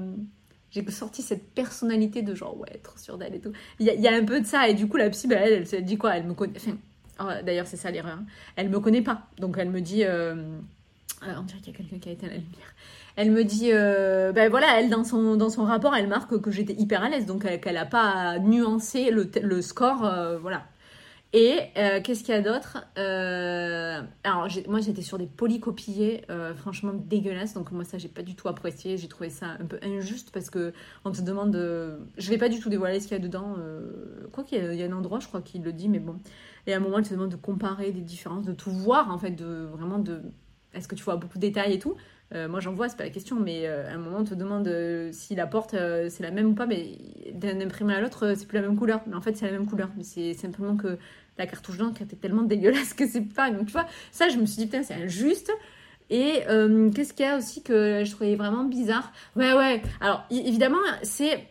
j'ai 0.71 0.89
sorti 0.89 1.21
cette 1.21 1.53
personnalité 1.53 2.21
de 2.21 2.35
genre, 2.35 2.59
ouais, 2.59 2.79
trop 2.83 2.97
sûre 2.97 3.17
d'elle 3.17 3.35
et 3.35 3.39
tout. 3.39 3.51
Il 3.79 3.85
y, 3.85 4.07
a 4.07 4.13
un 4.13 4.25
peu 4.25 4.41
de 4.41 4.45
ça, 4.45 4.67
et 4.67 4.73
du 4.73 4.87
coup, 4.87 4.97
la 4.97 5.09
psy, 5.09 5.27
ben, 5.27 5.39
elle, 5.41 5.67
se 5.67 5.75
dit 5.75 5.97
quoi? 5.97 6.17
Elle 6.17 6.25
me 6.25 6.33
connaît. 6.33 6.53
Enfin, 6.57 6.77
Oh, 7.19 7.29
d'ailleurs, 7.43 7.67
c'est 7.67 7.77
ça 7.77 7.91
l'erreur. 7.91 8.19
Elle 8.55 8.69
me 8.69 8.79
connaît 8.79 9.01
pas. 9.01 9.27
Donc, 9.37 9.57
elle 9.57 9.69
me 9.69 9.81
dit. 9.81 10.03
Euh, 10.03 10.35
euh, 11.23 11.33
on 11.37 11.43
dirait 11.43 11.59
qu'il 11.59 11.73
y 11.73 11.75
a 11.75 11.77
quelqu'un 11.77 11.99
qui 11.99 12.09
a 12.09 12.11
été 12.11 12.25
à 12.25 12.29
la 12.29 12.35
lumière. 12.35 12.73
Elle 13.15 13.31
me 13.31 13.43
dit. 13.43 13.69
Euh, 13.71 14.31
ben 14.31 14.49
voilà, 14.49 14.79
elle, 14.79 14.89
dans 14.89 15.03
son, 15.03 15.35
dans 15.35 15.49
son 15.49 15.63
rapport, 15.63 15.95
elle 15.95 16.07
marque 16.07 16.39
que 16.39 16.51
j'étais 16.51 16.73
hyper 16.73 17.03
à 17.03 17.09
l'aise. 17.09 17.25
Donc, 17.25 17.43
qu'elle 17.61 17.75
n'a 17.75 17.85
pas 17.85 18.39
nuancé 18.39 19.11
le, 19.11 19.29
le 19.41 19.61
score. 19.61 20.11
voilà. 20.41 20.63
Et 21.35 21.57
qu'est-ce 22.03 22.23
qu'il 22.23 22.35
y 22.35 22.37
a 22.37 22.41
d'autre? 22.41 22.85
Alors, 22.95 24.47
moi, 24.67 24.79
j'étais 24.81 25.01
sur 25.01 25.17
des 25.17 25.25
polycopiés, 25.25 26.25
franchement 26.57 26.93
dégueulasses. 26.93 27.55
Donc, 27.55 27.71
moi, 27.71 27.83
ça, 27.83 27.97
j'ai 27.97 28.07
pas 28.07 28.21
du 28.21 28.35
tout 28.35 28.47
apprécié. 28.49 28.97
J'ai 28.97 29.07
trouvé 29.07 29.29
ça 29.31 29.47
un 29.59 29.65
peu 29.65 29.79
injuste 29.81 30.29
parce 30.31 30.51
que 30.51 30.73
on 31.05 31.11
te 31.11 31.21
demande. 31.21 31.55
Je 32.17 32.29
vais 32.29 32.37
pas 32.37 32.49
du 32.49 32.59
tout 32.59 32.69
dévoiler 32.69 32.99
ce 32.99 33.07
qu'il 33.07 33.17
y 33.17 33.19
a 33.19 33.23
dedans. 33.23 33.55
quoi 34.31 34.43
qu'il 34.43 34.63
y, 34.63 34.77
y, 34.77 34.83
a 34.83 34.85
un 34.85 34.91
endroit, 34.91 35.19
je 35.19 35.27
crois 35.27 35.41
qu'il 35.41 35.63
le 35.63 35.73
dit, 35.73 35.89
mais 35.89 35.99
bon. 35.99 36.17
Et 36.67 36.73
à 36.73 36.77
un 36.77 36.79
moment, 36.79 36.99
elle 36.99 37.07
te 37.07 37.13
demande 37.13 37.31
de 37.31 37.35
comparer 37.35 37.91
des 37.91 38.01
différences, 38.01 38.45
de 38.45 38.53
tout 38.53 38.71
voir, 38.71 39.11
en 39.11 39.17
fait, 39.17 39.31
de 39.31 39.67
vraiment 39.71 39.97
de. 39.97 40.21
Est-ce 40.73 40.87
que 40.87 40.95
tu 40.95 41.03
vois 41.03 41.15
beaucoup 41.15 41.37
de 41.37 41.41
détails 41.41 41.73
et 41.73 41.79
tout? 41.79 41.95
Euh, 42.33 42.47
Moi, 42.47 42.59
j'en 42.59 42.73
vois, 42.73 42.89
c'est 42.89 42.97
pas 42.97 43.03
la 43.03 43.09
question, 43.09 43.39
mais 43.39 43.67
euh, 43.67 43.89
à 43.89 43.93
un 43.93 43.97
moment, 43.97 44.17
on 44.19 44.23
te 44.23 44.33
demande 44.33 44.67
euh, 44.67 45.09
si 45.11 45.35
la 45.35 45.47
porte, 45.47 45.71
c'est 45.71 46.21
la 46.21 46.31
même 46.31 46.47
ou 46.47 46.53
pas, 46.53 46.65
mais 46.65 46.97
d'un 47.33 47.59
imprimé 47.61 47.93
à 47.93 48.01
l'autre, 48.01 48.33
c'est 48.35 48.47
plus 48.47 48.55
la 48.59 48.67
même 48.67 48.77
couleur. 48.77 49.01
Mais 49.07 49.15
en 49.15 49.21
fait, 49.21 49.35
c'est 49.35 49.45
la 49.45 49.51
même 49.51 49.65
couleur. 49.65 49.89
Mais 49.97 50.03
c'est 50.03 50.33
simplement 50.33 50.75
que 50.75 50.97
la 51.37 51.47
cartouche 51.47 51.77
d'encre 51.77 52.01
était 52.01 52.15
tellement 52.15 52.41
dégueulasse 52.43 52.93
que 52.93 53.07
c'est 53.07 53.21
pas. 53.21 53.51
Donc, 53.51 53.67
tu 53.67 53.73
vois, 53.73 53.87
ça, 54.11 54.29
je 54.29 54.37
me 54.37 54.45
suis 54.45 54.57
dit, 54.57 54.65
putain, 54.65 54.83
c'est 54.83 54.95
injuste. 54.95 55.51
Et 56.09 56.41
qu'est-ce 56.93 57.13
qu'il 57.13 57.25
y 57.25 57.29
a 57.29 57.37
aussi 57.37 57.63
que 57.63 58.03
je 58.05 58.11
trouvais 58.11 58.35
vraiment 58.35 58.65
bizarre? 58.65 59.11
Ouais, 59.35 59.53
ouais. 59.53 59.81
Alors, 59.99 60.25
évidemment, 60.29 60.77
c'est 61.01 61.47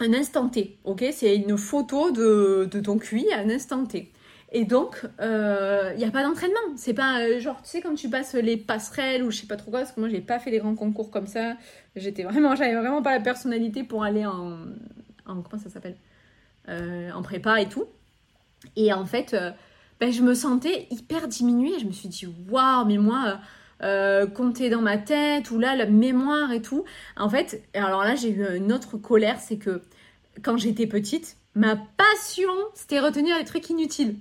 un 0.00 0.14
instant 0.14 0.48
T, 0.48 0.78
ok? 0.84 1.04
C'est 1.12 1.36
une 1.36 1.58
photo 1.58 2.10
de, 2.10 2.68
de 2.70 2.80
ton 2.80 2.98
QI 2.98 3.30
à 3.32 3.40
un 3.40 3.50
instant 3.50 3.84
T. 3.84 4.10
Et 4.50 4.64
donc, 4.64 5.00
il 5.02 5.10
euh, 5.20 5.94
n'y 5.94 6.04
a 6.04 6.10
pas 6.10 6.22
d'entraînement. 6.22 6.58
C'est 6.76 6.94
pas 6.94 7.20
euh, 7.20 7.38
genre, 7.38 7.60
tu 7.62 7.68
sais, 7.68 7.80
quand 7.82 7.94
tu 7.94 8.08
passes 8.08 8.34
les 8.34 8.56
passerelles 8.56 9.22
ou 9.22 9.30
je 9.30 9.40
sais 9.40 9.46
pas 9.46 9.56
trop 9.56 9.70
quoi, 9.70 9.80
parce 9.80 9.92
que 9.92 10.00
moi, 10.00 10.08
j'ai 10.08 10.20
pas 10.20 10.38
fait 10.38 10.50
des 10.50 10.58
grands 10.58 10.74
concours 10.74 11.10
comme 11.10 11.26
ça. 11.26 11.56
J'étais 11.96 12.22
vraiment, 12.22 12.54
j'avais 12.56 12.74
vraiment 12.74 13.02
pas 13.02 13.12
la 13.12 13.22
personnalité 13.22 13.84
pour 13.84 14.04
aller 14.04 14.24
en. 14.24 14.56
en 15.26 15.42
comment 15.42 15.62
ça 15.62 15.68
s'appelle 15.68 15.96
euh, 16.68 17.10
En 17.12 17.22
prépa 17.22 17.60
et 17.60 17.68
tout. 17.68 17.84
Et 18.74 18.92
en 18.92 19.04
fait, 19.04 19.36
ben, 20.00 20.10
je 20.10 20.22
me 20.22 20.34
sentais 20.34 20.86
hyper 20.90 21.28
diminuée. 21.28 21.78
Je 21.78 21.84
me 21.84 21.92
suis 21.92 22.08
dit, 22.08 22.26
waouh, 22.50 22.86
mais 22.86 22.98
moi. 22.98 23.40
compter 24.34 24.70
dans 24.70 24.80
ma 24.80 24.98
tête 24.98 25.50
ou 25.52 25.58
là 25.60 25.76
la 25.76 25.86
mémoire 25.86 26.50
et 26.50 26.60
tout 26.60 26.84
en 27.16 27.28
fait 27.28 27.62
alors 27.74 28.02
là 28.02 28.16
j'ai 28.16 28.30
eu 28.30 28.56
une 28.56 28.72
autre 28.72 28.96
colère 28.96 29.38
c'est 29.38 29.56
que 29.56 29.82
quand 30.42 30.56
j'étais 30.56 30.88
petite 30.88 31.36
ma 31.58 31.76
passion, 31.76 32.54
c'était 32.74 33.00
retenir 33.00 33.36
les 33.36 33.44
trucs 33.44 33.68
inutiles. 33.68 34.16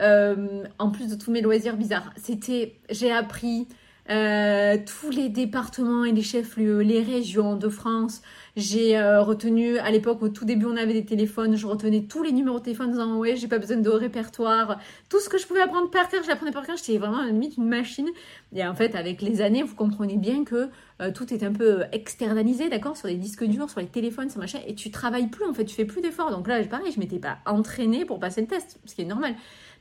Euh, 0.00 0.64
en 0.78 0.90
plus 0.90 1.08
de 1.08 1.16
tous 1.16 1.32
mes 1.32 1.40
loisirs 1.40 1.76
bizarres. 1.76 2.12
C'était, 2.16 2.76
j'ai 2.88 3.10
appris 3.10 3.66
euh, 4.10 4.76
tous 4.86 5.10
les 5.10 5.28
départements 5.28 6.04
et 6.04 6.12
les 6.12 6.22
chefs-lieux, 6.22 6.78
les 6.78 7.02
régions 7.02 7.56
de 7.56 7.68
France. 7.68 8.22
J'ai 8.56 8.96
euh, 8.96 9.22
retenu, 9.22 9.78
à 9.78 9.90
l'époque, 9.90 10.22
au 10.22 10.28
tout 10.28 10.44
début, 10.44 10.64
on 10.66 10.76
avait 10.76 10.94
des 10.94 11.04
téléphones, 11.04 11.56
je 11.56 11.66
retenais 11.66 12.02
tous 12.02 12.22
les 12.22 12.32
numéros 12.32 12.58
de 12.58 12.64
téléphone 12.64 12.88
en 12.88 12.92
disant, 12.92 13.16
ouais, 13.18 13.36
j'ai 13.36 13.48
pas 13.48 13.58
besoin 13.58 13.76
de 13.76 13.90
répertoire. 13.90 14.80
Tout 15.08 15.20
ce 15.20 15.28
que 15.28 15.38
je 15.38 15.46
pouvais 15.46 15.60
apprendre 15.60 15.90
par 15.90 16.08
cœur, 16.08 16.22
je 16.22 16.28
l'apprenais 16.28 16.52
par 16.52 16.66
cœur. 16.66 16.76
J'étais 16.76 16.98
vraiment 16.98 17.22
limite 17.22 17.56
une 17.58 17.68
machine. 17.68 18.08
Et 18.54 18.66
en 18.66 18.74
fait, 18.74 18.94
avec 18.94 19.20
les 19.20 19.42
années, 19.42 19.62
vous 19.62 19.74
comprenez 19.74 20.16
bien 20.16 20.44
que 20.44 20.68
tout 21.14 21.32
est 21.32 21.44
un 21.44 21.52
peu 21.52 21.82
externalisé, 21.92 22.68
d'accord, 22.68 22.96
sur 22.96 23.06
les 23.06 23.14
disques 23.14 23.44
durs, 23.44 23.70
sur 23.70 23.80
les 23.80 23.86
téléphones, 23.86 24.30
sur 24.30 24.40
machin, 24.40 24.58
et 24.66 24.74
tu 24.74 24.90
travailles 24.90 25.28
plus, 25.28 25.44
en 25.44 25.52
fait, 25.52 25.64
tu 25.64 25.74
fais 25.74 25.84
plus 25.84 26.00
d'efforts. 26.00 26.30
Donc 26.30 26.48
là, 26.48 26.60
pareil, 26.64 26.90
je 26.92 26.98
m'étais 26.98 27.18
pas 27.18 27.38
entraînée 27.46 28.04
pour 28.04 28.18
passer 28.18 28.40
le 28.40 28.46
test, 28.46 28.80
ce 28.84 28.94
qui 28.94 29.02
est 29.02 29.04
normal. 29.04 29.34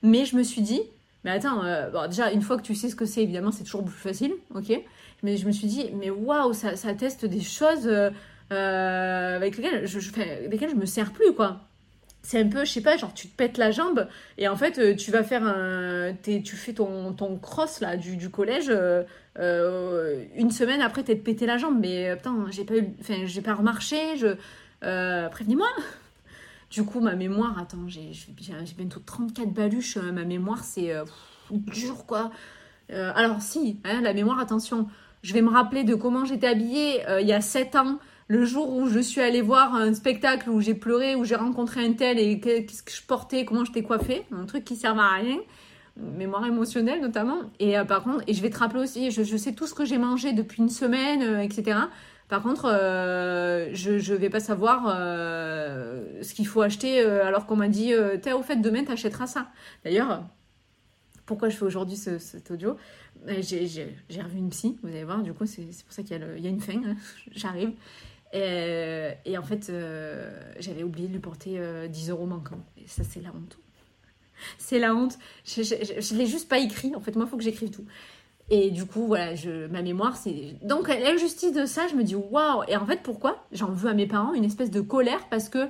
Mais 0.04 0.26
je 0.26 0.36
me 0.36 0.44
suis 0.44 0.62
dit, 0.62 0.82
mais 1.28 1.34
attends, 1.34 1.64
euh, 1.64 1.90
bon, 1.90 2.08
déjà, 2.08 2.32
une 2.32 2.42
fois 2.42 2.58
que 2.58 2.64
tu 2.64 2.74
sais 2.74 2.90
ce 2.90 2.96
que 2.96 3.06
c'est, 3.06 3.22
évidemment, 3.22 3.52
c'est 3.52 3.64
toujours 3.64 3.84
plus 3.84 3.94
facile, 3.94 4.34
ok 4.56 4.82
Mais 5.22 5.38
je 5.38 5.46
me 5.46 5.52
suis 5.52 5.68
dit, 5.68 5.92
mais 5.94 6.10
waouh, 6.10 6.54
ça, 6.54 6.76
ça, 6.76 6.94
teste 6.94 7.26
des 7.26 7.42
choses. 7.42 7.88
Euh, 8.54 9.36
avec 9.36 9.58
lesquels 9.58 9.86
je, 9.86 10.00
je, 10.00 10.10
je 10.10 10.76
me 10.76 10.86
sers 10.86 11.12
plus, 11.12 11.34
quoi 11.34 11.68
c'est 12.28 12.42
un 12.42 12.50
peu, 12.50 12.66
je 12.66 12.72
sais 12.74 12.82
pas, 12.82 12.98
genre 12.98 13.14
tu 13.14 13.30
te 13.30 13.36
pètes 13.38 13.58
la 13.58 13.72
jambe 13.72 14.06
et 14.38 14.50
en 14.50 14.58
fait 14.58 14.80
euh, 14.80 14.96
tu 14.96 15.12
vas 15.12 15.24
faire 15.24 15.44
un. 15.44 16.14
Tu 16.22 16.56
fais 16.58 16.74
ton, 16.74 17.14
ton 17.14 17.38
cross 17.38 17.80
là 17.80 17.96
du, 17.96 18.30
collège, 18.30 18.68
euh, 18.70 19.04
euh, 19.40 20.26
une 20.36 20.52
semaine 20.52 20.82
après 20.82 21.04
t'es 21.04 21.16
pété 21.16 21.46
la 21.46 21.58
jambe, 21.58 21.78
mais 21.80 22.14
putain, 22.18 22.48
j'ai 22.50 22.66
pas 22.66 22.76
eu. 22.76 22.90
Enfin, 23.00 23.26
j'ai 23.26 23.42
pas 23.42 23.54
remarché, 23.54 24.18
je. 24.18 24.36
Prévenez-moi 24.82 25.70
Du 26.70 26.84
coup, 26.84 27.00
ma 27.00 27.16
mémoire, 27.16 27.58
attends, 27.58 27.88
j'ai 27.88 28.12
bientôt 28.78 29.00
34 29.00 29.54
baluches, 29.54 29.98
ma 29.98 30.26
mémoire 30.26 30.64
c'est 30.64 30.94
dur 31.50 32.06
quoi. 32.06 32.30
alors 32.90 33.42
si, 33.42 33.80
hein, 33.86 34.02
la 34.02 34.14
mémoire, 34.14 34.40
attention, 34.40 34.88
je 35.24 35.34
vais 35.34 35.42
me 35.42 35.50
rappeler 35.50 35.86
de 35.86 35.96
comment 35.96 36.26
j'étais 36.26 36.48
habillée 36.48 37.04
il 37.22 37.28
y 37.28 37.32
a 37.32 37.40
7 37.40 37.76
ans 37.78 38.00
le 38.28 38.46
jour 38.46 38.76
où 38.76 38.88
je 38.90 39.00
suis 39.00 39.22
allée 39.22 39.42
voir 39.42 39.76
un 39.76 39.94
spectacle 39.94 40.50
où 40.50 40.60
j'ai 40.60 40.74
pleuré, 40.74 41.16
où 41.16 41.24
j'ai 41.24 41.36
rencontré 41.36 41.86
un 41.86 41.94
tel 41.94 42.20
et 42.20 42.40
qu'est-ce 42.40 42.84
que 42.84 42.92
je 42.92 43.02
portais, 43.02 43.46
comment 43.46 43.64
j'étais 43.64 43.84
coiffée, 43.84 44.26
un 44.32 44.46
truc 44.46 44.66
qui 44.66 44.76
sert 44.76 45.00
à 45.00 45.16
rien, 45.16 45.38
mémoire 45.96 46.46
émotionnelle 46.46 47.02
notamment. 47.02 47.40
Et 47.60 47.78
euh, 47.78 47.86
par 47.86 48.04
contre, 48.04 48.24
et 48.28 48.34
je 48.34 48.42
vais 48.42 48.50
te 48.50 48.58
rappeler 48.58 48.82
aussi, 48.82 49.12
je, 49.12 49.38
sais 49.38 49.54
tout 49.54 49.66
ce 49.66 49.74
que 49.74 49.86
j'ai 49.86 49.98
mangé 49.98 50.34
depuis 50.34 50.62
une 50.62 50.70
semaine, 50.70 51.22
euh, 51.22 51.40
etc. 51.40 51.80
Par 52.28 52.44
contre, 52.44 52.66
euh, 52.66 53.70
je 53.74 53.92
ne 53.92 54.18
vais 54.18 54.30
pas 54.30 54.40
savoir 54.40 54.88
ce 54.88 56.34
qu'il 56.34 56.48
faut 56.48 56.62
acheter 56.62 57.00
alors 57.00 57.46
qu'on 57.46 57.56
m'a 57.56 57.70
dit, 57.70 57.94
t'es 58.22 58.34
au 58.34 58.44
fait, 58.44 58.58
demain 58.58 58.84
t'achèteras 58.84 59.28
ça. 59.28 59.48
D'ailleurs, 59.86 60.24
pourquoi 61.26 61.50
je 61.50 61.58
fais 61.58 61.66
aujourd'hui 61.66 61.96
cet 61.98 62.52
audio? 62.52 62.78
J'ai 63.28 64.22
revu 64.22 64.38
une 64.38 64.50
psy, 64.50 64.78
vous 64.84 64.90
allez 64.90 65.04
voir, 65.04 65.24
du 65.24 65.34
coup, 65.34 65.46
c'est 65.46 65.64
pour 65.64 65.94
ça 65.94 66.04
qu'il 66.04 66.18
y, 66.18 66.48
a 66.48 66.50
une 66.50 66.62
fin, 66.62 66.82
hein. 66.84 66.96
j'arrive. 67.32 67.72
Et, 68.34 69.38
en 69.38 69.44
fait, 69.44 69.70
euh, 69.70 70.40
j'avais 70.60 70.84
oublié 70.84 71.08
de 71.08 71.14
lui 71.14 71.20
porter 71.20 71.60
10 71.90 72.10
euh, 72.10 72.14
euros 72.14 72.26
manquants. 72.26 72.64
Et 72.78 72.88
ça, 72.88 73.04
c'est 73.04 73.22
la 73.22 73.30
honte. 73.30 73.58
C'est 74.58 74.80
la 74.80 74.94
honte. 74.94 75.18
Je 75.46 75.62
ne 75.62 76.18
l'ai 76.18 76.28
juste 76.28 76.48
pas 76.48 76.60
écrit. 76.60 76.96
En 76.96 77.00
fait, 77.00 77.16
moi, 77.16 77.26
il 77.26 77.30
faut 77.30 77.38
que 77.38 77.44
j'écrive 77.44 77.72
tout. 77.72 77.86
Et 78.50 78.72
du 78.72 78.86
coup, 78.86 79.08
voilà, 79.08 79.36
je, 79.36 79.68
ma 79.68 79.82
mémoire, 79.82 80.16
c'est. 80.16 80.56
Donc, 80.64 80.88
l'injustice 80.88 81.52
de 81.52 81.66
ça, 81.66 81.88
je 81.88 81.96
me 81.96 82.04
dis, 82.04 82.16
waouh! 82.16 82.64
Et 82.68 82.78
en 82.78 82.86
fait, 82.86 83.02
pourquoi? 83.04 83.46
J'en 83.52 83.72
veux 83.72 83.90
à 83.90 83.94
mes 83.94 84.08
parents 84.08 84.34
une 84.34 84.46
espèce 84.46 84.72
de 84.72 84.82
colère 84.82 85.28
parce 85.30 85.50
que. 85.50 85.68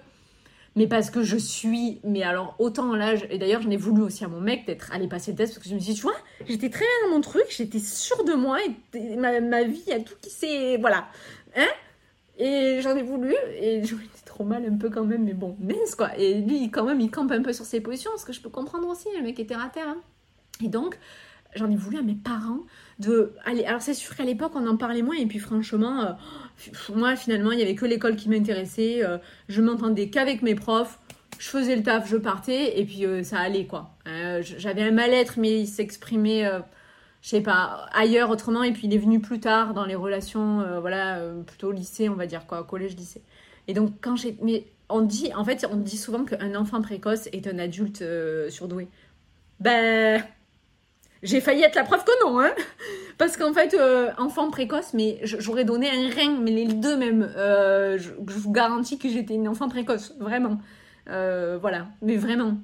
Mais 0.76 0.86
parce 0.86 1.10
que 1.10 1.24
je 1.24 1.38
suis. 1.38 2.00
Mais 2.04 2.22
alors, 2.22 2.56
autant 2.60 2.92
en 2.92 2.96
l'âge. 2.96 3.26
Et 3.32 3.40
d'ailleurs, 3.40 3.64
j'en 3.64 3.72
ai 3.72 3.78
voulu 3.78 4.04
aussi 4.04 4.24
à 4.24 4.28
mon 4.28 4.42
mec 4.42 4.68
d'être 4.68 4.92
allé 4.94 5.08
passer 5.08 5.32
le 5.32 5.38
test 5.38 5.54
parce 5.54 5.64
que 5.64 5.70
je 5.70 5.76
me 5.76 5.80
suis 5.80 5.94
dit, 5.94 6.00
tu 6.00 6.04
vois, 6.04 6.16
j'étais 6.48 6.70
très 6.70 6.86
bien 6.86 7.10
dans 7.10 7.16
mon 7.16 7.22
truc, 7.22 7.46
j'étais 7.50 7.80
sûre 7.80 8.24
de 8.24 8.34
moi 8.34 8.60
et 8.64 9.16
ma, 9.16 9.42
ma 9.42 9.64
vie 9.64 9.92
a 9.92 10.00
tout 10.00 10.14
qui 10.22 10.30
s'est. 10.30 10.78
Voilà. 10.78 11.08
Hein 11.56 11.68
et 12.40 12.82
j'en 12.82 12.96
ai 12.96 13.02
voulu, 13.02 13.34
et 13.60 13.84
j'en 13.84 13.98
étais 13.98 14.26
trop 14.26 14.44
mal 14.44 14.64
un 14.66 14.78
peu 14.78 14.90
quand 14.90 15.04
même, 15.04 15.24
mais 15.24 15.34
bon, 15.34 15.58
mince 15.60 15.96
quoi. 15.96 16.16
Et 16.18 16.36
lui, 16.36 16.70
quand 16.70 16.86
même, 16.86 17.02
il 17.02 17.10
campe 17.10 17.32
un 17.32 17.42
peu 17.42 17.52
sur 17.52 17.66
ses 17.66 17.82
positions, 17.82 18.12
ce 18.18 18.26
que 18.26 18.34
je 18.34 18.42
peux 18.42 18.50
comprendre 18.50 18.88
aussi, 18.88 19.08
le 19.16 19.24
mec 19.24 19.40
était 19.40 19.56
à 19.56 19.70
terre. 19.74 19.88
Hein. 19.88 20.02
Et 20.64 20.68
donc, 20.68 21.00
j'en 21.56 21.70
ai 21.70 21.76
voulu 21.76 21.98
à 21.98 22.02
mes 22.02 22.16
parents 22.16 22.62
de 23.00 23.34
aller. 23.46 23.66
Alors, 23.66 23.82
c'est 23.82 23.94
sûr 23.94 24.16
qu'à 24.16 24.24
l'époque, 24.24 24.52
on 24.56 24.68
en 24.68 24.78
parlait 24.78 25.02
moins, 25.02 25.16
et 25.16 25.26
puis 25.26 25.40
franchement, 25.40 26.02
euh, 26.02 26.12
moi, 26.96 27.16
finalement, 27.16 27.52
il 27.52 27.60
y 27.60 27.62
avait 27.62 27.76
que 27.76 27.86
l'école 27.86 28.16
qui 28.16 28.30
m'intéressait, 28.30 29.04
euh, 29.04 29.18
je 29.50 29.62
m'entendais 29.62 30.10
qu'avec 30.10 30.42
mes 30.42 30.56
profs. 30.56 31.00
Je 31.40 31.50
faisais 31.50 31.76
le 31.76 31.84
taf, 31.84 32.10
je 32.10 32.18
partais, 32.18 32.80
et 32.80 32.86
puis 32.86 33.06
euh, 33.06 33.22
ça 33.22 33.38
allait 33.38 33.68
quoi. 33.68 33.92
J'avais 34.42 34.82
un 34.82 34.92
mal-être, 34.92 35.38
mais 35.38 35.62
il 35.62 35.68
s'exprimait 35.68 36.50
je 37.22 37.30
sais 37.30 37.42
pas, 37.42 37.88
ailleurs 37.94 38.30
autrement. 38.30 38.64
Et 38.64 38.72
puis 38.72 38.88
il 38.88 38.94
est 38.94 38.98
venu 38.98 39.20
plus 39.20 39.40
tard 39.40 39.74
dans 39.74 39.86
les 39.86 39.96
relations, 39.96 40.80
voilà, 40.80 41.22
plutôt 41.46 41.72
lycée, 41.72 42.10
on 42.10 42.16
va 42.16 42.26
dire 42.26 42.48
quoi, 42.48 42.64
collège-lycée. 42.64 43.22
Et 43.68 43.74
donc 43.74 43.94
quand 44.02 44.16
j'ai, 44.16 44.38
mais 44.42 44.66
on 44.90 45.02
dit, 45.02 45.32
en 45.36 45.44
fait, 45.44 45.68
on 45.72 45.76
dit 45.76 45.98
souvent 45.98 46.24
qu'un 46.24 46.56
enfant 46.56 46.82
précoce 46.82 47.28
est 47.34 47.46
un 47.48 47.60
adulte 47.60 48.04
surdoué. 48.50 48.88
Ben, 49.60 50.24
j'ai 51.24 51.42
failli 51.42 51.64
être 51.64 51.76
la 51.76 51.84
preuve 51.84 52.04
que 52.04 52.26
non, 52.26 52.40
hein 52.40 52.52
Parce 53.18 53.38
qu'en 53.38 53.54
fait, 53.54 53.76
enfant 54.18 54.50
précoce, 54.52 54.94
mais 54.94 55.20
j'aurais 55.24 55.66
donné 55.66 55.90
un 55.90 56.10
rein, 56.10 56.38
mais 56.40 56.52
les 56.52 56.66
deux 56.66 56.98
même. 56.98 57.32
Je, 57.36 57.98
je, 57.98 58.38
vous 58.38 58.52
garantis 58.52 59.00
que 59.00 59.10
j'étais 59.10 59.34
une 59.34 59.48
enfant 59.48 59.70
précoce, 59.70 60.14
vraiment. 60.20 60.60
voilà, 61.08 61.88
mais 62.02 62.18
vraiment 62.18 62.58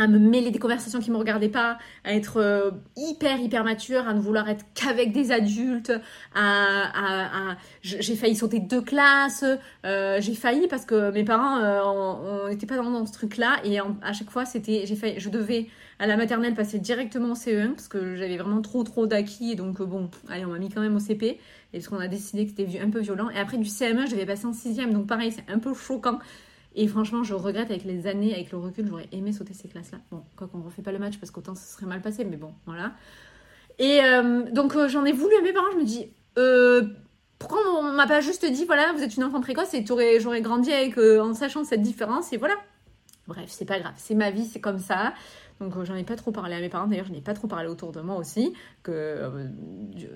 à 0.00 0.06
me 0.06 0.18
mêler 0.18 0.50
des 0.50 0.58
conversations 0.58 1.00
qui 1.00 1.10
me 1.10 1.16
regardaient 1.16 1.48
pas, 1.48 1.78
à 2.04 2.14
être 2.14 2.38
euh, 2.38 2.70
hyper 2.96 3.40
hyper 3.40 3.64
mature, 3.64 4.06
à 4.06 4.14
ne 4.14 4.20
vouloir 4.20 4.48
être 4.48 4.64
qu'avec 4.74 5.12
des 5.12 5.32
adultes, 5.32 5.92
à, 6.34 7.56
j'ai 7.82 8.16
failli 8.16 8.36
sauter 8.36 8.60
deux 8.60 8.82
classes, 8.82 9.44
euh, 9.84 10.18
j'ai 10.20 10.34
failli 10.34 10.66
parce 10.68 10.84
que 10.84 11.10
mes 11.10 11.24
parents 11.24 11.58
euh, 11.58 11.80
on 11.84 12.48
n'était 12.48 12.66
pas 12.66 12.76
dans, 12.76 13.06
ce 13.06 13.12
truc-là 13.12 13.56
et 13.64 13.78
à 13.78 14.12
chaque 14.12 14.30
fois 14.30 14.44
c'était 14.44 14.84
j'ai 14.86 14.96
failli, 14.96 15.18
je 15.18 15.28
devais 15.28 15.68
à 15.98 16.06
la 16.06 16.16
maternelle 16.16 16.54
passer 16.54 16.78
directement 16.78 17.32
au 17.32 17.34
CE1 17.34 17.72
parce 17.72 17.88
que 17.88 18.16
j'avais 18.16 18.36
vraiment 18.36 18.60
trop 18.60 18.84
trop 18.84 19.06
d'acquis 19.06 19.52
et 19.52 19.54
donc 19.54 19.80
bon 19.80 20.10
allez 20.28 20.44
on 20.44 20.50
m'a 20.50 20.58
mis 20.58 20.68
quand 20.68 20.80
même 20.82 20.96
au 20.96 21.00
CP 21.00 21.26
et 21.26 21.38
parce 21.72 21.88
qu'on 21.88 21.98
a 21.98 22.08
décidé 22.08 22.44
que 22.44 22.52
c'était 22.56 22.80
un 22.80 22.90
peu 22.90 23.00
violent 23.00 23.30
et 23.30 23.38
après 23.38 23.56
du 23.56 23.68
CM1 23.68 24.10
je 24.10 24.24
passer 24.24 24.46
en 24.46 24.52
sixième 24.52 24.92
donc 24.92 25.06
pareil 25.06 25.32
c'est 25.32 25.50
un 25.50 25.58
peu 25.58 25.72
choquant 25.72 26.18
et 26.78 26.88
franchement, 26.88 27.24
je 27.24 27.32
regrette 27.32 27.70
avec 27.70 27.84
les 27.84 28.06
années, 28.06 28.34
avec 28.34 28.52
le 28.52 28.58
recul, 28.58 28.86
j'aurais 28.86 29.08
aimé 29.10 29.32
sauter 29.32 29.54
ces 29.54 29.66
classes-là. 29.66 29.98
Bon, 30.10 30.22
quoi 30.36 30.46
qu'on 30.46 30.58
ne 30.58 30.64
refait 30.64 30.82
pas 30.82 30.92
le 30.92 30.98
match 30.98 31.16
parce 31.18 31.30
qu'autant 31.30 31.54
ça 31.54 31.64
serait 31.64 31.86
mal 31.86 32.02
passé, 32.02 32.22
mais 32.26 32.36
bon, 32.36 32.52
voilà. 32.66 32.92
Et 33.78 34.00
euh, 34.04 34.42
donc 34.52 34.76
euh, 34.76 34.86
j'en 34.86 35.06
ai 35.06 35.12
voulu 35.12 35.34
à 35.36 35.40
mes 35.40 35.54
parents, 35.54 35.70
je 35.72 35.78
me 35.78 35.84
dis, 35.84 36.12
euh, 36.36 36.82
pourquoi 37.38 37.60
on 37.78 37.92
m'a 37.94 38.06
pas 38.06 38.20
juste 38.20 38.44
dit, 38.44 38.66
voilà, 38.66 38.92
vous 38.92 39.02
êtes 39.02 39.16
une 39.16 39.24
enfant 39.24 39.40
précoce 39.40 39.72
et 39.72 39.86
j'aurais 40.20 40.42
grandi 40.42 40.70
en 41.18 41.32
sachant 41.32 41.64
cette 41.64 41.82
différence, 41.82 42.34
et 42.34 42.36
voilà. 42.36 42.54
Bref, 43.26 43.46
c'est 43.48 43.64
pas 43.64 43.80
grave, 43.80 43.94
c'est 43.96 44.14
ma 44.14 44.30
vie, 44.30 44.44
c'est 44.44 44.60
comme 44.60 44.78
ça. 44.78 45.14
Donc 45.60 45.82
j'en 45.84 45.94
ai 45.94 46.04
pas 46.04 46.16
trop 46.16 46.32
parlé 46.32 46.54
à 46.54 46.60
mes 46.60 46.68
parents, 46.68 46.86
d'ailleurs 46.86 47.06
je 47.06 47.12
n'ai 47.12 47.22
pas 47.22 47.32
trop 47.32 47.48
parlé 47.48 47.68
autour 47.68 47.92
de 47.92 48.00
moi 48.00 48.16
aussi, 48.16 48.52
que 48.82 49.48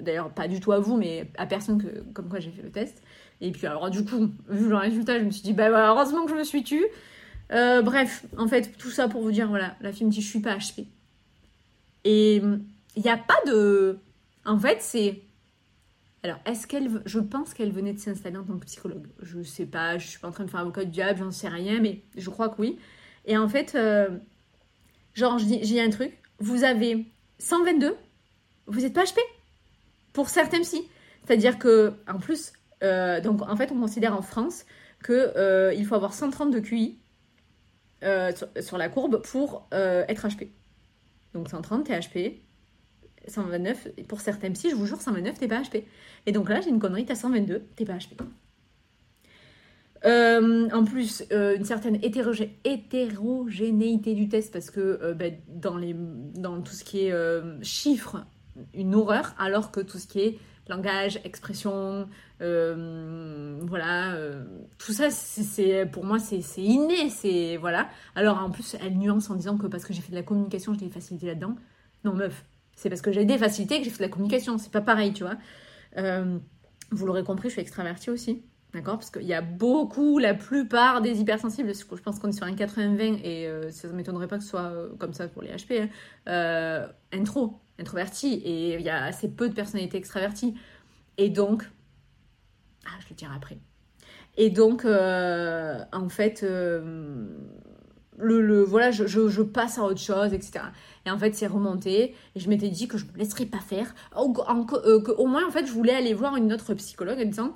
d'ailleurs 0.03 0.31
pas 0.31 0.49
du 0.49 0.61
tout 0.61 0.73
à 0.73 0.81
vous, 0.81 0.99
mais 0.99 1.31
à 1.39 1.47
personne 1.47 1.83
comme 2.13 2.29
quoi 2.29 2.41
j'ai 2.41 2.51
fait 2.51 2.63
le 2.63 2.71
test. 2.71 3.03
Et 3.41 3.51
puis 3.51 3.67
alors 3.67 3.89
du 3.91 4.05
coup, 4.05 4.31
vu 4.49 4.69
le 4.69 4.77
résultat, 4.77 5.19
je 5.19 5.25
me 5.25 5.31
suis 5.31 5.43
dit, 5.43 5.55
bah, 5.55 5.71
heureusement 5.71 6.25
que 6.25 6.31
je 6.31 6.37
me 6.37 6.45
suis 6.45 6.63
tue. 6.63 6.85
Euh, 7.53 7.83
bref, 7.83 8.25
en 8.37 8.47
fait, 8.47 8.77
tout 8.79 8.91
ça 8.91 9.09
pour 9.09 9.23
vous 9.23 9.33
dire, 9.33 9.49
voilà, 9.49 9.77
la 9.81 9.93
fille 9.93 10.07
me 10.07 10.13
dit, 10.13 10.21
je 10.21 10.29
suis 10.29 10.41
pas 10.41 10.57
HP. 10.57 10.87
Et 12.05 12.37
il 12.37 13.03
n'y 13.03 13.11
a 13.11 13.17
pas 13.17 13.39
de... 13.47 13.99
En 14.45 14.59
fait, 14.59 14.79
c'est... 14.81 15.23
Alors, 16.23 16.39
est-ce 16.45 16.67
qu'elle... 16.67 17.03
Je 17.07 17.19
pense 17.19 17.55
qu'elle 17.55 17.73
venait 17.73 17.93
de 17.93 17.99
s'installer 17.99 18.37
en 18.37 18.45
tant 18.45 18.59
que 18.59 18.67
psychologue. 18.67 19.07
Je 19.23 19.43
sais 19.43 19.67
pas, 19.67 19.99
je 19.99 20.07
suis 20.07 20.19
pas 20.19 20.29
en 20.29 20.33
train 20.33 20.45
de 20.45 20.51
faire 20.51 20.61
avocat 20.61 20.85
du 20.85 20.91
diable, 20.91 21.19
j'en 21.19 21.31
sais 21.31 21.49
rien, 21.49 21.81
mais 21.81 22.03
je 22.17 22.31
crois 22.31 22.49
que 22.49 22.61
oui. 22.61 22.79
Et 23.27 23.37
en 23.37 23.49
fait, 23.49 23.75
euh, 23.75 24.09
genre, 25.15 25.39
j'ai 25.39 25.81
un 25.81 25.91
truc, 25.91 26.13
vous 26.39 26.65
avez 26.65 27.07
122, 27.39 27.97
vous 28.67 28.81
n'êtes 28.81 28.93
pas 28.93 29.05
HP 29.05 29.19
Pour 30.13 30.29
certains, 30.29 30.63
si. 30.63 30.89
C'est-à-dire 31.25 31.59
que, 31.59 31.95
en 32.09 32.19
plus, 32.19 32.53
euh, 32.83 33.21
donc 33.21 33.43
en 33.43 33.57
fait, 33.57 33.71
on 33.73 33.81
considère 33.81 34.17
en 34.17 34.23
France 34.23 34.65
qu'il 35.05 35.15
euh, 35.15 35.85
faut 35.85 35.95
avoir 35.95 36.15
130 36.15 36.51
de 36.51 36.61
QI 36.61 36.99
euh, 38.03 38.33
sur, 38.61 38.79
la 38.79 38.89
courbe 38.89 39.23
pour 39.23 39.69
être 39.73 40.27
HP. 40.29 40.49
Donc 41.35 41.49
130, 41.49 41.85
t'es 41.85 41.99
HP. 41.99 42.41
129, 43.29 43.89
pour 44.09 44.21
certains 44.21 44.51
psy, 44.53 44.71
je 44.71 44.75
vous 44.75 44.87
jure, 44.87 45.01
129, 45.01 45.39
t'es 45.39 45.47
pas 45.47 45.61
HP. 45.61 45.85
Et 46.27 46.33
donc 46.33 46.49
là, 46.49 46.61
j'ai 46.63 46.71
une 46.71 46.81
connerie, 46.81 47.05
t'as 47.05 47.15
122, 47.15 47.67
t'es 47.77 47.85
pas 47.85 47.97
HP. 47.99 48.17
En 50.05 50.85
plus, 50.85 51.25
une 51.31 51.65
certaine 51.65 51.99
hétérogénéité 52.03 54.15
du 54.15 54.29
test 54.29 54.53
parce 54.53 54.71
que 54.71 55.13
ben, 55.13 55.35
dans, 55.49 55.77
les, 55.77 55.95
tout 55.95 56.73
ce 56.73 56.85
qui 56.85 57.07
est 57.07 57.63
chiffres, 57.63 58.25
une 58.75 58.95
horreur, 58.95 59.35
alors 59.39 59.71
que 59.71 59.81
tout 59.81 59.99
ce 59.99 60.07
qui 60.07 60.21
est 60.21 60.39
langage, 60.71 61.21
expression, 61.25 62.09
euh, 62.41 63.59
voilà, 63.63 64.15
euh, 64.15 64.45
tout 64.79 64.93
ça, 64.93 65.09
pour 65.93 66.05
moi, 66.05 66.19
c'est 66.19 66.41
inné, 66.57 67.11
c'est 67.11 67.59
voilà. 67.59 67.91
Alors 68.15 68.39
en 68.39 68.51
plus, 68.51 68.77
elle 68.81 68.97
nuance 68.97 69.29
en 69.29 69.35
disant 69.35 69.59
que 69.59 69.67
parce 69.67 69.85
que 69.85 69.93
j'ai 69.93 70.01
fait 70.01 70.13
de 70.13 70.17
la 70.17 70.23
communication, 70.23 70.73
j'ai 70.73 70.87
des 70.87 70.93
facilités 70.93 71.27
là-dedans. 71.27 71.57
Non, 72.05 72.15
meuf, 72.15 72.45
c'est 72.75 72.89
parce 72.89 73.03
que 73.03 73.13
j'ai 73.13 73.27
des 73.27 73.37
facilités 73.37 73.79
que 73.79 73.85
j'ai 73.85 73.91
fait 73.91 73.99
de 73.99 74.05
la 74.05 74.09
communication, 74.09 74.57
c'est 74.57 74.73
pas 74.73 74.81
pareil, 74.81 75.13
tu 75.13 75.25
vois. 75.25 75.37
Euh, 75.99 76.39
vous 76.91 77.07
l'aurez 77.07 77.25
compris, 77.25 77.49
je 77.49 77.55
suis 77.55 77.63
extravertie 77.63 78.11
aussi. 78.11 78.43
D'accord 78.73 78.99
Parce 78.99 79.11
qu'il 79.11 79.25
y 79.25 79.35
a 79.35 79.41
beaucoup, 79.41 80.19
la 80.19 80.35
plupart 80.35 81.01
des 81.03 81.21
hypersensibles, 81.21 81.73
je 81.75 82.03
pense 82.03 82.19
qu'on 82.21 82.29
est 82.29 82.33
sur 82.33 82.47
un 82.47 82.55
80-20 82.55 83.21
et 83.25 83.51
ça 83.73 83.89
ne 83.89 83.95
m'étonnerait 83.95 84.29
pas 84.29 84.39
que 84.39 84.45
ce 84.45 84.51
soit 84.51 84.73
comme 84.99 85.13
ça 85.13 85.27
pour 85.27 85.43
les 85.43 85.51
HP, 85.51 85.89
hein, 86.27 86.87
intro, 87.13 87.59
introverti 87.81 88.35
et 88.35 88.75
il 88.77 88.83
y 88.83 88.89
a 88.89 89.03
assez 89.03 89.29
peu 89.29 89.49
de 89.49 89.55
personnalités 89.55 89.99
extraverties. 89.99 90.55
Et 91.19 91.31
donc, 91.31 91.69
ah, 92.87 92.97
je 93.01 93.09
le 93.11 93.17
dirai 93.17 93.35
après. 93.35 93.59
Et 94.37 94.51
donc, 94.51 94.85
euh, 94.85 95.79
en 95.93 96.09
fait, 96.09 96.43
euh, 96.43 97.27
le, 98.17 98.63
voilà, 98.63 98.91
je, 98.91 99.43
passe 99.43 99.79
à 99.79 99.83
autre 99.83 100.01
chose, 100.01 100.33
etc. 100.33 100.65
Et 101.07 101.11
en 101.11 101.19
fait, 101.19 101.35
c'est 101.35 101.47
remonté. 101.47 102.15
Et 102.35 102.41
je 102.41 102.49
m'étais 102.49 102.69
dit 102.69 102.89
que 102.89 102.99
je 102.99 103.07
me 103.07 103.17
laisserais 103.17 103.47
pas 103.47 103.61
faire. 103.61 103.95
Au, 104.17 104.33
au 104.33 105.27
moins, 105.27 105.47
en 105.47 105.51
fait, 105.51 105.67
je 105.67 105.73
voulais 105.73 105.95
aller 105.95 106.15
voir 106.15 106.37
une 106.37 106.53
autre 106.53 106.75
psychologue 106.75 107.19
en 107.19 107.25
disant, 107.25 107.53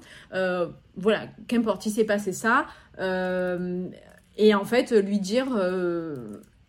voilà, 0.97 1.29
qu'importe, 1.49 1.85
il 1.87 1.91
s'est 1.91 2.05
passé 2.05 2.33
ça. 2.33 2.67
et 2.99 4.55
en 4.55 4.65
fait, 4.65 4.93
lui 4.93 5.21
dire, 5.21 5.47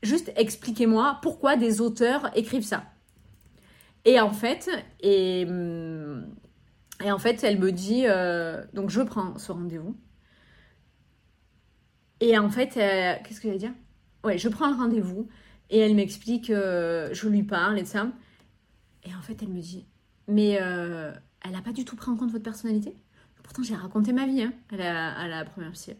juste 0.04 0.32
expliquez-moi 0.36 1.20
pourquoi 1.22 1.56
des 1.56 1.82
auteurs 1.82 2.30
écrivent 2.36 2.66
ça. 2.66 2.84
Et 4.04 4.20
en 4.20 4.32
fait, 4.32 4.70
et, 5.00 5.48
et 7.04 7.12
en 7.12 7.18
fait, 7.18 7.44
elle 7.44 7.58
me 7.60 7.72
dit, 7.72 8.06
donc 8.74 8.90
je 8.90 9.02
prends 9.02 9.38
ce 9.38 9.52
rendez-vous. 9.52 9.96
Et 12.20 12.38
en 12.38 12.50
fait, 12.50 12.74
qu'est-ce 12.74 13.40
que 13.40 13.48
j'allais 13.48 13.58
dire? 13.58 13.74
Ouais, 14.24 14.38
je 14.38 14.50
prends 14.50 14.70
le 14.70 14.76
rendez-vous 14.76 15.28
et 15.70 15.80
elle 15.80 15.96
m'explique, 15.96 16.50
euh, 16.50 17.10
je 17.14 17.28
lui 17.28 17.44
parle 17.44 17.80
et 17.80 17.86
ça. 17.86 18.12
Et 19.04 19.14
en 19.16 19.22
fait, 19.22 19.42
elle 19.42 19.50
me 19.50 19.62
dit, 19.62 19.86
mais 20.28 20.58
euh, 20.62 21.12
elle 21.44 21.52
n'a 21.52 21.62
pas 21.62 21.74
du 21.74 21.86
tout 21.86 21.96
pris 21.96 22.10
en 22.10 22.16
compte 22.16 22.32
votre 22.32 22.44
personnalité? 22.44 22.96
Pourtant, 23.44 23.62
j'ai 23.62 23.76
raconté 23.76 24.12
ma 24.12 24.26
vie 24.26 24.42
hein, 24.42 24.54
à, 24.72 24.78
la, 24.78 25.12
à, 25.12 25.28
la, 25.28 25.46
première 25.46 25.72
psy. 25.74 25.94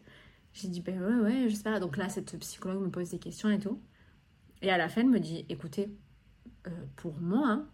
J'ai 0.52 0.68
dit, 0.68 0.80
ben 0.80 1.00
ouais, 1.00 1.14
ouais, 1.14 1.48
j'espère. 1.48 1.78
Donc 1.78 1.96
là, 1.96 2.08
cette 2.08 2.36
psychologue 2.40 2.82
me 2.82 2.90
pose 2.90 3.10
des 3.10 3.18
questions 3.18 3.50
et 3.50 3.58
tout. 3.58 3.80
Et 4.62 4.70
à 4.70 4.78
la 4.78 4.88
fin, 4.88 5.02
elle 5.02 5.10
me 5.10 5.20
dit, 5.20 5.44
écoutez, 5.48 5.88
euh, 6.66 6.70
pour 6.96 7.20
moi, 7.20 7.46
hein, 7.46 7.68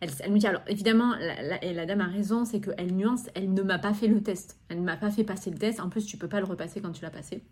elle, 0.00 0.10
elle, 0.20 0.32
me 0.32 0.38
dit, 0.38 0.46
alors 0.46 0.62
évidemment, 0.66 1.14
la, 1.18 1.62
et 1.62 1.74
la 1.74 1.84
dame 1.84 2.00
a 2.00 2.06
raison, 2.06 2.46
c'est 2.46 2.60
qu'elle 2.60 2.94
nuance, 2.94 3.26
elle 3.34 3.52
ne 3.52 3.62
m'a 3.62 3.78
pas 3.78 3.92
fait 3.92 4.08
le 4.08 4.22
test. 4.22 4.58
Elle 4.68 4.78
ne 4.78 4.84
m'a 4.84 4.96
pas 4.96 5.10
fait 5.10 5.24
passer 5.24 5.50
le 5.50 5.58
test. 5.58 5.78
En 5.80 5.90
plus, 5.90 6.06
tu 6.06 6.16
peux 6.16 6.28
pas 6.28 6.40
le 6.40 6.46
repasser 6.46 6.80
quand 6.80 6.92
tu 6.92 7.02
l'as 7.02 7.10
passé. 7.10 7.44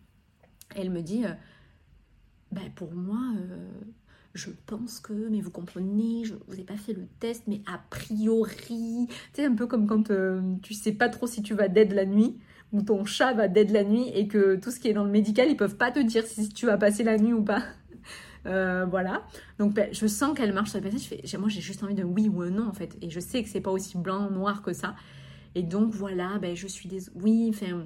Et 0.76 0.81
elle 0.81 0.91
me 0.91 1.03
dit, 1.03 1.24
ben 2.53 2.70
pour 2.74 2.92
moi, 2.92 3.20
euh, 3.36 3.68
je 4.34 4.51
pense 4.66 5.01
que, 5.01 5.12
mais 5.28 5.40
vous 5.40 5.51
comprenez, 5.51 6.24
je 6.24 6.34
vous 6.46 6.61
ai 6.61 6.64
pas 6.64 6.76
fait 6.76 6.92
le 6.92 7.07
test, 7.18 7.44
mais 7.46 7.62
a 7.66 7.78
priori, 7.90 9.09
c'est 9.32 9.44
un 9.44 9.55
peu 9.55 9.66
comme 9.66 9.86
quand 9.86 10.11
euh, 10.11 10.40
tu 10.62 10.74
sais 10.74 10.92
pas 10.92 11.09
trop 11.09 11.26
si 11.26 11.42
tu 11.42 11.55
vas 11.55 11.68
dead 11.68 11.92
la 11.92 12.07
nuit 12.07 12.36
ou 12.72 12.82
ton 12.82 13.05
chat 13.05 13.32
va 13.34 13.48
dead 13.48 13.70
la 13.70 13.84
nuit 13.84 14.09
et 14.14 14.28
que 14.28 14.57
tout 14.57 14.70
ce 14.70 14.78
qui 14.78 14.88
est 14.88 14.92
dans 14.92 15.05
le 15.05 15.11
médical, 15.11 15.48
ils 15.48 15.57
peuvent 15.57 15.76
pas 15.76 15.90
te 15.90 15.98
dire 16.01 16.24
si 16.24 16.48
tu 16.48 16.66
vas 16.66 16.76
passer 16.76 17.03
la 17.03 17.18
nuit 17.18 17.32
ou 17.32 17.42
pas. 17.42 17.62
Euh, 18.46 18.86
voilà. 18.86 19.22
Donc 19.59 19.74
ben, 19.74 19.92
je 19.92 20.07
sens 20.07 20.34
qu'elle 20.34 20.55
marche 20.55 20.70
sur 20.70 20.80
le 20.80 20.88
passage. 20.88 21.36
moi 21.38 21.51
j'ai 21.51 21.61
juste 21.61 21.82
envie 21.82 21.92
de 21.92 22.05
oui 22.05 22.26
ou 22.26 22.40
un 22.40 22.48
non 22.48 22.68
en 22.68 22.72
fait. 22.72 22.96
Et 23.03 23.11
je 23.11 23.20
sais 23.20 23.42
que 23.42 23.51
c'est 23.51 23.61
pas 23.61 23.70
aussi 23.70 23.98
blanc 23.98 24.30
noir 24.30 24.62
que 24.62 24.72
ça. 24.72 24.94
Et 25.55 25.62
donc 25.62 25.92
voilà, 25.92 26.38
ben, 26.38 26.57
je 26.57 26.66
suis 26.66 26.88
des 26.88 27.11
oui, 27.14 27.53
enfin 27.53 27.84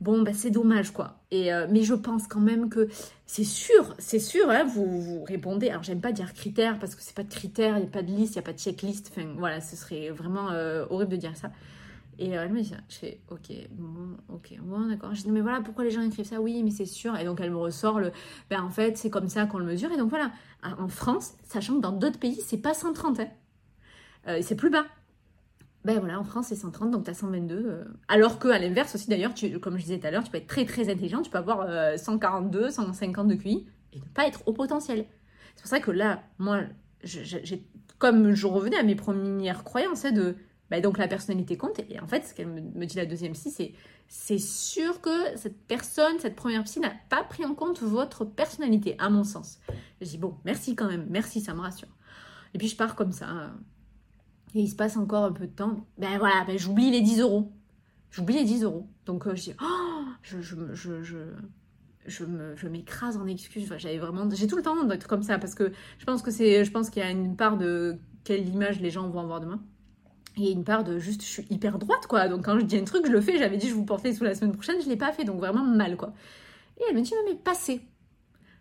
Bon, 0.00 0.22
bah, 0.22 0.32
c'est 0.34 0.50
dommage, 0.50 0.90
quoi. 0.90 1.20
Et, 1.30 1.52
euh, 1.52 1.66
mais 1.70 1.82
je 1.82 1.94
pense 1.94 2.26
quand 2.26 2.40
même 2.40 2.68
que 2.68 2.88
c'est 3.26 3.44
sûr, 3.44 3.94
c'est 3.98 4.18
sûr, 4.18 4.50
hein, 4.50 4.64
vous, 4.64 5.00
vous 5.00 5.24
répondez. 5.24 5.70
Alors, 5.70 5.82
j'aime 5.82 6.00
pas 6.00 6.12
dire 6.12 6.34
critères 6.34 6.78
parce 6.78 6.94
que 6.94 7.02
c'est 7.02 7.14
pas 7.14 7.22
de 7.22 7.32
critères, 7.32 7.76
il 7.78 7.82
n'y 7.82 7.86
a 7.86 7.90
pas 7.90 8.02
de 8.02 8.10
liste, 8.10 8.34
il 8.34 8.38
n'y 8.38 8.40
a 8.40 8.42
pas 8.42 8.52
de 8.52 8.58
checklist. 8.58 9.12
Enfin, 9.12 9.28
voilà, 9.38 9.60
ce 9.60 9.76
serait 9.76 10.10
vraiment 10.10 10.50
euh, 10.50 10.84
horrible 10.90 11.12
de 11.12 11.16
dire 11.16 11.36
ça. 11.36 11.50
Et 12.18 12.36
euh, 12.36 12.44
elle 12.44 12.52
me 12.52 12.60
dit 12.60 12.68
ça. 12.68 12.76
Je 12.88 12.96
fais, 12.96 13.20
ok, 13.30 13.52
bon, 13.70 14.16
ok, 14.28 14.58
bon, 14.60 14.88
d'accord. 14.88 15.14
Je 15.14 15.22
dis, 15.22 15.30
mais 15.30 15.40
voilà, 15.40 15.60
pourquoi 15.60 15.84
les 15.84 15.90
gens 15.90 16.02
écrivent 16.02 16.26
ça? 16.26 16.40
Oui, 16.40 16.62
mais 16.64 16.70
c'est 16.70 16.86
sûr. 16.86 17.16
Et 17.16 17.24
donc, 17.24 17.40
elle 17.40 17.50
me 17.50 17.56
ressort 17.56 18.00
le, 18.00 18.10
ben 18.50 18.62
en 18.62 18.70
fait, 18.70 18.98
c'est 18.98 19.10
comme 19.10 19.28
ça 19.28 19.46
qu'on 19.46 19.58
le 19.58 19.64
mesure. 19.64 19.92
Et 19.92 19.96
donc, 19.96 20.10
voilà, 20.10 20.32
en 20.62 20.88
France, 20.88 21.34
sachant 21.44 21.76
que 21.76 21.80
dans 21.80 21.92
d'autres 21.92 22.18
pays, 22.18 22.40
c'est 22.44 22.58
pas 22.58 22.74
130, 22.74 23.20
hein. 23.20 24.38
c'est 24.42 24.56
plus 24.56 24.70
bas 24.70 24.86
ben 25.84 25.98
voilà, 25.98 26.18
en 26.18 26.24
France 26.24 26.46
c'est 26.48 26.56
130, 26.56 26.90
donc 26.90 27.04
tu 27.04 27.10
as 27.10 27.14
122. 27.14 27.54
Euh. 27.54 27.84
Alors 28.08 28.38
que 28.38 28.48
à 28.48 28.58
l'inverse 28.58 28.94
aussi 28.94 29.08
d'ailleurs, 29.08 29.32
comme 29.60 29.76
je 29.76 29.82
disais 29.82 29.98
tout 29.98 30.06
à 30.06 30.10
l'heure, 30.10 30.24
tu 30.24 30.30
peux 30.30 30.38
être 30.38 30.46
très 30.46 30.64
très 30.64 30.88
intelligent, 30.90 31.22
tu 31.22 31.30
peux 31.30 31.38
avoir 31.38 31.98
142, 31.98 32.70
150 32.70 33.28
de 33.28 33.34
QI 33.34 33.66
et 33.92 33.98
ne 33.98 34.04
pas 34.14 34.26
être 34.26 34.42
au 34.46 34.52
potentiel. 34.52 35.06
C'est 35.54 35.62
pour 35.62 35.70
ça 35.70 35.80
que 35.80 35.90
là, 35.90 36.22
moi, 36.38 36.60
comme 37.98 38.32
je 38.32 38.46
revenais 38.46 38.76
à 38.76 38.82
mes 38.82 38.94
premières 38.94 39.64
croyances, 39.64 40.04
hein, 40.04 40.12
de 40.12 40.36
ben 40.70 40.80
donc 40.80 40.98
la 40.98 41.08
personnalité 41.08 41.56
compte. 41.56 41.80
Et 41.90 42.00
en 42.00 42.06
fait, 42.06 42.24
ce 42.24 42.34
qu'elle 42.34 42.48
me, 42.48 42.86
dit 42.86 42.96
la 42.96 43.06
deuxième 43.06 43.32
psy, 43.32 43.50
c'est 43.50 43.74
c'est 44.08 44.38
sûr 44.38 45.00
que 45.00 45.36
cette 45.36 45.66
personne, 45.66 46.18
cette 46.18 46.36
première 46.36 46.64
psy 46.64 46.80
n'a 46.80 46.92
pas 47.08 47.24
pris 47.24 47.44
en 47.44 47.54
compte 47.54 47.80
votre 47.80 48.24
personnalité, 48.24 48.96
à 48.98 49.10
mon 49.10 49.24
sens. 49.24 49.58
Je 50.00 50.06
dis 50.06 50.18
bon, 50.18 50.36
merci 50.44 50.74
quand 50.74 50.88
même, 50.88 51.06
merci, 51.10 51.40
ça 51.40 51.54
me 51.54 51.60
rassure. 51.60 51.88
Et 52.54 52.58
puis 52.58 52.68
je 52.68 52.76
pars 52.76 52.94
comme 52.94 53.12
ça 53.12 53.52
et 54.54 54.60
il 54.60 54.68
se 54.68 54.76
passe 54.76 54.96
encore 54.96 55.24
un 55.24 55.32
peu 55.32 55.46
de 55.46 55.52
temps, 55.52 55.86
ben 55.98 56.18
voilà, 56.18 56.44
ben 56.46 56.56
j'oublie 56.56 56.90
les 56.90 57.00
10 57.00 57.20
euros. 57.20 57.52
J'oublie 58.10 58.34
les 58.34 58.44
10 58.44 58.62
euros. 58.62 58.88
Donc 59.06 59.26
euh, 59.26 59.34
je 59.34 59.42
dis, 59.42 59.54
oh, 59.60 60.04
je, 60.22 60.40
je, 60.40 60.56
je, 60.74 61.18
je, 62.06 62.68
m'écrase 62.68 63.16
en 63.16 63.26
excuses. 63.26 63.72
J'avais 63.76 63.98
vraiment, 63.98 64.28
j'ai 64.30 64.46
tout 64.46 64.56
le 64.56 64.62
temps 64.62 64.84
d'être 64.84 65.08
comme 65.08 65.22
ça 65.22 65.38
parce 65.38 65.54
que 65.54 65.72
je 65.98 66.04
pense 66.04 66.22
que 66.22 66.30
c'est, 66.30 66.64
je 66.64 66.70
pense 66.70 66.90
qu'il 66.90 67.02
y 67.02 67.06
a 67.06 67.10
une 67.10 67.36
part 67.36 67.56
de 67.56 67.98
quelle 68.22 68.48
image 68.48 68.80
les 68.80 68.90
gens 68.90 69.08
vont 69.08 69.20
avoir 69.20 69.40
demain. 69.40 69.60
Et 70.36 70.50
une 70.50 70.64
part 70.64 70.84
de 70.84 70.98
juste, 70.98 71.22
je 71.22 71.26
suis 71.26 71.46
hyper 71.50 71.78
droite 71.78 72.06
quoi. 72.06 72.28
Donc 72.28 72.44
quand 72.44 72.58
je 72.58 72.64
dis 72.64 72.76
un 72.76 72.84
truc, 72.84 73.06
je 73.06 73.12
le 73.12 73.20
fais. 73.20 73.38
J'avais 73.38 73.56
dit, 73.56 73.68
je 73.68 73.74
vous 73.74 73.84
portais 73.84 74.12
sous 74.12 74.24
la 74.24 74.36
semaine 74.36 74.52
prochaine, 74.52 74.80
je 74.80 74.88
l'ai 74.88 74.96
pas 74.96 75.12
fait. 75.12 75.24
Donc 75.24 75.38
vraiment 75.38 75.64
mal 75.64 75.96
quoi. 75.96 76.12
Et 76.78 76.82
elle 76.88 76.96
me 76.96 77.02
dit, 77.02 77.12
mais 77.26 77.34
passez. 77.34 77.80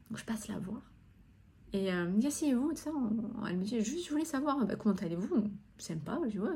Donc 0.09 0.17
je 0.17 0.25
passe 0.25 0.47
la 0.47 0.57
voir. 0.57 0.81
Et 1.73 1.91
euh, 1.91 2.03
elle 2.03 2.09
me 2.09 2.19
dit, 2.19 2.27
asseyez-vous, 2.27 2.75
ça. 2.75 2.91
Elle 3.47 3.57
me 3.57 3.63
dit, 3.63 3.81
juste, 3.83 4.05
je 4.05 4.11
voulais 4.11 4.25
savoir, 4.25 4.63
bah, 4.65 4.75
comment 4.75 4.95
allez-vous? 4.95 5.49
Sympa, 5.83 6.17
je 6.25 6.31
dis, 6.31 6.39
ouais. 6.39 6.49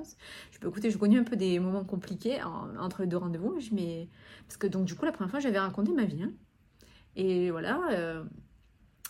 Je 0.51 0.59
peux 0.59 0.69
écouter, 0.69 0.89
je 0.89 0.97
connais 0.97 1.17
un 1.17 1.23
peu 1.23 1.35
des 1.35 1.59
moments 1.59 1.83
compliqués 1.83 2.41
entre 2.79 3.01
les 3.01 3.07
deux 3.07 3.17
rendez-vous. 3.17 3.59
Je 3.59 3.69
Parce 4.47 4.57
que 4.57 4.67
donc, 4.67 4.85
du 4.85 4.95
coup, 4.95 5.05
la 5.05 5.11
première 5.11 5.29
fois, 5.29 5.39
j'avais 5.39 5.59
raconté 5.59 5.91
ma 5.91 6.05
vie. 6.05 6.23
Hein. 6.23 6.31
Et 7.15 7.51
voilà, 7.51 7.81
euh, 7.91 8.23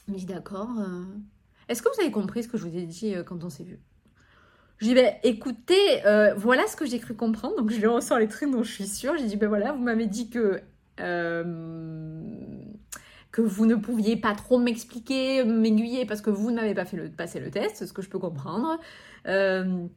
elle 0.07 0.13
me 0.15 0.20
dit, 0.20 0.26
d'accord. 0.26 0.72
Euh, 0.80 1.03
est-ce 1.70 1.84
que 1.84 1.89
vous 1.93 2.01
avez 2.01 2.11
compris 2.11 2.43
ce 2.43 2.47
que 2.47 2.57
je 2.57 2.68
vous 2.68 2.76
ai 2.76 2.86
dit 2.86 3.13
quand 3.28 3.43
on 3.43 3.49
s'est 3.49 3.63
vu? 3.63 3.80
Je 4.78 4.88
dis, 4.88 4.95
ben, 4.95 5.13
écoutez, 5.24 6.01
voilà 6.36 6.65
ce 6.68 6.76
que 6.76 6.86
j'ai 6.86 6.99
cru 6.99 7.13
comprendre. 7.13 7.55
Donc, 7.55 7.70
je 7.70 7.78
lui 7.78 7.88
ressors 7.88 8.18
les 8.18 8.28
trucs 8.28 8.51
dont 8.51 8.63
je 8.63 8.72
suis 8.72 8.88
sûre. 8.88 9.13
J'ai 9.18 9.28
dit, 9.28 9.38
ben 9.38 9.47
voilà, 9.47 9.72
vous 9.72 9.84
m'avez 9.84 10.07
dit 10.07 10.30
que 10.32 10.63
que 13.38 13.41
vous 13.43 13.68
ne 13.68 13.76
pouviez 13.76 14.15
pas 14.18 14.34
trop 14.34 14.57
m'expliquer, 14.57 15.43
m'aiguiller 15.43 16.07
parce 16.07 16.22
que 16.22 16.32
vous 16.32 16.49
n'avez 16.49 16.74
pas 16.74 16.86
fait 16.86 16.97
le, 16.97 17.09
passer 17.11 17.39
le 17.39 17.51
test, 17.51 17.86
ce 17.86 17.93
que 17.93 18.01
je 18.01 18.09
peux 18.09 18.18
comprendre. 18.18 18.80
Euh, 19.28 19.88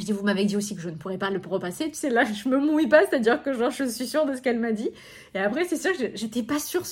je 0.00 0.06
dis, 0.06 0.12
vous 0.12 0.24
m'avez 0.24 0.44
dit 0.44 0.56
aussi 0.56 0.74
que 0.74 0.80
je 0.80 0.88
ne 0.88 0.96
pourrais 0.96 1.18
pas 1.18 1.30
le 1.30 1.40
repasser. 1.46 1.88
Tu 1.88 1.94
sais, 1.94 2.10
là, 2.10 2.24
je 2.24 2.48
me 2.48 2.58
mouille 2.58 2.88
pas, 2.88 3.06
c'est-à-dire 3.06 3.42
que 3.42 3.52
genre, 3.52 3.70
je 3.70 3.84
suis 3.84 4.06
sûre 4.06 4.26
de 4.26 4.34
ce 4.34 4.42
qu'elle 4.42 4.58
m'a 4.58 4.72
dit. 4.72 4.90
Et 5.34 5.38
après, 5.38 5.64
c'est 5.64 5.76
sûr 5.76 5.92
j'étais 6.14 6.42
pas 6.42 6.58
sûre. 6.58 6.82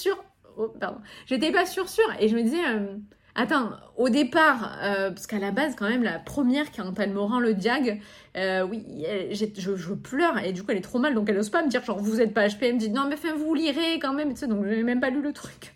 Oh, 0.57 0.69
pardon. 0.81 0.99
J'étais 1.27 1.53
pas 1.53 1.67
sûre. 1.67 1.87
Et 2.21 2.29
je 2.29 2.37
me 2.37 2.43
disais, 2.43 2.65
euh, 2.67 2.97
attends, 3.35 3.71
au 3.97 4.09
départ, 4.09 4.79
euh, 4.83 5.11
parce 5.11 5.27
qu'à 5.27 5.39
la 5.39 5.51
base, 5.51 5.75
quand 5.77 5.89
même, 5.89 6.03
la 6.03 6.19
première, 6.19 6.71
quand 6.73 6.99
elle 6.99 7.11
me 7.11 7.21
rend 7.21 7.41
le 7.41 7.55
diag, 7.55 8.01
oui, 8.35 8.85
je, 9.33 9.93
pleure. 9.95 10.39
Et 10.45 10.53
du 10.53 10.63
coup, 10.63 10.71
elle 10.71 10.79
est 10.79 10.83
trop 10.83 10.99
mal. 10.99 11.15
Donc, 11.15 11.29
elle 11.29 11.37
n'ose 11.37 11.51
pas 11.51 11.63
me 11.63 11.69
dire, 11.69 11.85
genre, 11.85 11.99
vous 11.99 12.21
êtes 12.21 12.35
pas 12.35 12.47
HP. 12.47 12.59
Elle 12.63 12.75
me 12.75 12.79
dit, 12.81 12.91
non, 12.91 13.09
mais 13.09 13.17
vous 13.33 13.55
lirez 13.55 13.99
quand 14.01 14.15
même. 14.15 14.33
Donc, 14.33 14.65
je 14.65 14.71
n'ai 14.71 14.83
même 14.83 15.01
pas 15.01 15.11
lu 15.11 15.23
le 15.23 15.33
truc. 15.33 15.75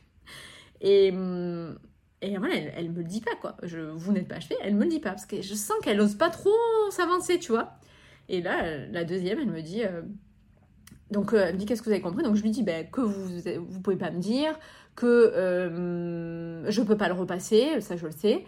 Et, 0.80 1.10
hum, 1.10 1.76
et 2.22 2.36
voilà, 2.36 2.54
elle, 2.54 2.90
me 2.90 2.98
le 2.98 3.04
dit 3.04 3.20
pas, 3.20 3.34
quoi. 3.40 3.56
Je, 3.62 3.78
vous 3.78 4.12
n'êtes 4.12 4.28
pas 4.28 4.36
achevé, 4.36 4.54
elle 4.62 4.74
me 4.74 4.84
le 4.84 4.90
dit 4.90 5.00
pas, 5.00 5.10
parce 5.10 5.26
que 5.26 5.40
je 5.40 5.54
sens 5.54 5.76
qu'elle 5.82 5.96
n'ose 5.96 6.16
pas 6.16 6.30
trop 6.30 6.50
s'avancer, 6.90 7.38
tu 7.38 7.52
vois. 7.52 7.72
Et 8.28 8.42
là, 8.42 8.86
la 8.88 9.04
deuxième, 9.04 9.38
elle 9.38 9.50
me 9.50 9.62
dit... 9.62 9.84
Euh, 9.84 10.02
donc, 11.10 11.32
euh, 11.32 11.46
elle 11.46 11.54
me 11.54 11.58
dit, 11.58 11.66
qu'est-ce 11.66 11.82
que 11.82 11.86
vous 11.86 11.92
avez 11.92 12.02
compris? 12.02 12.22
Donc, 12.22 12.36
je 12.36 12.42
lui 12.42 12.50
dis, 12.50 12.62
ben, 12.62 12.88
que 12.88 13.00
vous 13.00 13.40
vous 13.68 13.80
pouvez 13.80 13.96
pas 13.96 14.10
me 14.10 14.20
dire, 14.20 14.58
que 14.94 15.06
euh, 15.06 16.70
je 16.70 16.82
peux 16.82 16.96
pas 16.96 17.08
le 17.08 17.14
repasser, 17.14 17.80
ça 17.80 17.96
je 17.96 18.06
le 18.06 18.12
sais, 18.12 18.44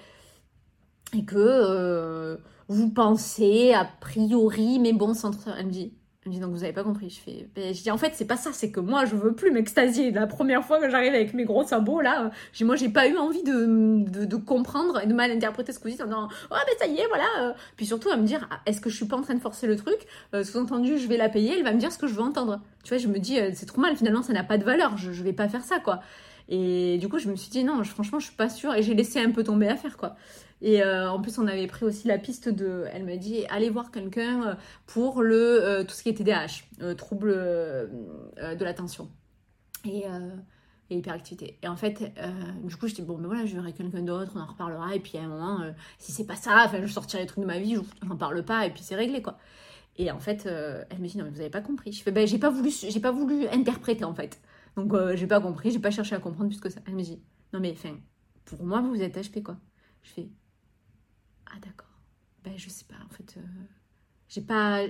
et 1.17 1.25
que 1.25 1.37
euh, 1.39 2.37
vous 2.69 2.91
pensez 2.91 3.73
a 3.73 3.85
priori, 3.85 4.79
mais 4.79 4.93
bon, 4.93 5.15
sans... 5.15 5.33
Elle 5.59 5.67
me 5.67 5.73
dit, 5.73 5.93
elle 6.25 6.31
me 6.31 6.35
dit 6.37 6.41
donc 6.41 6.53
vous 6.53 6.63
avez 6.63 6.73
pas 6.73 6.85
compris. 6.85 7.11
Je 7.11 7.19
fais, 7.19 7.49
ben, 7.57 7.75
je 7.75 7.83
dis 7.83 7.91
en 7.91 7.99
fait 7.99 8.13
c'est 8.15 8.27
pas 8.27 8.37
ça, 8.37 8.51
c'est 8.53 8.71
que 8.71 8.79
moi 8.79 9.05
je 9.07 9.17
veux 9.17 9.35
plus 9.35 9.51
m'extasier. 9.51 10.13
La 10.13 10.29
première 10.29 10.65
fois 10.65 10.81
que 10.81 10.89
j'arrive 10.89 11.15
avec 11.15 11.35
mes 11.35 11.45
gros 11.45 11.65
sabots 11.65 12.01
là, 12.01 12.31
j'ai 12.53 12.65
moi 12.65 12.77
j'ai 12.77 12.89
pas 12.89 13.09
eu 13.09 13.17
envie 13.17 13.43
de, 13.43 14.25
de, 14.25 14.37
comprendre 14.37 15.01
et 15.03 15.07
de 15.07 15.15
mal 15.15 15.33
interpréter 15.33 15.73
ce 15.73 15.81
que 15.81 15.85
vous 15.85 15.91
dites 15.91 16.01
en 16.01 16.07
disant 16.07 16.29
oh 16.51 16.55
ben 16.55 16.75
ça 16.79 16.87
y 16.87 16.97
est 16.99 17.07
voilà. 17.09 17.25
Euh. 17.41 17.53
Puis 17.77 17.87
surtout 17.87 18.09
à 18.09 18.17
me 18.17 18.25
dire 18.25 18.47
ah, 18.53 18.61
est-ce 18.67 18.81
que 18.81 18.89
je 18.89 18.95
suis 18.95 19.07
pas 19.07 19.17
en 19.17 19.23
train 19.23 19.35
de 19.35 19.41
forcer 19.41 19.67
le 19.67 19.75
truc? 19.75 19.99
Euh, 20.33 20.45
Sous-entendu 20.45 20.97
je 20.97 21.09
vais 21.09 21.17
la 21.17 21.29
payer, 21.29 21.57
elle 21.59 21.65
va 21.65 21.73
me 21.73 21.81
dire 21.81 21.91
ce 21.91 21.99
que 21.99 22.07
je 22.07 22.15
veux 22.15 22.23
entendre. 22.23 22.61
Tu 22.85 22.91
vois 22.91 22.99
je 22.99 23.09
me 23.09 23.19
dis 23.19 23.41
euh, 23.41 23.51
c'est 23.53 23.67
trop 23.67 23.81
mal 23.81 23.97
finalement 23.97 24.23
ça 24.23 24.33
n'a 24.33 24.45
pas 24.45 24.59
de 24.59 24.65
valeur, 24.65 24.97
je, 24.97 25.11
je 25.11 25.23
vais 25.25 25.33
pas 25.33 25.49
faire 25.49 25.65
ça 25.65 25.81
quoi. 25.81 26.03
Et 26.49 26.99
du 26.99 27.09
coup 27.09 27.19
je 27.19 27.29
me 27.29 27.35
suis 27.35 27.51
dit 27.51 27.65
non 27.65 27.83
franchement 27.83 28.21
je 28.21 28.27
suis 28.27 28.37
pas 28.37 28.49
sûre 28.49 28.75
et 28.75 28.83
j'ai 28.85 28.95
laissé 28.95 29.21
un 29.21 29.33
peu 29.33 29.43
tomber 29.43 29.67
l'affaire 29.67 29.97
quoi. 29.97 30.15
Et 30.63 30.81
euh, 30.81 31.11
en 31.11 31.21
plus, 31.21 31.39
on 31.39 31.49
avait 31.49 31.67
pris 31.67 31.85
aussi 31.85 32.07
la 32.07 32.19
piste 32.19 32.49
de. 32.49 32.87
Elle 32.93 33.05
m'a 33.05 33.17
dit 33.17 33.45
allez 33.51 33.69
voir 33.69 33.91
quelqu'un 33.91 34.47
euh, 34.47 34.55
pour 34.87 35.21
le 35.21 35.37
euh, 35.37 35.85
tout 35.85 35.93
ce 35.93 36.05
qui 36.05 36.09
est 36.09 36.15
TDAH, 36.15 36.95
trouble 36.97 37.33
de 37.33 38.65
l'attention 38.65 39.11
et, 39.85 40.05
et, 40.91 40.97
hyperactivité. 40.97 41.59
Et 41.63 41.69
en 41.69 41.77
fait, 41.77 42.13
du 42.63 42.77
coup, 42.77 42.87
je 42.87 42.95
dis 42.95 43.03
bon, 43.03 43.19
ben 43.19 43.27
voilà, 43.27 43.45
je 43.45 43.55
verrai 43.57 43.73
quelqu'un 43.73 44.03
d'autre, 44.03 44.33
on 44.37 44.41
en 44.41 44.47
reparlera. 44.47 44.95
Et 44.95 45.01
puis 45.01 45.19
à 45.19 45.23
un 45.23 45.29
moment, 45.29 45.65
si 45.99 46.13
c'est 46.13 46.27
pas 46.27 46.37
ça, 46.37 46.71
je 46.81 46.87
sortirai 46.87 47.23
les 47.23 47.27
trucs 47.27 47.43
de 47.43 47.47
ma 47.47 47.59
vie, 47.59 47.75
je 47.75 48.09
n'en 48.09 48.17
parle 48.17 48.45
pas, 48.45 48.65
et 48.65 48.71
puis 48.71 48.83
c'est 48.85 48.95
réglé 48.95 49.21
quoi. 49.21 49.39
Et 49.97 50.13
en 50.13 50.21
fait, 50.21 50.47
elle 50.47 51.01
me 51.01 51.09
dit 51.09 51.19
non, 51.19 51.25
mais 51.25 51.31
vous 51.31 51.41
avez 51.41 51.51
pas 51.51 51.61
compris. 51.61 51.93
Je 51.93 52.03
fais 52.05 52.13
ben 52.13 52.25
j'ai 52.27 52.39
pas 52.39 52.51
voulu, 52.51 52.71
pas 53.03 53.11
voulu 53.11 53.49
interpréter 53.49 54.05
en 54.05 54.15
fait. 54.15 54.41
Donc 54.77 54.95
j'ai 55.17 55.27
pas 55.27 55.41
compris, 55.41 55.73
j'ai 55.73 55.81
pas 55.81 55.91
cherché 55.91 56.15
à 56.15 56.21
comprendre 56.21 56.51
plus 56.51 56.61
que 56.61 56.71
ça. 56.71 56.81
Elle 56.87 56.95
me 56.95 57.03
dit 57.03 57.21
non 57.53 57.59
mais 57.59 57.73
enfin, 57.73 57.97
pour 58.45 58.65
moi, 58.65 58.81
vous 58.81 59.03
êtes 59.03 59.17
HP 59.17 59.43
quoi. 59.43 59.57
Je 60.03 60.11
fais 60.11 60.29
ah 61.53 61.59
d'accord. 61.65 61.89
Ben 62.45 62.55
je 62.57 62.69
sais 62.69 62.85
pas, 62.85 62.97
en 63.05 63.15
fait, 63.15 63.39
j'ai 64.29 64.41
pas, 64.41 64.83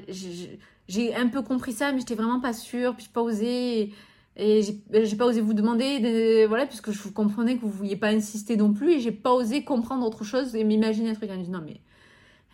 j'ai 0.88 1.14
un 1.14 1.28
peu 1.28 1.42
compris 1.42 1.72
ça, 1.72 1.92
mais 1.92 1.98
j'étais 1.98 2.14
vraiment 2.14 2.40
pas 2.40 2.52
sûre, 2.52 2.94
puis 2.94 3.06
j'ai 3.06 3.12
pas 3.12 3.22
osé. 3.22 3.92
Et 4.36 4.62
j'ai 4.62 5.16
pas 5.16 5.26
osé 5.26 5.42
vous 5.42 5.52
demander, 5.52 6.46
voilà, 6.46 6.66
puisque 6.66 6.90
je 6.90 6.98
vous 7.02 7.12
comprenais 7.12 7.56
que 7.56 7.62
vous 7.62 7.70
vouliez 7.70 7.96
pas 7.96 8.08
insister 8.08 8.56
non 8.56 8.72
plus, 8.72 8.92
et 8.92 9.00
j'ai 9.00 9.12
pas 9.12 9.32
osé 9.32 9.64
comprendre 9.64 10.06
autre 10.06 10.24
chose 10.24 10.54
et 10.56 10.64
m'imaginer 10.64 11.10
un 11.10 11.14
truc. 11.14 11.28
Elle 11.30 11.38
me 11.38 11.44
dit 11.44 11.50
non, 11.50 11.62
mais. 11.64 11.80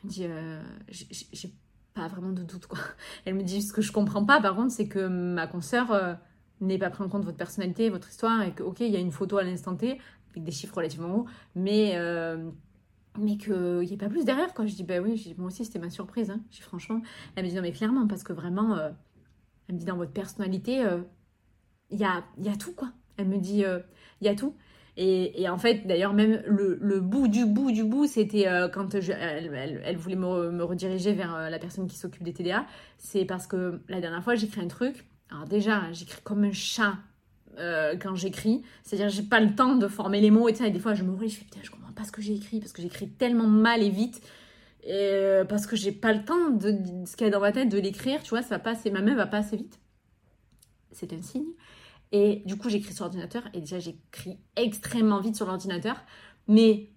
Elle 0.03 0.09
me 0.09 0.11
dit, 0.11 0.25
euh, 0.25 0.61
j'ai 0.89 1.53
pas 1.95 2.09
vraiment 2.09 2.33
de 2.33 2.43
doute, 2.43 2.67
quoi. 2.67 2.79
Elle 3.25 3.35
me 3.35 3.43
dit, 3.43 3.63
ce 3.63 3.73
que 3.73 3.83
je 3.83 3.93
comprends 3.93 4.25
pas, 4.25 4.41
par 4.41 4.55
contre, 4.57 4.73
c'est 4.73 4.89
que 4.89 5.07
ma 5.09 5.47
consoeur 5.47 5.91
euh, 5.93 6.15
n'ait 6.61 6.79
pas 6.79 6.91
pris 6.91 7.03
en 7.03 7.09
compte 7.09 7.25
votre 7.25 7.37
personnalité, 7.37 7.91
votre 7.91 8.09
histoire, 8.09 8.43
et 8.43 8.53
que, 8.53 8.63
ok, 8.63 8.81
il 8.81 8.91
y 8.91 8.97
a 8.97 9.01
une 9.01 9.13
photo 9.13 9.39
à 9.39 9.43
l'instant 9.43 9.75
T, 9.77 10.01
avec 10.31 10.45
des 10.45 10.53
chiffres 10.53 10.77
relativement 10.77 11.15
hauts, 11.15 11.27
mais. 11.55 11.93
Euh, 11.97 12.51
mais 13.19 13.37
qu'il 13.37 13.81
n'y 13.81 13.93
ait 13.93 13.99
pas 13.99 14.09
plus 14.09 14.25
derrière, 14.25 14.55
quoi. 14.55 14.67
Je 14.67 14.75
dis, 14.75 14.85
bah 14.85 15.01
oui, 15.01 15.35
moi 15.39 15.49
aussi, 15.49 15.65
c'était 15.65 15.79
ma 15.79 15.91
surprise. 15.91 16.31
Hein. 16.31 16.41
Je 16.51 16.63
franchement, 16.63 17.01
elle 17.37 17.45
me 17.45 17.49
dit, 17.49 17.55
non, 17.55 17.63
mais 17.63 17.73
clairement, 17.73 18.07
parce 18.07 18.23
que 18.23 18.33
vraiment, 18.33 18.79
elle 19.69 19.75
me 19.75 19.81
dit, 19.81 19.87
dans 19.87 19.97
votre 19.97 20.13
personnalité, 20.13 20.85
il 21.91 21.99
y 21.99 22.05
a, 22.05 22.25
y 22.39 22.49
a 22.49 22.57
tout, 22.57 22.73
quoi. 22.73 22.93
Elle 23.17 23.29
me 23.29 23.39
dit, 23.39 23.65
euh, 23.65 23.81
il 24.21 24.27
y 24.27 24.31
a 24.31 24.35
tout. 24.35 24.55
Et, 24.97 25.41
et, 25.41 25.49
en 25.49 25.59
fait, 25.59 25.87
d'ailleurs, 25.87 26.13
même 26.13 26.43
le, 26.47 26.77
le, 26.81 27.01
bout 27.01 27.29
du 27.29 27.47
bout 27.47 27.71
du 27.71 27.85
bout, 27.85 28.07
c'était 28.07 28.49
euh, 28.49 28.69
quand 28.69 29.01
je, 29.01 29.13
elle, 29.13 29.81
elle, 29.85 29.97
voulait 29.97 30.17
me, 30.17 30.51
me, 30.51 30.65
rediriger 30.65 31.13
vers 31.13 31.35
euh, 31.35 31.51
la 31.51 31.59
personne 31.61 31.87
qui 31.87 31.97
s'occupe 31.97 32.25
des 32.25 32.33
TDA. 32.33 32.67
C'est 32.97 33.25
parce 33.25 33.47
que 33.47 33.81
la 33.89 34.01
dernière 34.01 34.25
fois, 34.25 34.35
j'écris 34.35 34.61
un 34.61 34.67
truc. 34.67 35.07
Alors 35.31 35.45
déjà, 35.45 35.93
j'écris 35.93 36.21
comme 36.23 36.43
un 36.43 36.53
chat 36.53 36.95
quand 37.57 38.15
j'écris. 38.15 38.63
C'est-à-dire, 38.85 39.09
j'ai 39.09 39.23
pas 39.23 39.41
le 39.41 39.55
temps 39.55 39.77
de 39.77 39.89
former 39.89 40.21
les 40.21 40.31
mots 40.31 40.49
et, 40.49 40.63
et 40.63 40.71
des 40.71 40.79
fois, 40.79 40.95
je 40.95 41.03
me 41.03 41.13
réveille, 41.13 41.31
je 41.31 41.37
fais 41.39 41.45
putain, 41.45 41.61
je 41.63 41.71
comprends 41.71 41.93
pas 41.93 42.05
ce 42.05 42.13
que 42.13 42.23
j'ai 42.23 42.35
écrit 42.35 42.61
parce 42.61 42.73
que 42.73 42.83
j'écris 42.83 43.09
tellement 43.09 43.47
mal 43.47 43.83
et 43.83 43.91
vite. 43.91 44.21
Et, 44.85 45.43
parce 45.49 45.67
que 45.67 45.77
j'ai 45.77 45.93
pas 45.93 46.13
le 46.13 46.25
temps 46.25 46.51
de, 46.51 46.79
ce 47.05 47.17
qu'il 47.17 47.27
y 47.27 47.29
a 47.29 47.33
dans 47.33 47.41
ma 47.41 47.53
tête 47.53 47.69
de 47.69 47.79
l'écrire, 47.79 48.23
tu 48.23 48.31
vois, 48.31 48.43
ça 48.43 48.51
va 48.51 48.59
pas 48.59 48.71
assez, 48.71 48.91
ma 48.91 49.03
main 49.03 49.15
va 49.15 49.27
pas 49.27 49.39
assez 49.39 49.57
vite. 49.57 49.79
C'est 50.93 51.13
un 51.13 51.23
signe. 51.23 51.53
Et 52.13 52.43
du 52.47 52.57
coup, 52.57 52.69
j'écris 52.69 52.95
sur 52.95 53.05
l'ordinateur. 53.05 53.45
Et 53.55 53.61
déjà, 53.61 53.79
j'écris 53.79 54.39
extrêmement 54.57 55.21
vite 55.21 55.37
sur 55.37 55.47
l'ordinateur. 55.47 55.97
Mais 56.47 56.91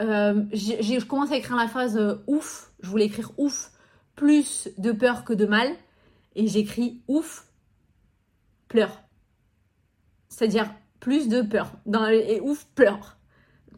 euh, 0.00 0.44
j'ai 0.52 0.98
commencé 1.00 1.34
à 1.34 1.36
écrire 1.38 1.56
la 1.56 1.68
phrase 1.68 1.96
euh, 1.96 2.16
ouf. 2.26 2.72
Je 2.80 2.88
voulais 2.88 3.06
écrire 3.06 3.32
ouf. 3.38 3.72
Plus 4.14 4.68
de 4.78 4.92
peur 4.92 5.24
que 5.24 5.32
de 5.32 5.46
mal. 5.46 5.68
Et 6.34 6.46
j'écris 6.46 7.02
ouf. 7.08 7.48
Pleure. 8.68 9.05
C'est-à-dire 10.36 10.70
plus 11.00 11.28
de 11.28 11.40
peur. 11.40 11.72
Et 12.12 12.40
ouf, 12.40 12.66
pleure. 12.74 13.16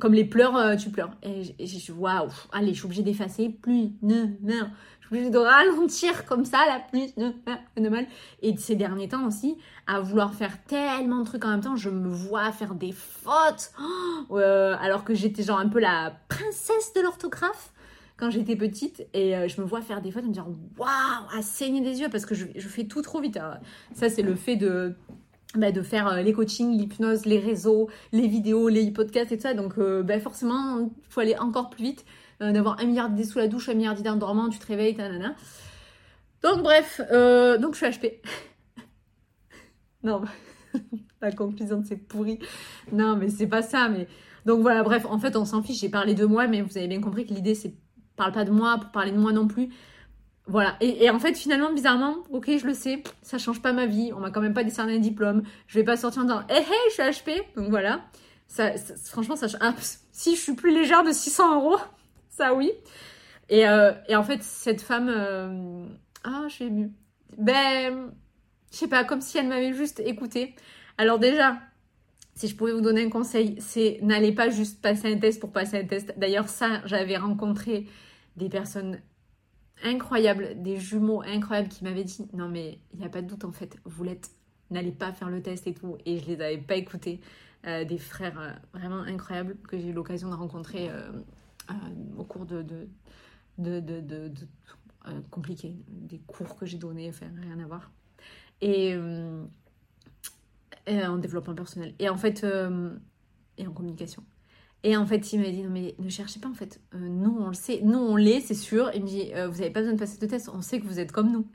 Comme 0.01 0.13
les 0.13 0.25
pleurs, 0.25 0.57
euh, 0.57 0.77
tu 0.77 0.91
pleures. 0.91 1.11
Et 1.23 1.43
j'ai 1.59 1.79
dit, 1.79 1.93
waouh, 1.97 2.29
allez, 2.53 2.69
je 2.69 2.79
suis 2.79 2.85
obligée 2.87 3.03
d'effacer. 3.03 3.49
Plus, 3.49 3.93
ne, 4.03 4.27
non 4.43 4.71
obligée 5.11 5.31
de 5.31 5.39
ralentir 5.39 6.25
comme 6.25 6.45
ça, 6.45 6.59
la 6.67 6.81
plus 6.81 7.15
de 7.17 7.89
mal. 7.89 8.07
Et 8.43 8.57
ces 8.57 8.77
derniers 8.77 9.09
temps 9.09 9.27
aussi, 9.27 9.57
à 9.87 10.01
vouloir 10.01 10.35
faire 10.35 10.63
tellement 10.65 11.21
de 11.21 11.25
trucs 11.25 11.45
en 11.45 11.51
même 11.51 11.61
temps, 11.61 11.77
je 11.77 11.91
me 11.91 12.09
vois 12.09 12.53
faire 12.53 12.75
des 12.75 12.93
fautes. 12.93 13.73
Oh, 13.81 14.37
euh, 14.39 14.77
alors 14.81 15.05
que 15.05 15.15
j'étais 15.15 15.43
genre 15.43 15.59
un 15.59 15.69
peu 15.69 15.81
la 15.81 16.17
princesse 16.29 16.93
de 16.95 17.01
l'orthographe 17.01 17.73
quand 18.17 18.31
j'étais 18.31 18.57
petite 18.57 19.07
et 19.15 19.37
euh, 19.37 19.49
je 19.49 19.61
me 19.61 19.67
vois 19.67 19.81
faire 19.81 20.03
des 20.03 20.11
fautes 20.11 20.25
et 20.25 20.29
me 20.29 20.33
dire 20.33 20.49
waouh, 20.77 20.89
à 21.33 21.41
saigner 21.41 21.81
des 21.81 22.01
yeux 22.01 22.09
parce 22.11 22.27
que 22.27 22.35
je, 22.35 22.47
fais 22.69 22.85
tout 22.85 23.01
trop 23.01 23.21
vite. 23.21 23.39
ça, 23.95 24.11
c'est 24.11 24.23
le 24.23 24.35
fait 24.35 24.57
de. 24.57 24.95
Bah, 25.59 25.73
de 25.73 25.83
faire 25.83 26.09
euh, 26.09 26.23
les 26.23 26.33
coachings, 26.33 26.79
l'hypnose, 26.79 27.27
les 27.27 27.39
réseaux, 27.39 27.89
les 28.13 28.29
vidéos, 28.29 28.69
les 28.69 28.91
podcasts 28.91 29.33
et 29.33 29.37
tout 29.37 29.43
ça. 29.43 29.55
Donc, 29.55 29.79
bah, 29.79 30.21
forcément, 30.21 30.79
il 30.81 30.91
faut 31.11 31.21
aller 31.21 31.37
encore 31.37 31.71
plus 31.71 31.83
vite. 31.83 32.05
Euh, 32.41 32.53
d'avoir 32.53 32.79
un 32.79 32.85
milliard 32.85 33.11
d'idées 33.11 33.25
sous 33.25 33.39
la 33.39 33.49
douche, 33.49 33.69
un 33.69 33.75
milliard 33.75 33.95
d'idées 33.95 34.11
en 34.11 34.17
dormant, 34.17 34.49
tu 34.49 34.59
te 34.59 34.67
réveilles, 34.67 34.95
nanana. 34.95 35.35
Donc 36.43 36.63
bref, 36.63 37.01
euh, 37.11 37.59
donc 37.59 37.75
je 37.75 37.85
suis 37.85 37.87
HP. 37.87 38.23
non, 40.05 40.23
la 41.21 41.33
conclusion 41.33 41.81
de 41.81 41.87
c'est 41.87 41.97
pourri. 41.97 42.39
Non, 42.93 43.17
mais 43.17 43.29
c'est 43.29 43.49
pas 43.49 43.63
ça. 43.63 43.89
Mais 43.89 44.07
donc 44.47 44.61
voilà, 44.61 44.85
bref, 44.85 45.05
en 45.07 45.19
fait, 45.19 45.35
on 45.35 45.45
s'en 45.45 45.63
fiche. 45.63 45.81
J'ai 45.81 45.89
parlé 45.89 46.15
de 46.15 46.27
moi, 46.27 46.47
mais 46.47 46.63
vous 46.63 46.79
avez 46.79 46.87
bien 46.87 47.01
compris 47.01 47.27
que 47.27 47.35
l'idée 47.35 47.57
c'est 47.57 47.75
parle 48.15 48.33
pas 48.33 48.45
de 48.45 48.51
moi 48.51 48.79
pour 48.79 48.91
parler 48.93 49.11
de 49.11 49.19
moi 49.19 49.33
non 49.33 49.49
plus. 49.49 49.71
Voilà. 50.49 50.77
Et, 50.81 51.11
en 51.11 51.19
fait, 51.19 51.35
finalement, 51.37 51.73
bizarrement, 51.73 52.17
ok, 52.31 52.51
je 52.59 52.67
le 52.67 52.73
sais, 52.73 53.03
ça 53.21 53.37
change 53.37 53.61
pas 53.61 53.75
ma 53.75 53.85
vie. 53.85 54.13
On 54.17 54.21
m'a 54.21 54.31
quand 54.31 54.41
même 54.41 54.55
pas 54.55 54.65
décerné 54.65 54.97
un 54.97 54.99
diplôme. 54.99 55.43
Je 55.67 55.79
vais 55.79 55.85
pas 55.85 55.99
sortir 55.99 56.23
en 56.23 56.25
disant, 56.25 56.43
hé, 56.49 56.55
hey, 56.55 56.63
hey, 56.63 56.91
je 56.91 56.95
suis 56.95 57.03
HP. 57.03 57.43
Donc 57.55 57.69
voilà. 57.69 58.01
Ça, 58.47 58.73
franchement, 59.05 59.37
ça, 59.37 59.47
ah, 59.61 59.75
si 60.11 60.37
je 60.37 60.41
suis 60.41 60.55
plus 60.55 60.73
légère 60.73 61.05
de 61.05 61.13
600 61.13 61.57
euros, 61.57 61.77
ça 62.31 62.55
oui. 62.55 62.73
Et, 63.51 63.69
euh, 63.69 63.93
et, 64.09 64.17
en 64.17 64.23
fait, 64.23 64.43
cette 64.43 64.81
femme. 64.81 65.11
Euh, 65.11 65.85
ah, 66.25 66.45
je 66.49 66.55
suis 66.55 66.65
émue. 66.65 66.93
Ben, 67.37 68.11
je 68.73 68.77
sais 68.77 68.89
pas, 68.89 69.05
comme 69.05 69.21
si 69.21 69.37
elle 69.37 69.49
m'avait 69.49 69.75
juste 69.75 70.01
écouté. 70.01 70.55
Alors, 70.97 71.19
déjà, 71.19 71.59
si 72.35 72.49
je 72.49 72.57
pouvais 72.57 72.73
vous 72.73 72.81
donner 72.81 73.05
un 73.05 73.11
conseil, 73.11 73.57
c'est 73.61 73.99
n'allez 74.01 74.33
pas 74.33 74.49
juste 74.49 74.81
passer 74.81 75.13
un 75.13 75.19
test 75.19 75.41
pour 75.41 75.53
passer 75.53 75.79
un 75.79 75.85
test. 75.85 76.15
D'ailleurs, 76.17 76.49
ça, 76.49 76.81
j'avais 76.87 77.19
rencontré 77.19 77.87
des 78.37 78.49
personnes 78.49 78.99
incroyables, 79.85 80.63
des 80.63 80.77
jumeaux 80.77 81.23
incroyables 81.23 81.69
qui 81.69 81.85
m'avaient 81.85 82.05
dit 82.05 82.29
Non, 82.33 82.49
mais 82.49 82.79
il 82.93 83.01
n'y 83.01 83.07
a 83.07 83.09
pas 83.09 83.23
de 83.23 83.27
doute 83.27 83.45
en 83.45 83.53
fait, 83.53 83.77
vous 83.85 84.05
l'êtes, 84.05 84.31
n'allez 84.71 84.93
pas 84.93 85.13
faire 85.13 85.31
le 85.31 85.43
test 85.43 85.67
et 85.67 85.75
tout. 85.75 85.97
Et 86.07 86.19
je 86.19 86.27
les 86.27 86.41
avais 86.41 86.59
pas 86.59 86.77
écoutés. 86.77 87.21
Euh, 87.67 87.85
des 87.85 87.99
frères 87.99 88.61
vraiment 88.73 89.01
incroyables 89.01 89.57
que 89.67 89.77
j'ai 89.77 89.89
eu 89.89 89.93
l'occasion 89.93 90.31
de 90.31 90.35
rencontrer 90.37 90.91
euh, 91.71 91.75
au 92.17 92.25
cours 92.25 92.47
de, 92.47 92.63
de, 92.63 93.83
euh, 95.07 95.21
compliqués, 95.31 95.75
des 95.89 96.19
cours 96.19 96.57
que 96.57 96.65
j'ai 96.65 96.79
donnés, 96.79 97.11
enfin 97.11 97.27
rien 97.43 97.59
à 97.59 97.67
voir. 97.67 97.91
Et, 98.61 98.95
euh, 98.95 99.45
en 100.87 101.19
développement 101.19 101.55
personnel. 101.55 101.95
Et 101.99 102.09
en 102.09 102.17
fait, 102.17 102.47
et 103.59 103.67
en 103.67 103.73
communication. 103.73 104.25
Et 104.85 104.97
en 104.97 105.07
fait, 105.07 105.33
il 105.33 105.41
m'a 105.41 105.51
dit, 105.51 105.63
non 105.63 105.71
mais 105.71 105.95
ne 105.99 106.09
cherchez 106.09 106.39
pas 106.41 106.49
en 106.49 106.55
fait. 106.55 106.81
nous, 106.95 107.37
on 107.41 107.49
le 107.49 107.55
sait. 107.55 107.81
Nous, 107.83 107.99
on 107.99 108.17
l'est, 108.17 108.41
c'est 108.41 108.55
sûr. 108.55 108.91
Il 108.95 109.03
me 109.03 109.09
dit, 109.09 109.31
vous 109.33 109.59
n'avez 109.59 109.71
pas 109.71 109.81
besoin 109.81 109.95
de 109.95 109.99
passer 109.99 110.19
de 110.19 110.27
test. 110.27 110.49
On 110.53 110.63
sait 110.63 110.81
que 110.81 110.87
vous 110.87 111.01
êtes 111.01 111.13
comme 111.13 111.33
nous. 111.33 111.47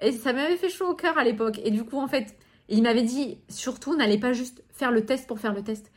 Et 0.00 0.12
ça 0.12 0.32
m'avait 0.32 0.56
fait 0.56 0.70
chaud 0.70 0.88
au 0.88 0.94
cœur 0.94 1.18
à 1.18 1.24
l'époque. 1.24 1.60
Et 1.62 1.70
du 1.70 1.84
coup, 1.84 1.98
en 1.98 2.08
fait, 2.08 2.34
il 2.68 2.82
m'avait 2.82 3.02
dit, 3.02 3.38
surtout, 3.48 3.94
n'allez 3.94 4.18
pas 4.18 4.32
juste 4.32 4.64
faire 4.70 4.90
le 4.90 5.04
test 5.04 5.26
pour 5.26 5.38
faire 5.38 5.52
le 5.52 5.62
test 5.62 5.92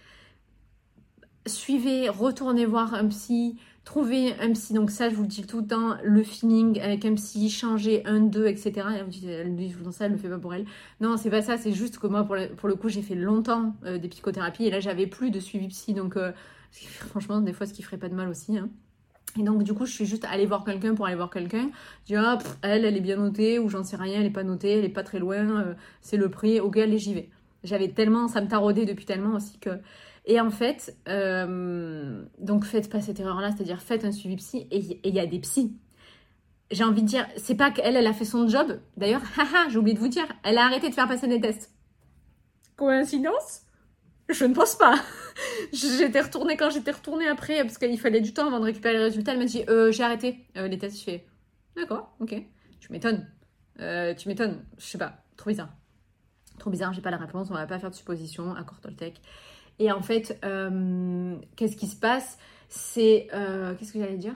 suivez, 1.48 2.10
retournez 2.10 2.66
voir 2.66 2.94
un 2.94 3.08
psy, 3.08 3.58
trouvez 3.84 4.34
un 4.40 4.52
psy. 4.54 4.74
Donc 4.74 4.92
ça, 4.92 5.10
je 5.10 5.16
vous 5.16 5.24
le 5.24 5.28
dis 5.28 5.44
tout 5.44 5.62
le 5.62 5.68
temps, 5.68 5.98
le 6.04 6.24
feeling 6.24 6.80
avec 6.80 7.06
un 7.06 7.16
psy, 7.16 7.50
changer 7.50 8.06
un, 8.06 8.20
deux, 8.20 8.48
etc. 8.48 8.72
Elle 8.98 9.06
me 9.06 9.10
dit, 9.10 9.28
elle 9.28 9.56
dit 9.56 9.76
dans 9.84 9.92
ça, 9.92 10.06
elle 10.06 10.14
le 10.14 10.18
fait 10.18 10.30
pas 10.30 10.40
pour 10.40 10.54
elle. 10.54 10.66
Non, 11.02 11.18
c'est 11.18 11.30
pas 11.30 11.42
ça. 11.42 11.58
C'est 11.58 11.74
juste 11.74 12.00
que 12.00 12.08
moi, 12.08 12.24
pour 12.24 12.36
le, 12.36 12.50
pour 12.50 12.70
le 12.70 12.76
coup, 12.76 12.90
j'ai 12.90 13.02
fait 13.02 13.16
longtemps 13.16 13.76
euh, 13.86 13.98
des 13.98 14.08
psychothérapies 14.08 14.66
et 14.66 14.72
là, 14.72 14.80
j'avais 14.80 15.08
plus 15.08 15.32
de 15.32 15.40
suivi 15.40 15.68
psy. 15.68 15.94
Donc 15.94 16.18
euh, 16.18 16.32
franchement, 16.72 17.42
des 17.42 17.54
fois, 17.54 17.66
ce 17.66 17.74
qui 17.74 17.84
ferait 17.84 17.98
pas 17.98 18.10
de 18.10 18.16
mal 18.16 18.30
aussi. 18.30 18.58
Hein. 18.58 18.70
Et 19.40 19.44
donc, 19.44 19.64
du 19.64 19.74
coup, 19.74 19.86
je 19.86 19.92
suis 19.92 20.06
juste 20.06 20.26
allée 20.26 20.46
voir 20.46 20.64
quelqu'un 20.64 20.94
pour 20.94 21.08
aller 21.08 21.16
voir 21.16 21.30
quelqu'un. 21.30 21.70
Je 22.04 22.14
dis, 22.14 22.16
ah, 22.16 22.38
elle, 22.62 22.86
elle 22.86 22.96
est 22.96 23.02
bien 23.02 23.18
notée, 23.18 23.58
ou 23.58 23.68
j'en 23.68 23.84
sais 23.84 23.96
rien, 23.96 24.20
elle 24.20 24.28
est 24.28 24.30
pas 24.30 24.44
notée, 24.44 24.78
elle 24.78 24.86
est 24.86 24.90
pas 24.90 25.04
très 25.04 25.20
loin, 25.20 25.62
euh, 25.62 25.74
c'est 26.02 26.18
le 26.18 26.30
prix, 26.30 26.60
ok, 26.60 26.78
allez, 26.78 27.00
j'y 27.00 27.16
vais. 27.16 27.30
J'avais 27.64 27.88
tellement, 27.88 28.28
ça 28.28 28.42
me 28.42 28.48
taraudait 28.48 28.86
depuis 28.86 29.06
tellement 29.06 29.36
aussi 29.36 29.58
que 29.58 29.72
et 30.26 30.40
en 30.40 30.52
fait, 30.52 30.96
euh, 31.10 32.24
donc 32.40 32.66
faites 32.66 32.90
pas 32.90 33.02
cette 33.02 33.20
erreur-là, 33.20 33.52
c'est-à-dire 33.52 33.82
faites 33.82 34.06
un 34.06 34.12
suivi 34.12 34.38
psy 34.38 34.68
et 34.72 35.00
il 35.04 35.14
y 35.14 35.20
a 35.20 35.26
des 35.26 35.40
psys. 35.40 35.78
J'ai 36.72 36.84
envie 36.84 37.02
de 37.02 37.08
dire, 37.08 37.28
c'est 37.36 37.56
pas 37.56 37.72
qu'elle, 37.72 37.96
elle 37.96 38.08
a 38.08 38.14
fait 38.14 38.26
son 38.26 38.48
job. 38.48 38.80
D'ailleurs, 38.96 39.22
haha, 39.38 39.70
j'ai 39.70 39.78
oublié 39.78 39.96
de 39.96 40.00
vous 40.00 40.08
dire, 40.08 40.26
elle 40.44 40.58
a 40.58 40.66
arrêté 40.66 40.90
de 40.90 40.94
faire 40.94 41.08
passer 41.08 41.28
des 41.28 41.42
tests. 41.42 41.72
Coïncidence? 42.78 43.64
Je 44.30 44.46
ne 44.46 44.54
pense 44.54 44.76
pas. 44.76 44.96
j'étais 45.74 46.22
retournée 46.22 46.56
quand 46.56 46.70
j'étais 46.70 46.92
retournée 46.92 47.28
après, 47.28 47.62
parce 47.64 47.78
qu'il 47.78 48.00
fallait 48.00 48.22
du 48.22 48.34
temps 48.34 48.48
avant 48.48 48.60
de 48.60 48.66
récupérer 48.66 48.94
les 48.94 49.04
résultats. 49.04 49.34
Elle 49.34 49.40
m'a 49.40 49.46
dit, 49.46 49.64
euh, 49.68 49.92
j'ai 49.92 50.04
arrêté 50.04 50.48
euh, 50.56 50.70
les 50.70 50.78
tests. 50.78 51.00
Je 51.00 51.04
fais, 51.04 51.26
d'accord, 51.76 52.16
ok. 52.22 52.34
Tu 52.80 52.92
m'étonnes. 52.92 53.28
tu 53.78 54.28
m'étonnes. 54.30 54.64
Je 54.78 54.86
sais 54.86 54.98
pas, 54.98 55.18
trop 55.36 55.50
bizarre. 55.50 55.70
Trop 56.60 56.70
bizarre, 56.70 56.94
j'ai 56.94 57.02
pas 57.02 57.12
la 57.12 57.18
réponse, 57.18 57.50
on 57.52 57.54
va 57.54 57.68
pas 57.68 57.80
faire 57.80 57.90
de 57.90 57.96
supposition, 57.96 58.56
accord 58.56 58.80
Toltec. 58.80 59.20
Et 59.80 59.92
en 59.92 60.02
fait, 60.02 60.40
euh, 60.46 61.36
qu'est-ce 61.56 61.76
qui 61.76 61.88
se 61.88 61.96
passe? 61.96 62.38
C'est. 62.70 63.28
Euh, 63.34 63.76
qu'est-ce 63.76 63.94
que 63.94 64.00
j'allais 64.00 64.18
dire? 64.18 64.36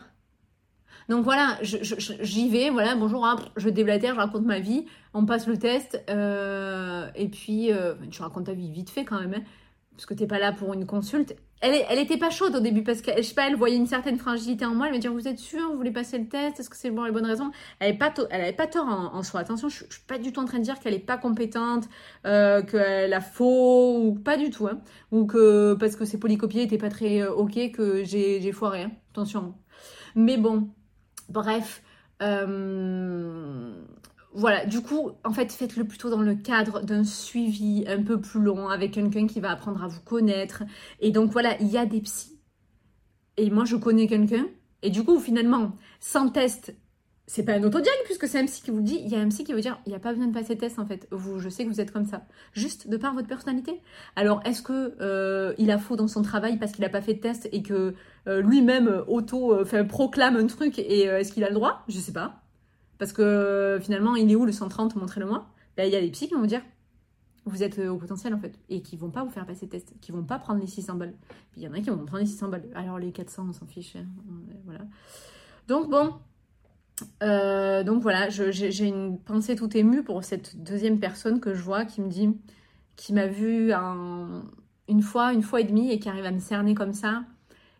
Donc 1.09 1.23
voilà, 1.23 1.57
j'y 1.61 2.49
vais, 2.49 2.69
voilà, 2.69 2.93
bonjour, 2.95 3.25
hein, 3.25 3.37
je 3.55 3.69
déblatère, 3.69 4.13
je 4.15 4.19
raconte 4.19 4.43
ma 4.43 4.59
vie, 4.59 4.85
on 5.13 5.25
passe 5.25 5.47
le 5.47 5.57
test, 5.57 6.03
euh, 6.09 7.07
et 7.15 7.29
puis 7.29 7.71
tu 8.11 8.21
racontes 8.21 8.47
ta 8.47 8.53
vie 8.53 8.69
vite 8.69 8.89
fait 8.89 9.05
quand 9.05 9.17
même, 9.21 9.33
hein, 9.33 9.43
parce 9.91 10.05
que 10.05 10.13
t'es 10.13 10.27
pas 10.27 10.37
là 10.37 10.51
pour 10.51 10.73
une 10.73 10.85
consulte. 10.85 11.37
Elle, 11.61 11.83
elle 11.89 11.99
était 11.99 12.17
pas 12.17 12.29
chaude 12.29 12.55
au 12.55 12.59
début 12.59 12.83
parce 12.83 13.01
que 13.01 13.11
je 13.17 13.23
sais 13.23 13.33
pas, 13.33 13.47
elle 13.47 13.55
voyait 13.55 13.77
une 13.77 13.87
certaine 13.87 14.17
fragilité 14.17 14.65
en 14.65 14.75
moi. 14.75 14.87
Elle 14.87 14.93
me 14.93 14.99
dit 14.99 15.07
Vous 15.07 15.27
êtes 15.27 15.39
sûr 15.39 15.71
Vous 15.71 15.77
voulez 15.77 15.91
passer 15.91 16.17
le 16.19 16.27
test 16.27 16.59
Est-ce 16.59 16.69
que 16.69 16.75
c'est 16.75 16.91
bon 16.91 17.03
les 17.03 17.11
bonnes 17.11 17.25
raisons? 17.25 17.51
Elle 17.79 17.89
avait 17.89 17.97
pas, 17.97 18.13
elle 18.29 18.55
pas 18.55 18.67
tort 18.67 18.87
en, 18.87 19.23
soi. 19.23 19.39
Attention, 19.39 19.67
je, 19.67 19.85
je, 19.89 19.95
suis 19.95 20.03
pas 20.05 20.19
du 20.19 20.31
tout 20.31 20.39
en 20.39 20.45
train 20.45 20.59
de 20.59 20.63
dire 20.63 20.79
qu'elle 20.79 20.93
est 20.93 20.99
pas 20.99 21.17
compétente, 21.17 21.89
euh, 22.25 22.61
qu'elle 22.61 23.13
a 23.13 23.21
faux 23.21 24.03
ou 24.03 24.13
pas 24.13 24.37
du 24.37 24.51
tout. 24.51 24.67
Hein. 24.67 24.81
Ou 25.11 25.25
que 25.25 25.73
parce 25.73 25.95
que 25.95 26.05
ses 26.05 26.19
polycopiés 26.19 26.63
étaient 26.63 26.77
pas 26.77 26.89
très 26.89 27.21
euh, 27.21 27.33
ok 27.33 27.71
que 27.71 28.03
j'ai 28.03 28.51
foiré. 28.51 28.83
Hein. 28.83 28.91
Attention. 29.11 29.55
Mais 30.15 30.37
bon, 30.37 30.69
bref. 31.29 31.81
Euh, 32.21 33.73
voilà, 34.37 34.67
du 34.67 34.81
coup, 34.81 35.13
en 35.23 35.33
fait, 35.33 35.51
faites-le 35.51 35.83
plutôt 35.83 36.11
dans 36.11 36.21
le 36.21 36.35
cadre 36.35 36.81
d'un 36.81 37.03
suivi 37.03 37.85
un 37.87 38.03
peu 38.03 38.21
plus 38.21 38.39
long 38.39 38.69
avec 38.69 38.91
quelqu'un 38.91 39.25
qui 39.25 39.39
va 39.39 39.49
apprendre 39.49 39.83
à 39.83 39.87
vous 39.87 40.01
connaître. 40.01 40.61
Et 40.99 41.09
donc 41.09 41.31
voilà, 41.31 41.59
il 41.59 41.67
y 41.69 41.77
a 41.77 41.87
des 41.87 42.01
psys. 42.01 42.39
Et 43.37 43.49
moi, 43.49 43.65
je 43.65 43.75
connais 43.75 44.05
quelqu'un. 44.05 44.45
Et 44.83 44.91
du 44.91 45.03
coup, 45.03 45.19
finalement, 45.19 45.75
sans 45.99 46.29
test, 46.29 46.75
c'est 47.25 47.43
pas 47.43 47.53
un 47.53 47.63
autodiag 47.63 47.95
puisque 48.05 48.27
c'est 48.27 48.39
un 48.39 48.45
psy 48.45 48.61
qui 48.61 48.69
vous 48.69 48.81
dit. 48.81 49.01
Il 49.03 49.11
y 49.11 49.15
a 49.15 49.19
un 49.19 49.27
psy 49.29 49.43
qui 49.43 49.53
veut 49.53 49.61
dire, 49.61 49.79
il 49.87 49.89
n'y 49.89 49.95
a 49.95 49.99
pas 49.99 50.11
besoin 50.11 50.27
de 50.27 50.33
passer 50.33 50.55
test 50.55 50.77
en 50.77 50.85
fait. 50.85 51.07
Vous, 51.09 51.39
je 51.39 51.49
sais 51.49 51.65
que 51.65 51.69
vous 51.69 51.81
êtes 51.81 51.91
comme 51.91 52.05
ça, 52.05 52.21
juste 52.53 52.87
de 52.87 52.97
par 52.97 53.15
votre 53.15 53.27
personnalité. 53.27 53.81
Alors, 54.15 54.41
est-ce 54.45 54.61
que 54.61 54.95
euh, 55.01 55.55
il 55.57 55.71
a 55.71 55.79
faux 55.79 55.95
dans 55.95 56.07
son 56.07 56.21
travail 56.21 56.59
parce 56.59 56.73
qu'il 56.73 56.83
n'a 56.83 56.89
pas 56.89 57.01
fait 57.01 57.15
de 57.15 57.21
test 57.21 57.49
et 57.51 57.63
que 57.63 57.95
euh, 58.27 58.41
lui-même 58.41 59.03
auto, 59.07 59.51
euh, 59.51 59.83
proclame 59.83 60.35
un 60.35 60.45
truc 60.45 60.77
et 60.77 61.05
est-ce 61.05 61.33
qu'il 61.33 61.43
a 61.43 61.49
le 61.49 61.55
droit? 61.55 61.83
Je 61.87 61.97
sais 61.97 62.13
pas. 62.13 62.43
Parce 62.97 63.13
que 63.13 63.21
euh, 63.21 63.79
finalement, 63.79 64.15
il 64.15 64.31
est 64.31 64.35
où 64.35 64.45
le 64.45 64.51
130 64.51 64.95
Montrez-le-moi. 64.95 65.47
Il 65.77 65.85
y 65.85 65.95
a 65.95 66.01
des 66.01 66.09
psys 66.09 66.27
qui 66.27 66.33
vont 66.33 66.41
vous 66.41 66.47
dire 66.47 66.61
vous 67.47 67.63
êtes 67.63 67.79
euh, 67.79 67.89
au 67.89 67.97
potentiel 67.97 68.33
en 68.33 68.39
fait 68.39 68.59
et 68.69 68.81
qui 68.81 68.97
vont 68.97 69.09
pas 69.09 69.23
vous 69.23 69.29
faire 69.29 69.45
passer 69.45 69.67
test, 69.67 69.93
qui 70.01 70.11
vont 70.11 70.23
pas 70.23 70.39
prendre 70.39 70.59
les 70.59 70.67
600 70.67 70.95
balles. 70.95 71.13
Il 71.55 71.63
y 71.63 71.67
en 71.67 71.73
a 71.73 71.79
qui 71.79 71.89
vont 71.89 71.97
prendre 71.97 72.19
les 72.19 72.25
600 72.25 72.49
balles. 72.49 72.65
Alors 72.75 72.99
les 72.99 73.11
400, 73.11 73.47
on 73.49 73.53
s'en 73.53 73.65
fiche. 73.65 73.95
Hein. 73.95 74.05
Voilà. 74.65 74.81
Donc 75.67 75.89
bon, 75.89 76.13
euh, 77.23 77.83
donc 77.83 78.01
voilà, 78.01 78.29
j'ai 78.29 78.85
une 78.85 79.19
pensée 79.19 79.55
tout 79.55 79.75
émue 79.75 80.03
pour 80.03 80.23
cette 80.23 80.61
deuxième 80.61 80.99
personne 80.99 81.39
que 81.39 81.53
je 81.53 81.61
vois 81.61 81.85
qui 81.85 82.01
me 82.01 82.09
dit, 82.09 82.29
qui 82.95 83.13
m'a 83.13 83.27
vu 83.27 83.71
une 83.71 85.01
fois, 85.01 85.33
une 85.33 85.43
fois 85.43 85.61
et 85.61 85.65
demie 85.65 85.91
et 85.91 85.99
qui 85.99 86.09
arrive 86.09 86.25
à 86.25 86.31
me 86.31 86.39
cerner 86.39 86.73
comme 86.73 86.93
ça 86.93 87.23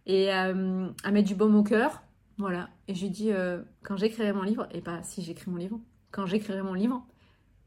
et 0.05 0.31
à 0.31 0.53
mettre 0.53 1.27
du 1.27 1.35
baume 1.35 1.55
au 1.55 1.63
cœur. 1.63 2.03
Voilà. 2.37 2.69
Et 2.87 2.95
j'ai 2.95 3.09
dit, 3.09 3.31
euh, 3.31 3.61
quand 3.83 3.97
j'écrirai 3.97 4.33
mon 4.33 4.43
livre, 4.43 4.67
et 4.71 4.81
pas 4.81 5.03
si 5.03 5.21
j'écris 5.21 5.49
mon 5.49 5.57
livre, 5.57 5.79
quand 6.11 6.25
j'écrirai 6.25 6.61
mon 6.61 6.73
livre, 6.73 7.05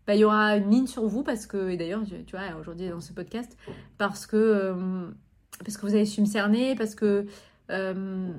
bah, 0.07 0.15
il 0.15 0.21
y 0.21 0.25
aura 0.25 0.57
une 0.57 0.71
ligne 0.71 0.87
sur 0.87 1.07
vous, 1.07 1.23
parce 1.23 1.47
que, 1.47 1.69
et 1.71 1.77
d'ailleurs, 1.77 2.03
tu 2.27 2.37
vois, 2.37 2.59
aujourd'hui 2.59 2.89
dans 2.89 3.01
ce 3.01 3.13
podcast, 3.13 3.57
parce 3.99 4.27
que, 4.27 4.37
euh, 4.37 5.11
parce 5.59 5.77
que 5.77 5.83
vous 5.83 5.95
avez 5.95 6.07
su 6.07 6.21
me 6.21 6.27
cerner, 6.27 6.75
parce 6.75 6.95
que 6.95 7.27
euh, 7.71 8.33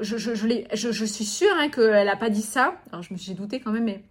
je, 0.00 0.16
je, 0.16 0.34
je, 0.34 0.92
je, 0.92 1.04
suis 1.04 1.24
sûre 1.24 1.54
hein, 1.58 1.68
qu'elle 1.68 2.06
n'a 2.06 2.16
pas 2.16 2.30
dit 2.30 2.42
ça. 2.42 2.80
Alors, 2.90 3.02
je 3.02 3.12
me 3.12 3.18
suis 3.18 3.34
douté 3.34 3.60
quand 3.60 3.72
même, 3.72 3.84
mais 3.84 4.04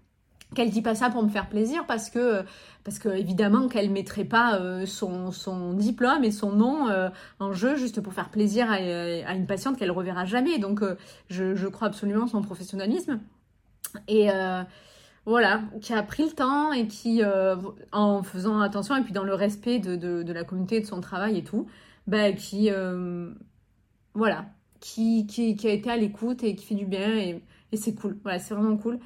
qu'elle 0.56 0.70
dit 0.70 0.82
pas 0.82 0.96
ça 0.96 1.10
pour 1.10 1.24
me 1.24 1.30
faire 1.30 1.50
plaisir 1.50 1.86
parce 1.86 2.10
que 2.10 2.44
parce 2.84 3.00
que 3.00 3.10
évidemment 3.10 3.68
qu'elle 3.68 3.90
mettrait 3.90 4.24
pas 4.24 4.60
euh, 4.60 4.86
son, 4.86 5.32
son, 5.32 5.74
diplôme 5.74 6.24
et 6.24 6.32
son 6.32 6.54
nom 6.54 6.88
euh, 6.88 7.10
en 7.40 7.52
jeu 7.52 7.76
juste 7.76 8.00
pour 8.00 8.14
faire 8.14 8.30
plaisir 8.30 8.72
à, 8.72 8.76
à 8.76 9.34
une 9.36 9.46
patiente 9.46 9.78
qu'elle 9.78 9.92
reverra 9.92 10.24
jamais. 10.24 10.58
Donc 10.58 10.82
euh, 10.82 10.96
je, 11.30 11.54
je, 11.54 11.68
crois 11.68 11.90
absolument 11.90 12.28
son 12.28 12.42
professionnalisme. 12.42 13.20
Et 14.08 14.30
voilà 15.26 15.62
qui 15.82 15.94
a 15.94 16.04
pris 16.04 16.24
le 16.24 16.32
temps 16.32 16.72
et 16.72 16.88
qui 16.88 17.22
en 17.92 18.24
faisant 18.24 18.62
attention 18.62 18.96
et 18.96 19.02
puis 19.02 19.14
dans 19.14 19.24
le 19.24 19.34
respect 19.34 19.80
de, 19.80 19.96
de, 19.96 20.34
la 20.34 20.44
communauté 20.44 20.80
de 20.80 20.86
son 20.86 21.02
travail 21.02 21.38
et 21.38 21.44
tout 21.44 21.68
bah 22.06 22.32
qui 22.32 22.70
voilà 24.14 24.46
qui, 24.80 25.26
qui, 25.26 25.68
a 25.68 25.72
été 25.72 25.90
à 25.90 25.98
l'écoute 25.98 26.44
et 26.44 26.56
qui 26.56 26.66
fait 26.66 26.76
du 26.76 26.86
bien 26.86 27.16
et, 27.16 27.42
et 27.72 27.78
c'est 27.78 27.96
cool. 27.96 28.18
Voilà 28.24 28.40
c'est 28.40 28.54
vraiment 28.54 28.78
cool 28.78 29.00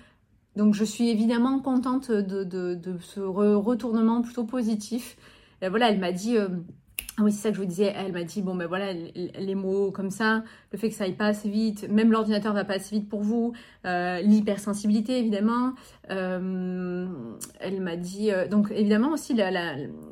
donc 0.56 0.74
je 0.74 0.84
suis 0.84 1.10
évidemment 1.10 1.60
contente 1.60 2.12
de, 2.12 2.98
ce 3.02 3.20
retournement 3.20 4.22
plutôt 4.22 4.44
positif. 4.44 5.18
Et 5.62 5.70
voilà, 5.70 5.90
elle 5.90 6.00
m'a 6.00 6.12
dit, 6.12 6.38
euh, 6.38 6.50
ah 7.18 7.24
oui 7.24 7.32
c'est 7.32 7.42
ça 7.42 7.50
que 7.50 7.56
je 7.56 7.62
vous 7.62 7.68
disais, 7.68 7.94
elle 7.96 8.12
m'a 8.12 8.24
dit, 8.24 8.42
bon 8.42 8.56
ben 8.56 8.68
voilà, 8.68 8.92
les, 8.94 9.56
mots 9.56 9.92
comme 9.92 10.10
ça, 10.10 10.44
le 10.72 10.78
fait 10.78 10.90
que 10.90 10.96
ça 10.96 11.06
aille 11.06 11.16
pas 11.16 11.28
assez 11.28 11.50
vite, 11.50 11.88
même 11.90 12.12
l'ordinateur 12.12 12.54
va 12.54 12.66
pas 12.66 12.76
assez 12.76 12.96
vite 12.96 13.08
pour 13.08 13.22
vous, 13.22 13.54
euh, 13.86 14.20
l'hypersensibilité 14.22 15.20
évidemment. 15.20 15.74
Euh, 16.10 17.08
elle 17.60 17.80
m'a 17.80 17.96
dit, 17.96 18.32
donc 18.50 18.72
évidemment 18.72 19.14
aussi 19.14 19.34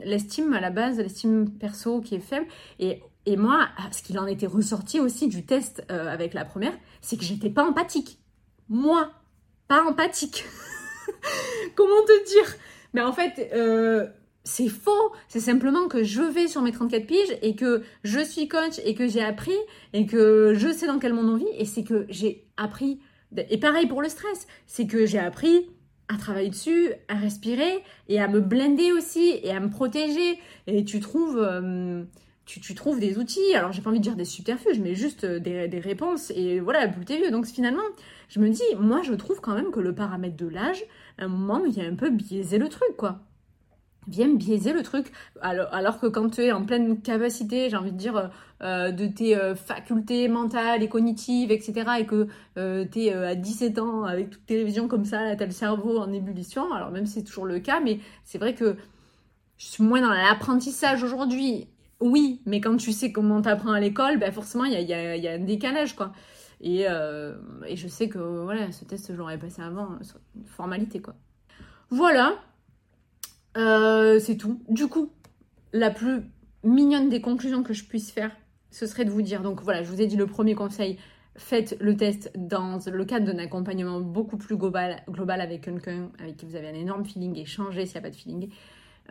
l'estime 0.05 0.53
à 0.53 0.61
la 0.61 0.69
base, 0.69 0.99
l'estime 0.99 1.49
perso 1.49 1.99
qui 1.99 2.15
est 2.15 2.19
faible. 2.19 2.47
Et 2.79 3.01
et 3.25 3.35
moi, 3.35 3.67
ce 3.91 4.01
qu'il 4.01 4.17
en 4.17 4.25
était 4.25 4.47
ressorti 4.47 4.99
aussi 4.99 5.27
du 5.27 5.45
test 5.45 5.83
avec 5.89 6.33
la 6.33 6.45
première, 6.45 6.73
c'est 7.01 7.15
que 7.15 7.23
j'étais 7.23 7.49
pas 7.51 7.63
empathique. 7.63 8.17
Moi, 8.69 9.11
pas 9.69 9.85
empathique. 9.85 10.43
Comment 11.75 12.03
te 12.05 12.27
dire? 12.27 12.55
Mais 12.93 13.01
en 13.01 13.13
fait, 13.13 13.51
euh, 13.53 14.07
c'est 14.43 14.67
faux. 14.67 15.13
C'est 15.29 15.39
simplement 15.39 15.87
que 15.87 16.03
je 16.03 16.21
vais 16.21 16.47
sur 16.47 16.61
mes 16.61 16.73
34 16.73 17.05
piges 17.05 17.37
et 17.41 17.55
que 17.55 17.83
je 18.03 18.19
suis 18.19 18.49
coach 18.49 18.81
et 18.83 18.95
que 18.95 19.07
j'ai 19.07 19.23
appris 19.23 19.55
et 19.93 20.05
que 20.05 20.53
je 20.55 20.73
sais 20.73 20.87
dans 20.87 20.99
quel 20.99 21.13
monde 21.13 21.29
on 21.29 21.37
vit 21.37 21.47
et 21.57 21.65
c'est 21.65 21.83
que 21.83 22.05
j'ai 22.09 22.47
appris. 22.57 22.99
Et 23.37 23.59
pareil 23.59 23.85
pour 23.87 24.01
le 24.01 24.09
stress, 24.09 24.47
c'est 24.65 24.87
que 24.87 25.05
j'ai 25.05 25.19
appris 25.19 25.69
à 26.07 26.17
travailler 26.17 26.49
dessus, 26.49 26.91
à 27.07 27.13
respirer 27.13 27.83
et 28.07 28.19
à 28.19 28.27
me 28.27 28.41
blender 28.41 28.91
aussi 28.91 29.39
et 29.43 29.51
à 29.51 29.59
me 29.59 29.69
protéger. 29.69 30.39
Et 30.65 30.83
tu 30.83 30.99
trouves. 30.99 31.37
Euh, 31.37 32.03
tu, 32.57 32.73
trouves 32.73 32.99
des 32.99 33.17
outils, 33.19 33.53
alors 33.53 33.71
j'ai 33.71 33.81
pas 33.81 33.91
envie 33.91 33.99
de 33.99 34.03
dire 34.03 34.15
des 34.15 34.25
subterfuges, 34.25 34.79
mais 34.79 34.95
juste 34.95 35.23
euh, 35.23 35.39
des, 35.39 35.79
réponses, 35.79 36.31
et 36.31 36.59
voilà, 36.59 36.87
plus 36.87 37.05
t'es 37.05 37.17
vieux. 37.17 37.31
Donc 37.31 37.45
finalement, 37.45 37.83
je 38.27 38.39
me 38.39 38.49
dis, 38.49 38.63
moi 38.79 39.01
je 39.03 39.13
trouve 39.13 39.39
quand 39.39 39.53
même 39.53 39.71
que 39.71 39.79
le 39.79 39.93
paramètre 39.93 40.35
de 40.35 40.47
l'âge, 40.47 40.83
à 41.19 41.25
un 41.25 41.27
moment, 41.27 41.61
vient 41.63 41.87
un 41.87 41.95
peu 41.95 42.09
biaiser 42.09 42.57
le 42.57 42.67
truc, 42.67 42.95
quoi. 42.97 43.19
Vient 44.07 44.33
biaiser 44.33 44.73
le 44.73 44.81
truc, 44.81 45.11
alors, 45.41 45.99
que 45.99 46.07
quand 46.07 46.29
tu 46.29 46.41
es 46.41 46.51
en 46.51 46.65
pleine 46.65 46.99
capacité, 47.01 47.69
j'ai 47.69 47.77
envie 47.77 47.91
de 47.91 47.97
dire, 47.97 48.17
euh, 48.17 48.27
euh, 48.63 48.91
de 48.91 49.05
tes 49.05 49.37
facultés 49.55 50.27
mentales 50.27 50.81
et 50.81 50.89
cognitives, 50.89 51.51
etc., 51.51 51.91
et 51.99 52.05
que 52.07 52.27
tu 52.55 52.99
es 52.99 53.13
à 53.13 53.35
17 53.35 53.77
ans 53.77 54.05
avec 54.05 54.31
toute 54.31 54.45
télévision 54.47 54.87
comme 54.87 55.05
ça, 55.05 55.35
t'as 55.35 55.45
le 55.45 55.51
cerveau 55.51 55.99
en 55.99 56.11
ébullition, 56.11 56.73
alors 56.73 56.89
même 56.89 57.05
c'est 57.05 57.23
toujours 57.23 57.45
le 57.45 57.59
cas, 57.59 57.79
mais 57.81 57.99
c'est 58.23 58.39
vrai 58.39 58.55
que 58.55 58.75
je 59.57 59.65
suis 59.65 59.83
moins 59.83 60.01
dans 60.01 60.09
l'apprentissage 60.09 61.03
aujourd'hui 61.03 61.67
oui, 62.01 62.41
mais 62.45 62.61
quand 62.61 62.77
tu 62.77 62.91
sais 62.91 63.11
comment 63.11 63.41
t'apprends 63.41 63.73
à 63.73 63.79
l'école, 63.79 64.17
ben 64.19 64.31
forcément, 64.31 64.65
il 64.65 64.73
y 64.73 64.93
a, 64.93 65.33
un 65.33 65.39
décalage, 65.39 65.95
quoi. 65.95 66.13
Et, 66.61 66.85
euh, 66.89 67.35
et, 67.67 67.75
je 67.75 67.87
sais 67.87 68.09
que 68.09 68.19
voilà, 68.19 68.71
ce 68.71 68.85
test, 68.85 69.11
je 69.11 69.17
l'aurais 69.17 69.37
passé 69.37 69.61
avant, 69.61 69.97
une 70.35 70.45
formalité, 70.45 71.01
quoi. 71.01 71.15
Voilà, 71.89 72.35
euh, 73.57 74.19
c'est 74.19 74.37
tout. 74.37 74.61
Du 74.69 74.87
coup, 74.87 75.11
la 75.73 75.89
plus 75.89 76.21
mignonne 76.63 77.09
des 77.09 77.21
conclusions 77.21 77.63
que 77.63 77.73
je 77.73 77.85
puisse 77.85 78.11
faire, 78.11 78.31
ce 78.71 78.85
serait 78.85 79.05
de 79.05 79.09
vous 79.09 79.21
dire, 79.21 79.41
donc 79.41 79.61
voilà, 79.61 79.83
je 79.83 79.89
vous 79.89 80.01
ai 80.01 80.07
dit 80.07 80.15
le 80.15 80.27
premier 80.27 80.55
conseil, 80.55 80.97
faites 81.35 81.77
le 81.79 81.95
test 81.95 82.31
dans 82.35 82.79
le 82.85 83.05
cadre 83.05 83.25
d'un 83.25 83.39
accompagnement 83.39 84.01
beaucoup 84.01 84.37
plus 84.37 84.57
global, 84.57 85.03
global 85.09 85.41
avec 85.41 85.61
quelqu'un 85.61 86.11
avec 86.19 86.37
qui 86.37 86.45
vous 86.45 86.55
avez 86.55 86.67
un 86.67 86.73
énorme 86.73 87.05
feeling 87.05 87.37
et 87.37 87.45
changez 87.45 87.85
s'il 87.85 87.95
n'y 87.95 87.99
a 87.99 88.01
pas 88.01 88.09
de 88.09 88.15
feeling. 88.15 88.49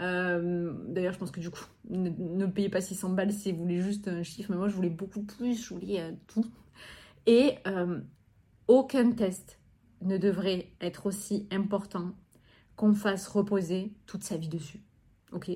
Euh, 0.00 0.72
d'ailleurs, 0.86 1.12
je 1.12 1.18
pense 1.18 1.30
que 1.30 1.40
du 1.40 1.50
coup, 1.50 1.64
ne, 1.90 2.46
payez 2.46 2.68
pas 2.68 2.80
600 2.80 3.10
balles 3.10 3.32
si 3.32 3.52
vous 3.52 3.62
voulez 3.62 3.80
juste 3.80 4.08
un 4.08 4.22
chiffre, 4.22 4.50
mais 4.50 4.56
moi 4.56 4.68
je 4.68 4.74
voulais 4.74 4.90
beaucoup 4.90 5.22
plus, 5.22 5.64
je 5.64 5.74
voulais 5.74 6.00
euh, 6.00 6.12
tout. 6.28 6.46
Et 7.26 7.56
euh, 7.66 8.00
aucun 8.68 9.10
test 9.12 9.58
ne 10.02 10.16
devrait 10.16 10.70
être 10.80 11.06
aussi 11.06 11.48
important 11.50 12.12
qu'on 12.76 12.94
fasse 12.94 13.26
reposer 13.26 13.92
toute 14.06 14.22
sa 14.22 14.36
vie 14.36 14.48
dessus. 14.48 14.80
Ok? 15.32 15.50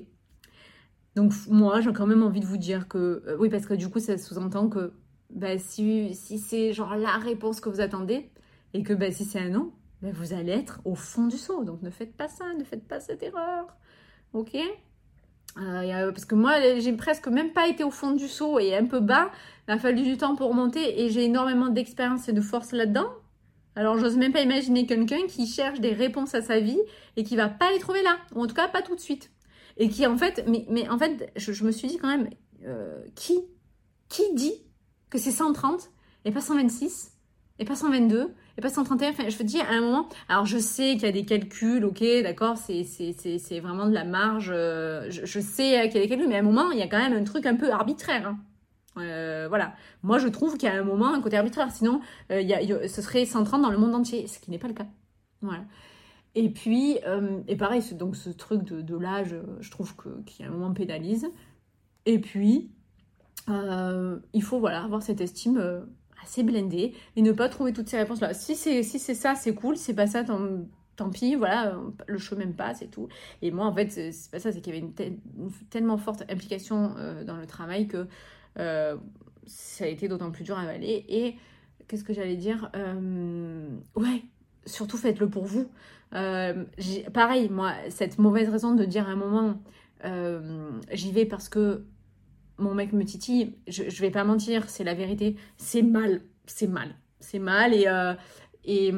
Donc, 1.15 1.31
moi, 1.47 1.79
j'ai 1.79 1.93
quand 1.93 2.07
même 2.07 2.23
envie 2.23 2.41
de 2.41 2.45
vous 2.45 2.57
dire 2.57 2.87
que, 2.87 3.37
oui, 3.39 3.49
parce 3.49 3.65
que 3.65 3.75
du 3.75 3.89
coup, 3.89 3.99
ça 3.99 4.17
sous-entend 4.17 4.67
que 4.67 4.93
bah, 5.29 5.57
si, 5.57 6.13
si 6.15 6.39
c'est 6.39 6.73
genre 6.73 6.95
la 6.95 7.17
réponse 7.17 7.61
que 7.61 7.69
vous 7.69 7.79
attendez, 7.79 8.31
et 8.73 8.83
que 8.83 8.93
bah, 8.93 9.11
si 9.11 9.23
c'est 9.23 9.39
un 9.39 9.49
non, 9.49 9.71
bah, 10.01 10.09
vous 10.11 10.33
allez 10.33 10.51
être 10.51 10.81
au 10.85 10.95
fond 10.95 11.27
du 11.27 11.37
saut. 11.37 11.63
Donc, 11.63 11.81
ne 11.81 11.89
faites 11.91 12.17
pas 12.17 12.27
ça, 12.27 12.53
ne 12.55 12.63
faites 12.63 12.87
pas 12.87 12.99
cette 12.99 13.23
erreur 13.23 13.67
ok 14.33 14.57
euh, 15.59 16.11
parce 16.11 16.25
que 16.25 16.33
moi, 16.33 16.79
j'ai 16.79 16.93
presque 16.93 17.27
même 17.27 17.51
pas 17.51 17.67
été 17.67 17.83
au 17.83 17.91
fond 17.91 18.11
du 18.11 18.27
seau 18.27 18.59
et 18.59 18.75
un 18.75 18.85
peu 18.85 18.99
bas. 18.99 19.29
Il 19.67 19.71
a 19.71 19.77
fallu 19.77 20.01
du 20.01 20.17
temps 20.17 20.35
pour 20.35 20.49
remonter 20.49 21.01
et 21.01 21.09
j'ai 21.11 21.25
énormément 21.25 21.69
d'expérience 21.69 22.27
et 22.27 22.33
de 22.33 22.41
force 22.41 22.71
là-dedans. 22.71 23.07
Alors, 23.75 23.97
j'ose 23.97 24.17
même 24.17 24.33
pas 24.33 24.41
imaginer 24.41 24.85
quelqu'un 24.85 25.25
qui 25.27 25.47
cherche 25.47 25.79
des 25.79 25.93
réponses 25.93 26.35
à 26.35 26.41
sa 26.41 26.59
vie 26.59 26.79
et 27.17 27.23
qui 27.23 27.35
va 27.35 27.49
pas 27.49 27.71
les 27.71 27.79
trouver 27.79 28.03
là, 28.03 28.17
ou 28.35 28.41
en 28.41 28.47
tout 28.47 28.55
cas 28.55 28.67
pas 28.67 28.81
tout 28.81 28.95
de 28.95 28.99
suite. 28.99 29.31
Et 29.77 29.89
qui 29.89 30.05
en 30.05 30.17
fait, 30.17 30.45
mais 30.47 30.87
en 30.89 30.97
fait, 30.97 31.31
je, 31.35 31.63
me 31.63 31.71
suis 31.71 31.87
dit 31.87 31.97
quand 31.97 32.07
même, 32.07 32.29
euh, 32.65 33.03
qui, 33.15 33.39
qui 34.09 34.21
dit 34.35 34.53
que 35.09 35.17
c'est 35.17 35.31
130 35.31 35.89
et 36.25 36.31
pas 36.31 36.41
126 36.41 37.12
et 37.59 37.65
pas 37.65 37.75
122 37.75 38.33
et 38.57 38.61
pas 38.61 38.69
131. 38.69 39.11
Enfin, 39.11 39.29
je 39.29 39.37
veux 39.37 39.43
dire, 39.43 39.65
à 39.69 39.73
un 39.73 39.81
moment, 39.81 40.09
alors 40.29 40.45
je 40.45 40.57
sais 40.57 40.93
qu'il 40.93 41.03
y 41.03 41.07
a 41.07 41.11
des 41.11 41.25
calculs, 41.25 41.83
ok, 41.85 42.03
d'accord, 42.23 42.57
c'est, 42.57 43.59
vraiment 43.59 43.87
de 43.87 43.93
la 43.93 44.03
marge. 44.03 44.51
Euh, 44.53 45.09
je, 45.09 45.39
sais 45.39 45.89
qu'il 45.89 45.99
y 45.99 46.03
a 46.03 46.07
des 46.07 46.09
calculs, 46.09 46.27
mais 46.27 46.35
à 46.35 46.39
un 46.39 46.43
moment, 46.43 46.71
il 46.71 46.79
y 46.79 46.81
a 46.81 46.87
quand 46.87 46.99
même 46.99 47.13
un 47.13 47.23
truc 47.23 47.45
un 47.45 47.55
peu 47.55 47.71
arbitraire. 47.71 48.27
Hein. 48.27 48.39
Euh, 48.97 49.47
voilà. 49.49 49.73
Moi, 50.03 50.19
je 50.19 50.27
trouve 50.27 50.57
qu'il 50.57 50.69
y 50.69 50.71
a 50.71 50.75
un 50.75 50.83
moment 50.83 51.13
un 51.13 51.21
côté 51.21 51.37
arbitraire. 51.37 51.71
Sinon, 51.71 52.01
euh, 52.31 52.41
il 52.41 52.47
y 52.47 52.53
a, 52.53 52.87
ce 52.87 53.01
serait 53.01 53.25
130 53.25 53.61
dans 53.61 53.71
le 53.71 53.77
monde 53.77 53.95
entier, 53.95 54.27
ce 54.27 54.39
qui 54.39 54.51
n'est 54.51 54.59
pas 54.59 54.67
le 54.67 54.75
cas. 54.75 54.87
Voilà. 55.41 55.63
Et 56.35 56.49
puis, 56.49 56.97
et 57.47 57.55
pareil, 57.55 57.83
donc 57.93 58.15
ce 58.15 58.31
truc 58.31 58.63
de, 58.63 58.97
l'âge, 58.97 59.35
je 59.59 59.69
trouve 59.69 59.95
qu'il 60.25 60.43
y 60.43 60.47
a 60.47 60.51
un 60.51 60.51
moment 60.51 60.73
pénalise. 60.73 61.27
Et 62.07 62.17
puis, 62.17 62.71
il 63.47 64.41
faut 64.41 64.59
voilà 64.59 64.83
avoir 64.83 65.03
cette 65.03 65.21
estime 65.21 65.85
assez 66.23 66.43
blindé 66.43 66.93
et 67.15 67.21
ne 67.21 67.31
pas 67.31 67.49
trouver 67.49 67.73
toutes 67.73 67.89
ces 67.89 67.97
réponses 67.97 68.21
là. 68.21 68.33
Si 68.33 68.55
c'est 68.55 68.83
si 68.83 68.99
c'est 68.99 69.13
ça, 69.13 69.35
c'est 69.35 69.53
cool, 69.53 69.77
c'est 69.77 69.93
pas 69.93 70.07
ça 70.07 70.23
tant, 70.23 71.09
pis, 71.09 71.35
voilà, 71.35 71.75
le 72.07 72.17
chemin 72.17 72.51
passe 72.51 72.81
et 72.81 72.87
tout. 72.87 73.07
Et 73.41 73.51
moi 73.51 73.65
en 73.65 73.73
fait, 73.73 73.91
c'est 73.91 74.31
pas 74.31 74.39
ça, 74.39 74.51
c'est 74.51 74.61
qu'il 74.61 74.73
y 74.73 74.77
avait 74.77 74.85
une, 74.85 75.17
tellement 75.69 75.97
forte 75.97 76.23
implication 76.29 76.95
euh, 76.97 77.23
dans 77.23 77.37
le 77.37 77.45
travail 77.45 77.87
que 77.87 78.07
euh, 78.59 78.97
ça 79.45 79.85
a 79.85 79.87
été 79.87 80.07
d'autant 80.07 80.31
plus 80.31 80.43
dur 80.43 80.57
à 80.57 80.61
avaler 80.61 81.05
et 81.09 81.35
qu'est-ce 81.87 82.03
que 82.03 82.13
j'allais 82.13 82.37
dire 82.37 82.69
euh, 82.75 83.67
ouais, 83.95 84.23
surtout 84.65 84.97
faites-le 84.97 85.29
pour 85.29 85.45
vous. 85.45 85.69
pareil, 86.11 87.49
moi, 87.49 87.73
cette 87.89 88.19
mauvaise 88.19 88.49
raison 88.49 88.73
de 88.73 88.85
dire 88.85 89.07
à 89.07 89.11
un 89.11 89.15
moment 89.15 89.61
j'y 90.91 91.11
vais 91.11 91.25
parce 91.25 91.49
que 91.49 91.85
mon 92.63 92.73
mec 92.73 92.93
me 92.93 93.03
titille, 93.03 93.55
je, 93.67 93.83
vais 94.01 94.11
pas 94.11 94.23
mentir, 94.23 94.69
c'est 94.69 94.83
la 94.83 94.93
vérité, 94.93 95.35
c'est 95.57 95.81
mal, 95.81 96.21
c'est 96.45 96.67
mal, 96.67 96.95
c'est 97.19 97.39
mal 97.39 97.73
et, 97.73 97.87
euh, 97.87 98.13
et, 98.65 98.91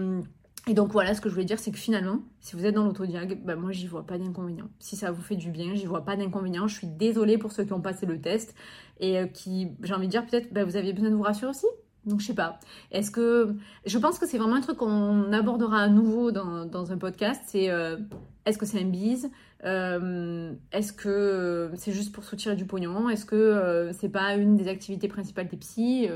et, 0.67 0.73
donc 0.73 0.91
voilà, 0.91 1.13
ce 1.13 1.21
que 1.21 1.29
je 1.29 1.33
voulais 1.33 1.45
dire, 1.45 1.59
c'est 1.59 1.71
que 1.71 1.77
finalement, 1.77 2.19
si 2.39 2.55
vous 2.55 2.65
êtes 2.65 2.75
dans 2.75 2.85
l'autodiag, 2.85 3.43
bah 3.43 3.55
moi 3.55 3.71
j'y 3.71 3.87
vois 3.87 4.05
pas 4.05 4.17
d'inconvénient. 4.17 4.69
Si 4.79 4.95
ça 4.95 5.11
vous 5.11 5.21
fait 5.21 5.35
du 5.35 5.51
bien, 5.51 5.75
j'y 5.75 5.85
vois 5.85 6.05
pas 6.05 6.15
d'inconvénient. 6.15 6.67
Je 6.67 6.75
suis 6.75 6.87
désolée 6.87 7.37
pour 7.37 7.51
ceux 7.51 7.65
qui 7.65 7.73
ont 7.73 7.81
passé 7.81 8.05
le 8.05 8.21
test 8.21 8.55
et 8.99 9.17
euh, 9.17 9.27
qui, 9.27 9.69
j'ai 9.81 9.93
envie 9.93 10.07
de 10.07 10.11
dire, 10.11 10.25
peut-être 10.25 10.53
bah, 10.53 10.63
vous 10.63 10.77
aviez 10.77 10.93
besoin 10.93 11.09
de 11.09 11.15
vous 11.15 11.23
rassurer 11.23 11.49
aussi. 11.49 11.67
Donc 12.05 12.21
je 12.21 12.27
sais 12.27 12.35
pas. 12.35 12.59
Est-ce 12.91 13.09
que 13.09 13.55
je 13.85 13.97
pense 13.97 14.19
que 14.19 14.27
c'est 14.27 14.37
vraiment 14.37 14.55
un 14.55 14.61
truc 14.61 14.77
qu'on 14.77 15.31
abordera 15.33 15.79
à 15.79 15.87
nouveau 15.87 16.31
dans, 16.31 16.91
un 16.91 16.97
podcast. 16.97 17.51
Euh, 17.55 17.97
est-ce 18.45 18.57
que 18.57 18.65
c'est 18.65 18.79
un 18.79 18.85
bise 18.85 19.31
euh, 19.63 20.53
Est-ce 20.71 20.93
que 20.93 21.71
c'est 21.75 21.91
juste 21.91 22.13
pour 22.13 22.23
soutirer 22.23 22.55
du 22.55 22.65
pognon 22.65 23.09
Est-ce 23.09 23.25
que 23.25 23.35
euh, 23.35 23.91
c'est 23.93 24.09
pas 24.09 24.35
une 24.35 24.55
des 24.55 24.67
activités 24.67 25.07
principales 25.07 25.47
des 25.47 25.57
psys 25.57 26.07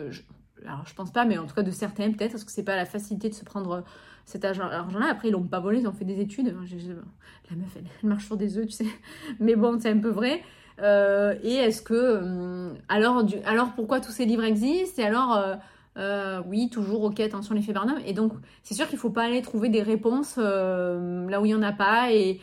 Alors 0.65 0.85
je 0.85 0.93
pense 0.93 1.11
pas, 1.11 1.25
mais 1.25 1.37
en 1.37 1.47
tout 1.47 1.55
cas 1.55 1.63
de 1.63 1.71
certains 1.71 2.11
peut-être. 2.11 2.35
Est-ce 2.35 2.45
que 2.45 2.51
c'est 2.51 2.63
pas 2.63 2.75
la 2.75 2.85
facilité 2.85 3.29
de 3.29 3.33
se 3.33 3.43
prendre 3.43 3.83
cet 4.25 4.45
argent-là? 4.45 5.07
Après 5.09 5.29
ils 5.29 5.31
l'ont 5.31 5.43
pas 5.43 5.59
volé, 5.59 5.79
ils 5.79 5.87
ont 5.87 5.93
fait 5.93 6.05
des 6.05 6.19
études. 6.19 6.47
La 6.47 7.55
meuf 7.55 7.75
elle, 7.75 8.07
marche 8.07 8.25
sur 8.25 8.37
des 8.37 8.59
œufs, 8.59 8.67
tu 8.67 8.73
sais. 8.73 8.87
Mais 9.39 9.55
bon, 9.55 9.79
c'est 9.79 9.89
un 9.89 9.99
peu 9.99 10.09
vrai. 10.09 10.43
et 10.79 11.55
est-ce 11.55 11.81
que 11.81 12.75
alors 12.87 13.73
pourquoi 13.75 14.01
tous 14.01 14.11
ces 14.11 14.25
livres 14.25 14.43
existent? 14.43 15.01
Et 15.01 15.05
alors 15.05 15.59
euh, 15.99 16.41
oui, 16.47 16.69
toujours, 16.69 17.03
ok, 17.03 17.19
attention 17.19 17.53
l'effet 17.53 17.73
Barnum. 17.73 17.97
Et 18.05 18.13
donc, 18.13 18.33
c'est 18.63 18.73
sûr 18.73 18.87
qu'il 18.87 18.95
ne 18.95 19.01
faut 19.01 19.09
pas 19.09 19.23
aller 19.23 19.41
trouver 19.41 19.69
des 19.69 19.81
réponses 19.81 20.35
euh, 20.37 21.29
là 21.29 21.41
où 21.41 21.45
il 21.45 21.49
n'y 21.49 21.55
en 21.55 21.61
a 21.61 21.73
pas 21.73 22.11
et, 22.11 22.39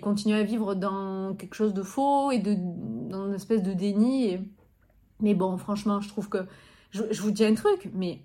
continuer 0.00 0.38
à 0.38 0.42
vivre 0.42 0.74
dans 0.74 1.34
quelque 1.34 1.54
chose 1.54 1.74
de 1.74 1.82
faux 1.82 2.30
et 2.30 2.38
de, 2.38 2.56
dans 3.08 3.26
une 3.28 3.34
espèce 3.34 3.62
de 3.62 3.74
déni. 3.74 4.38
Mais 5.20 5.34
bon, 5.34 5.56
franchement, 5.58 6.00
je 6.00 6.08
trouve 6.08 6.28
que. 6.28 6.38
Je, 6.90 7.20
vous 7.20 7.30
dis 7.30 7.44
un 7.44 7.54
truc, 7.54 7.90
mais 7.92 8.22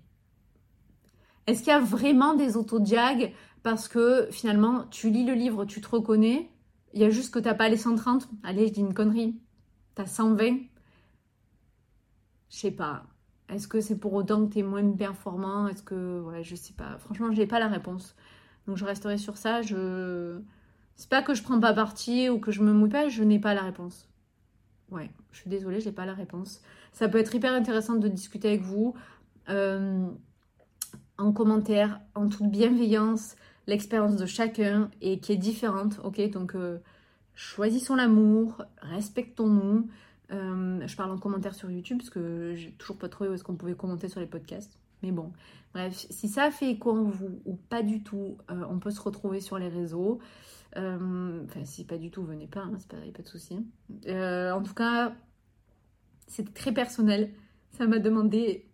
est-ce 1.45 1.59
qu'il 1.59 1.73
y 1.73 1.75
a 1.75 1.79
vraiment 1.79 2.35
des 2.35 2.55
autodiags 2.55 3.33
parce 3.63 3.87
que 3.89 4.27
finalement, 4.31 4.85
tu 4.91 5.09
lis 5.09 5.25
le 5.25 5.33
livre, 5.33 5.65
tu 5.65 5.81
te 5.81 5.89
reconnais, 5.89 6.49
il 6.93 7.01
y 7.01 7.03
a 7.03 7.09
juste 7.09 7.33
que 7.33 7.39
tu 7.39 7.45
n'as 7.45 7.53
pas 7.53 7.67
les 7.69 7.77
130 7.77 8.29
Allez, 8.43 8.67
je 8.67 8.73
dis 8.73 8.79
une 8.79 8.93
connerie. 8.93 9.39
Tu 9.95 10.01
as 10.01 10.05
120 10.05 10.57
Je 12.49 12.57
sais 12.57 12.71
pas. 12.71 13.10
Est-ce 13.51 13.67
que 13.67 13.81
c'est 13.81 13.97
pour 13.97 14.13
autant 14.13 14.45
que 14.47 14.53
tu 14.53 14.59
es 14.59 14.63
moins 14.63 14.89
performant? 14.91 15.67
Est-ce 15.67 15.83
que. 15.83 16.21
Ouais, 16.21 16.43
je 16.43 16.55
sais 16.55 16.73
pas. 16.73 16.97
Franchement, 16.99 17.31
je 17.31 17.37
n'ai 17.37 17.47
pas 17.47 17.59
la 17.59 17.67
réponse. 17.67 18.15
Donc 18.67 18.77
je 18.77 18.85
resterai 18.85 19.17
sur 19.17 19.37
ça. 19.37 19.61
Je. 19.61 20.39
C'est 20.95 21.09
pas 21.09 21.21
que 21.21 21.33
je 21.33 21.43
prends 21.43 21.59
pas 21.59 21.73
parti 21.73 22.29
ou 22.29 22.39
que 22.39 22.51
je 22.51 22.61
me 22.61 22.73
mouille 22.73 22.89
pas, 22.89 23.09
je 23.09 23.23
n'ai 23.23 23.39
pas 23.39 23.53
la 23.53 23.63
réponse. 23.63 24.07
Ouais, 24.91 25.09
je 25.31 25.39
suis 25.39 25.49
désolée, 25.49 25.79
je 25.79 25.87
n'ai 25.89 25.95
pas 25.95 26.05
la 26.05 26.13
réponse. 26.13 26.61
Ça 26.91 27.07
peut 27.07 27.17
être 27.17 27.33
hyper 27.33 27.53
intéressant 27.53 27.95
de 27.95 28.07
discuter 28.07 28.49
avec 28.49 28.61
vous 28.61 28.93
euh, 29.49 30.05
en 31.17 31.31
commentaire, 31.31 32.01
en 32.13 32.27
toute 32.27 32.51
bienveillance, 32.51 33.35
l'expérience 33.67 34.15
de 34.15 34.25
chacun 34.25 34.91
et 35.01 35.19
qui 35.19 35.31
est 35.31 35.37
différente, 35.37 35.99
ok? 36.03 36.29
Donc 36.29 36.55
euh, 36.55 36.77
choisissons 37.33 37.95
l'amour, 37.95 38.63
respectons-nous. 38.81 39.87
Euh, 40.31 40.85
je 40.85 40.95
parle 40.95 41.11
en 41.11 41.17
commentaire 41.17 41.53
sur 41.53 41.69
YouTube 41.69 41.97
parce 41.97 42.09
que 42.09 42.53
j'ai 42.55 42.71
toujours 42.71 42.97
pas 42.97 43.09
trouvé 43.09 43.29
où 43.29 43.33
est-ce 43.33 43.43
qu'on 43.43 43.55
pouvait 43.55 43.75
commenter 43.75 44.07
sur 44.07 44.19
les 44.19 44.25
podcasts. 44.25 44.79
Mais 45.03 45.11
bon, 45.11 45.33
bref, 45.73 46.05
si 46.09 46.27
ça 46.27 46.51
fait 46.51 46.71
écho 46.71 46.91
en 46.91 47.03
vous 47.03 47.41
ou 47.45 47.55
pas 47.55 47.81
du 47.83 48.03
tout, 48.03 48.37
euh, 48.49 48.63
on 48.69 48.79
peut 48.79 48.91
se 48.91 49.01
retrouver 49.01 49.41
sur 49.41 49.57
les 49.57 49.67
réseaux. 49.67 50.19
Euh, 50.77 51.43
enfin, 51.45 51.65
si 51.65 51.85
pas 51.85 51.97
du 51.97 52.11
tout, 52.11 52.23
venez 52.23 52.47
pas, 52.47 52.61
hein, 52.61 52.73
c'est 52.77 52.87
pas, 52.87 52.97
pas 52.97 53.23
de 53.23 53.27
souci. 53.27 53.55
en 54.07 54.61
tout 54.63 54.73
cas, 54.73 55.13
c'est 56.27 56.53
très 56.53 56.71
personnel. 56.71 57.33
Ça 57.71 57.87
m'a 57.87 57.99
demandé 57.99 58.69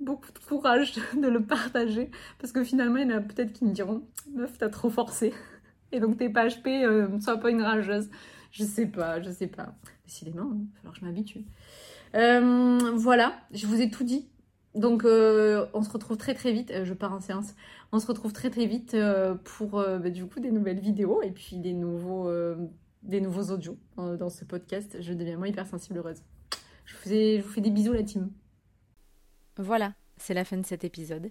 beaucoup 0.00 0.32
de 0.32 0.38
courage 0.40 0.94
de 1.16 1.28
le 1.28 1.42
partager 1.42 2.10
parce 2.38 2.52
que 2.52 2.64
finalement, 2.64 2.96
il 2.96 3.08
y 3.08 3.14
en 3.14 3.18
a 3.18 3.20
peut-être 3.20 3.52
qui 3.52 3.64
me 3.64 3.72
diront 3.72 4.02
Meuf, 4.34 4.58
t'as 4.58 4.68
trop 4.68 4.90
forcé. 4.90 5.32
Et 5.90 6.00
donc, 6.00 6.18
t'es 6.18 6.28
pas 6.28 6.48
HP, 6.48 7.20
sois 7.20 7.36
pas 7.38 7.50
une 7.50 7.62
rageuse. 7.62 8.10
Je 8.52 8.64
sais 8.64 8.86
pas, 8.86 9.20
je 9.22 9.30
sais 9.30 9.46
pas. 9.46 9.74
Décidément, 10.04 10.52
il 10.54 10.66
va 10.66 10.76
falloir 10.76 10.94
que 10.94 11.00
je 11.00 11.04
m'habitue. 11.06 11.44
Euh, 12.14 12.92
voilà, 12.94 13.34
je 13.50 13.66
vous 13.66 13.80
ai 13.80 13.90
tout 13.90 14.04
dit. 14.04 14.28
Donc, 14.74 15.04
euh, 15.04 15.66
on 15.72 15.82
se 15.82 15.90
retrouve 15.90 16.18
très 16.18 16.34
très 16.34 16.52
vite. 16.52 16.70
Euh, 16.70 16.84
je 16.84 16.92
pars 16.92 17.12
en 17.12 17.20
séance. 17.20 17.54
On 17.92 17.98
se 17.98 18.06
retrouve 18.06 18.32
très 18.34 18.50
très 18.50 18.66
vite 18.66 18.96
pour 19.44 19.70
bah, 19.72 20.10
du 20.10 20.26
coup 20.26 20.40
des 20.40 20.50
nouvelles 20.50 20.80
vidéos 20.80 21.22
et 21.22 21.30
puis 21.30 21.56
des 21.56 21.72
nouveaux, 21.72 22.30
audios 23.50 23.78
dans 23.96 24.30
ce 24.30 24.44
podcast. 24.44 24.98
Je 25.00 25.12
deviens 25.12 25.36
moins 25.36 25.48
hypersensible 25.48 25.98
heureuse. 25.98 26.22
Je 26.84 26.94
vous, 26.94 27.02
fais, 27.02 27.38
je 27.38 27.42
vous 27.42 27.50
fais 27.50 27.60
des 27.60 27.70
bisous, 27.70 27.92
la 27.92 28.02
team. 28.02 28.30
Voilà, 29.58 29.92
c'est 30.16 30.34
la 30.34 30.44
fin 30.44 30.56
de 30.56 30.64
cet 30.64 30.84
épisode. 30.84 31.30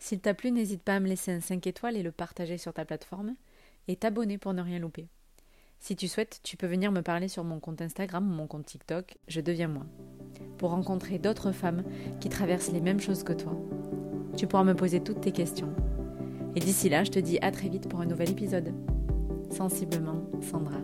S'il 0.00 0.20
t'a 0.20 0.34
plu, 0.34 0.50
n'hésite 0.50 0.82
pas 0.82 0.96
à 0.96 1.00
me 1.00 1.06
laisser 1.06 1.30
un 1.30 1.40
5 1.40 1.64
étoiles 1.68 1.96
et 1.96 2.02
le 2.02 2.10
partager 2.10 2.58
sur 2.58 2.72
ta 2.72 2.84
plateforme 2.84 3.36
et 3.86 3.94
t'abonner 3.94 4.38
pour 4.38 4.54
ne 4.54 4.62
rien 4.62 4.80
louper. 4.80 5.08
Si 5.82 5.96
tu 5.96 6.06
souhaites, 6.06 6.38
tu 6.44 6.56
peux 6.56 6.68
venir 6.68 6.92
me 6.92 7.00
parler 7.00 7.26
sur 7.26 7.42
mon 7.42 7.58
compte 7.58 7.82
Instagram 7.82 8.24
ou 8.30 8.32
mon 8.32 8.46
compte 8.46 8.66
TikTok, 8.66 9.18
je 9.26 9.40
deviens 9.40 9.66
moi, 9.66 9.84
pour 10.56 10.70
rencontrer 10.70 11.18
d'autres 11.18 11.50
femmes 11.50 11.82
qui 12.20 12.28
traversent 12.28 12.70
les 12.70 12.80
mêmes 12.80 13.00
choses 13.00 13.24
que 13.24 13.32
toi. 13.32 13.60
Tu 14.36 14.46
pourras 14.46 14.62
me 14.62 14.76
poser 14.76 15.00
toutes 15.00 15.22
tes 15.22 15.32
questions. 15.32 15.74
Et 16.54 16.60
d'ici 16.60 16.88
là, 16.88 17.02
je 17.02 17.10
te 17.10 17.18
dis 17.18 17.40
à 17.42 17.50
très 17.50 17.68
vite 17.68 17.88
pour 17.88 18.00
un 18.00 18.06
nouvel 18.06 18.30
épisode. 18.30 18.72
Sensiblement, 19.50 20.22
Sandra. 20.40 20.78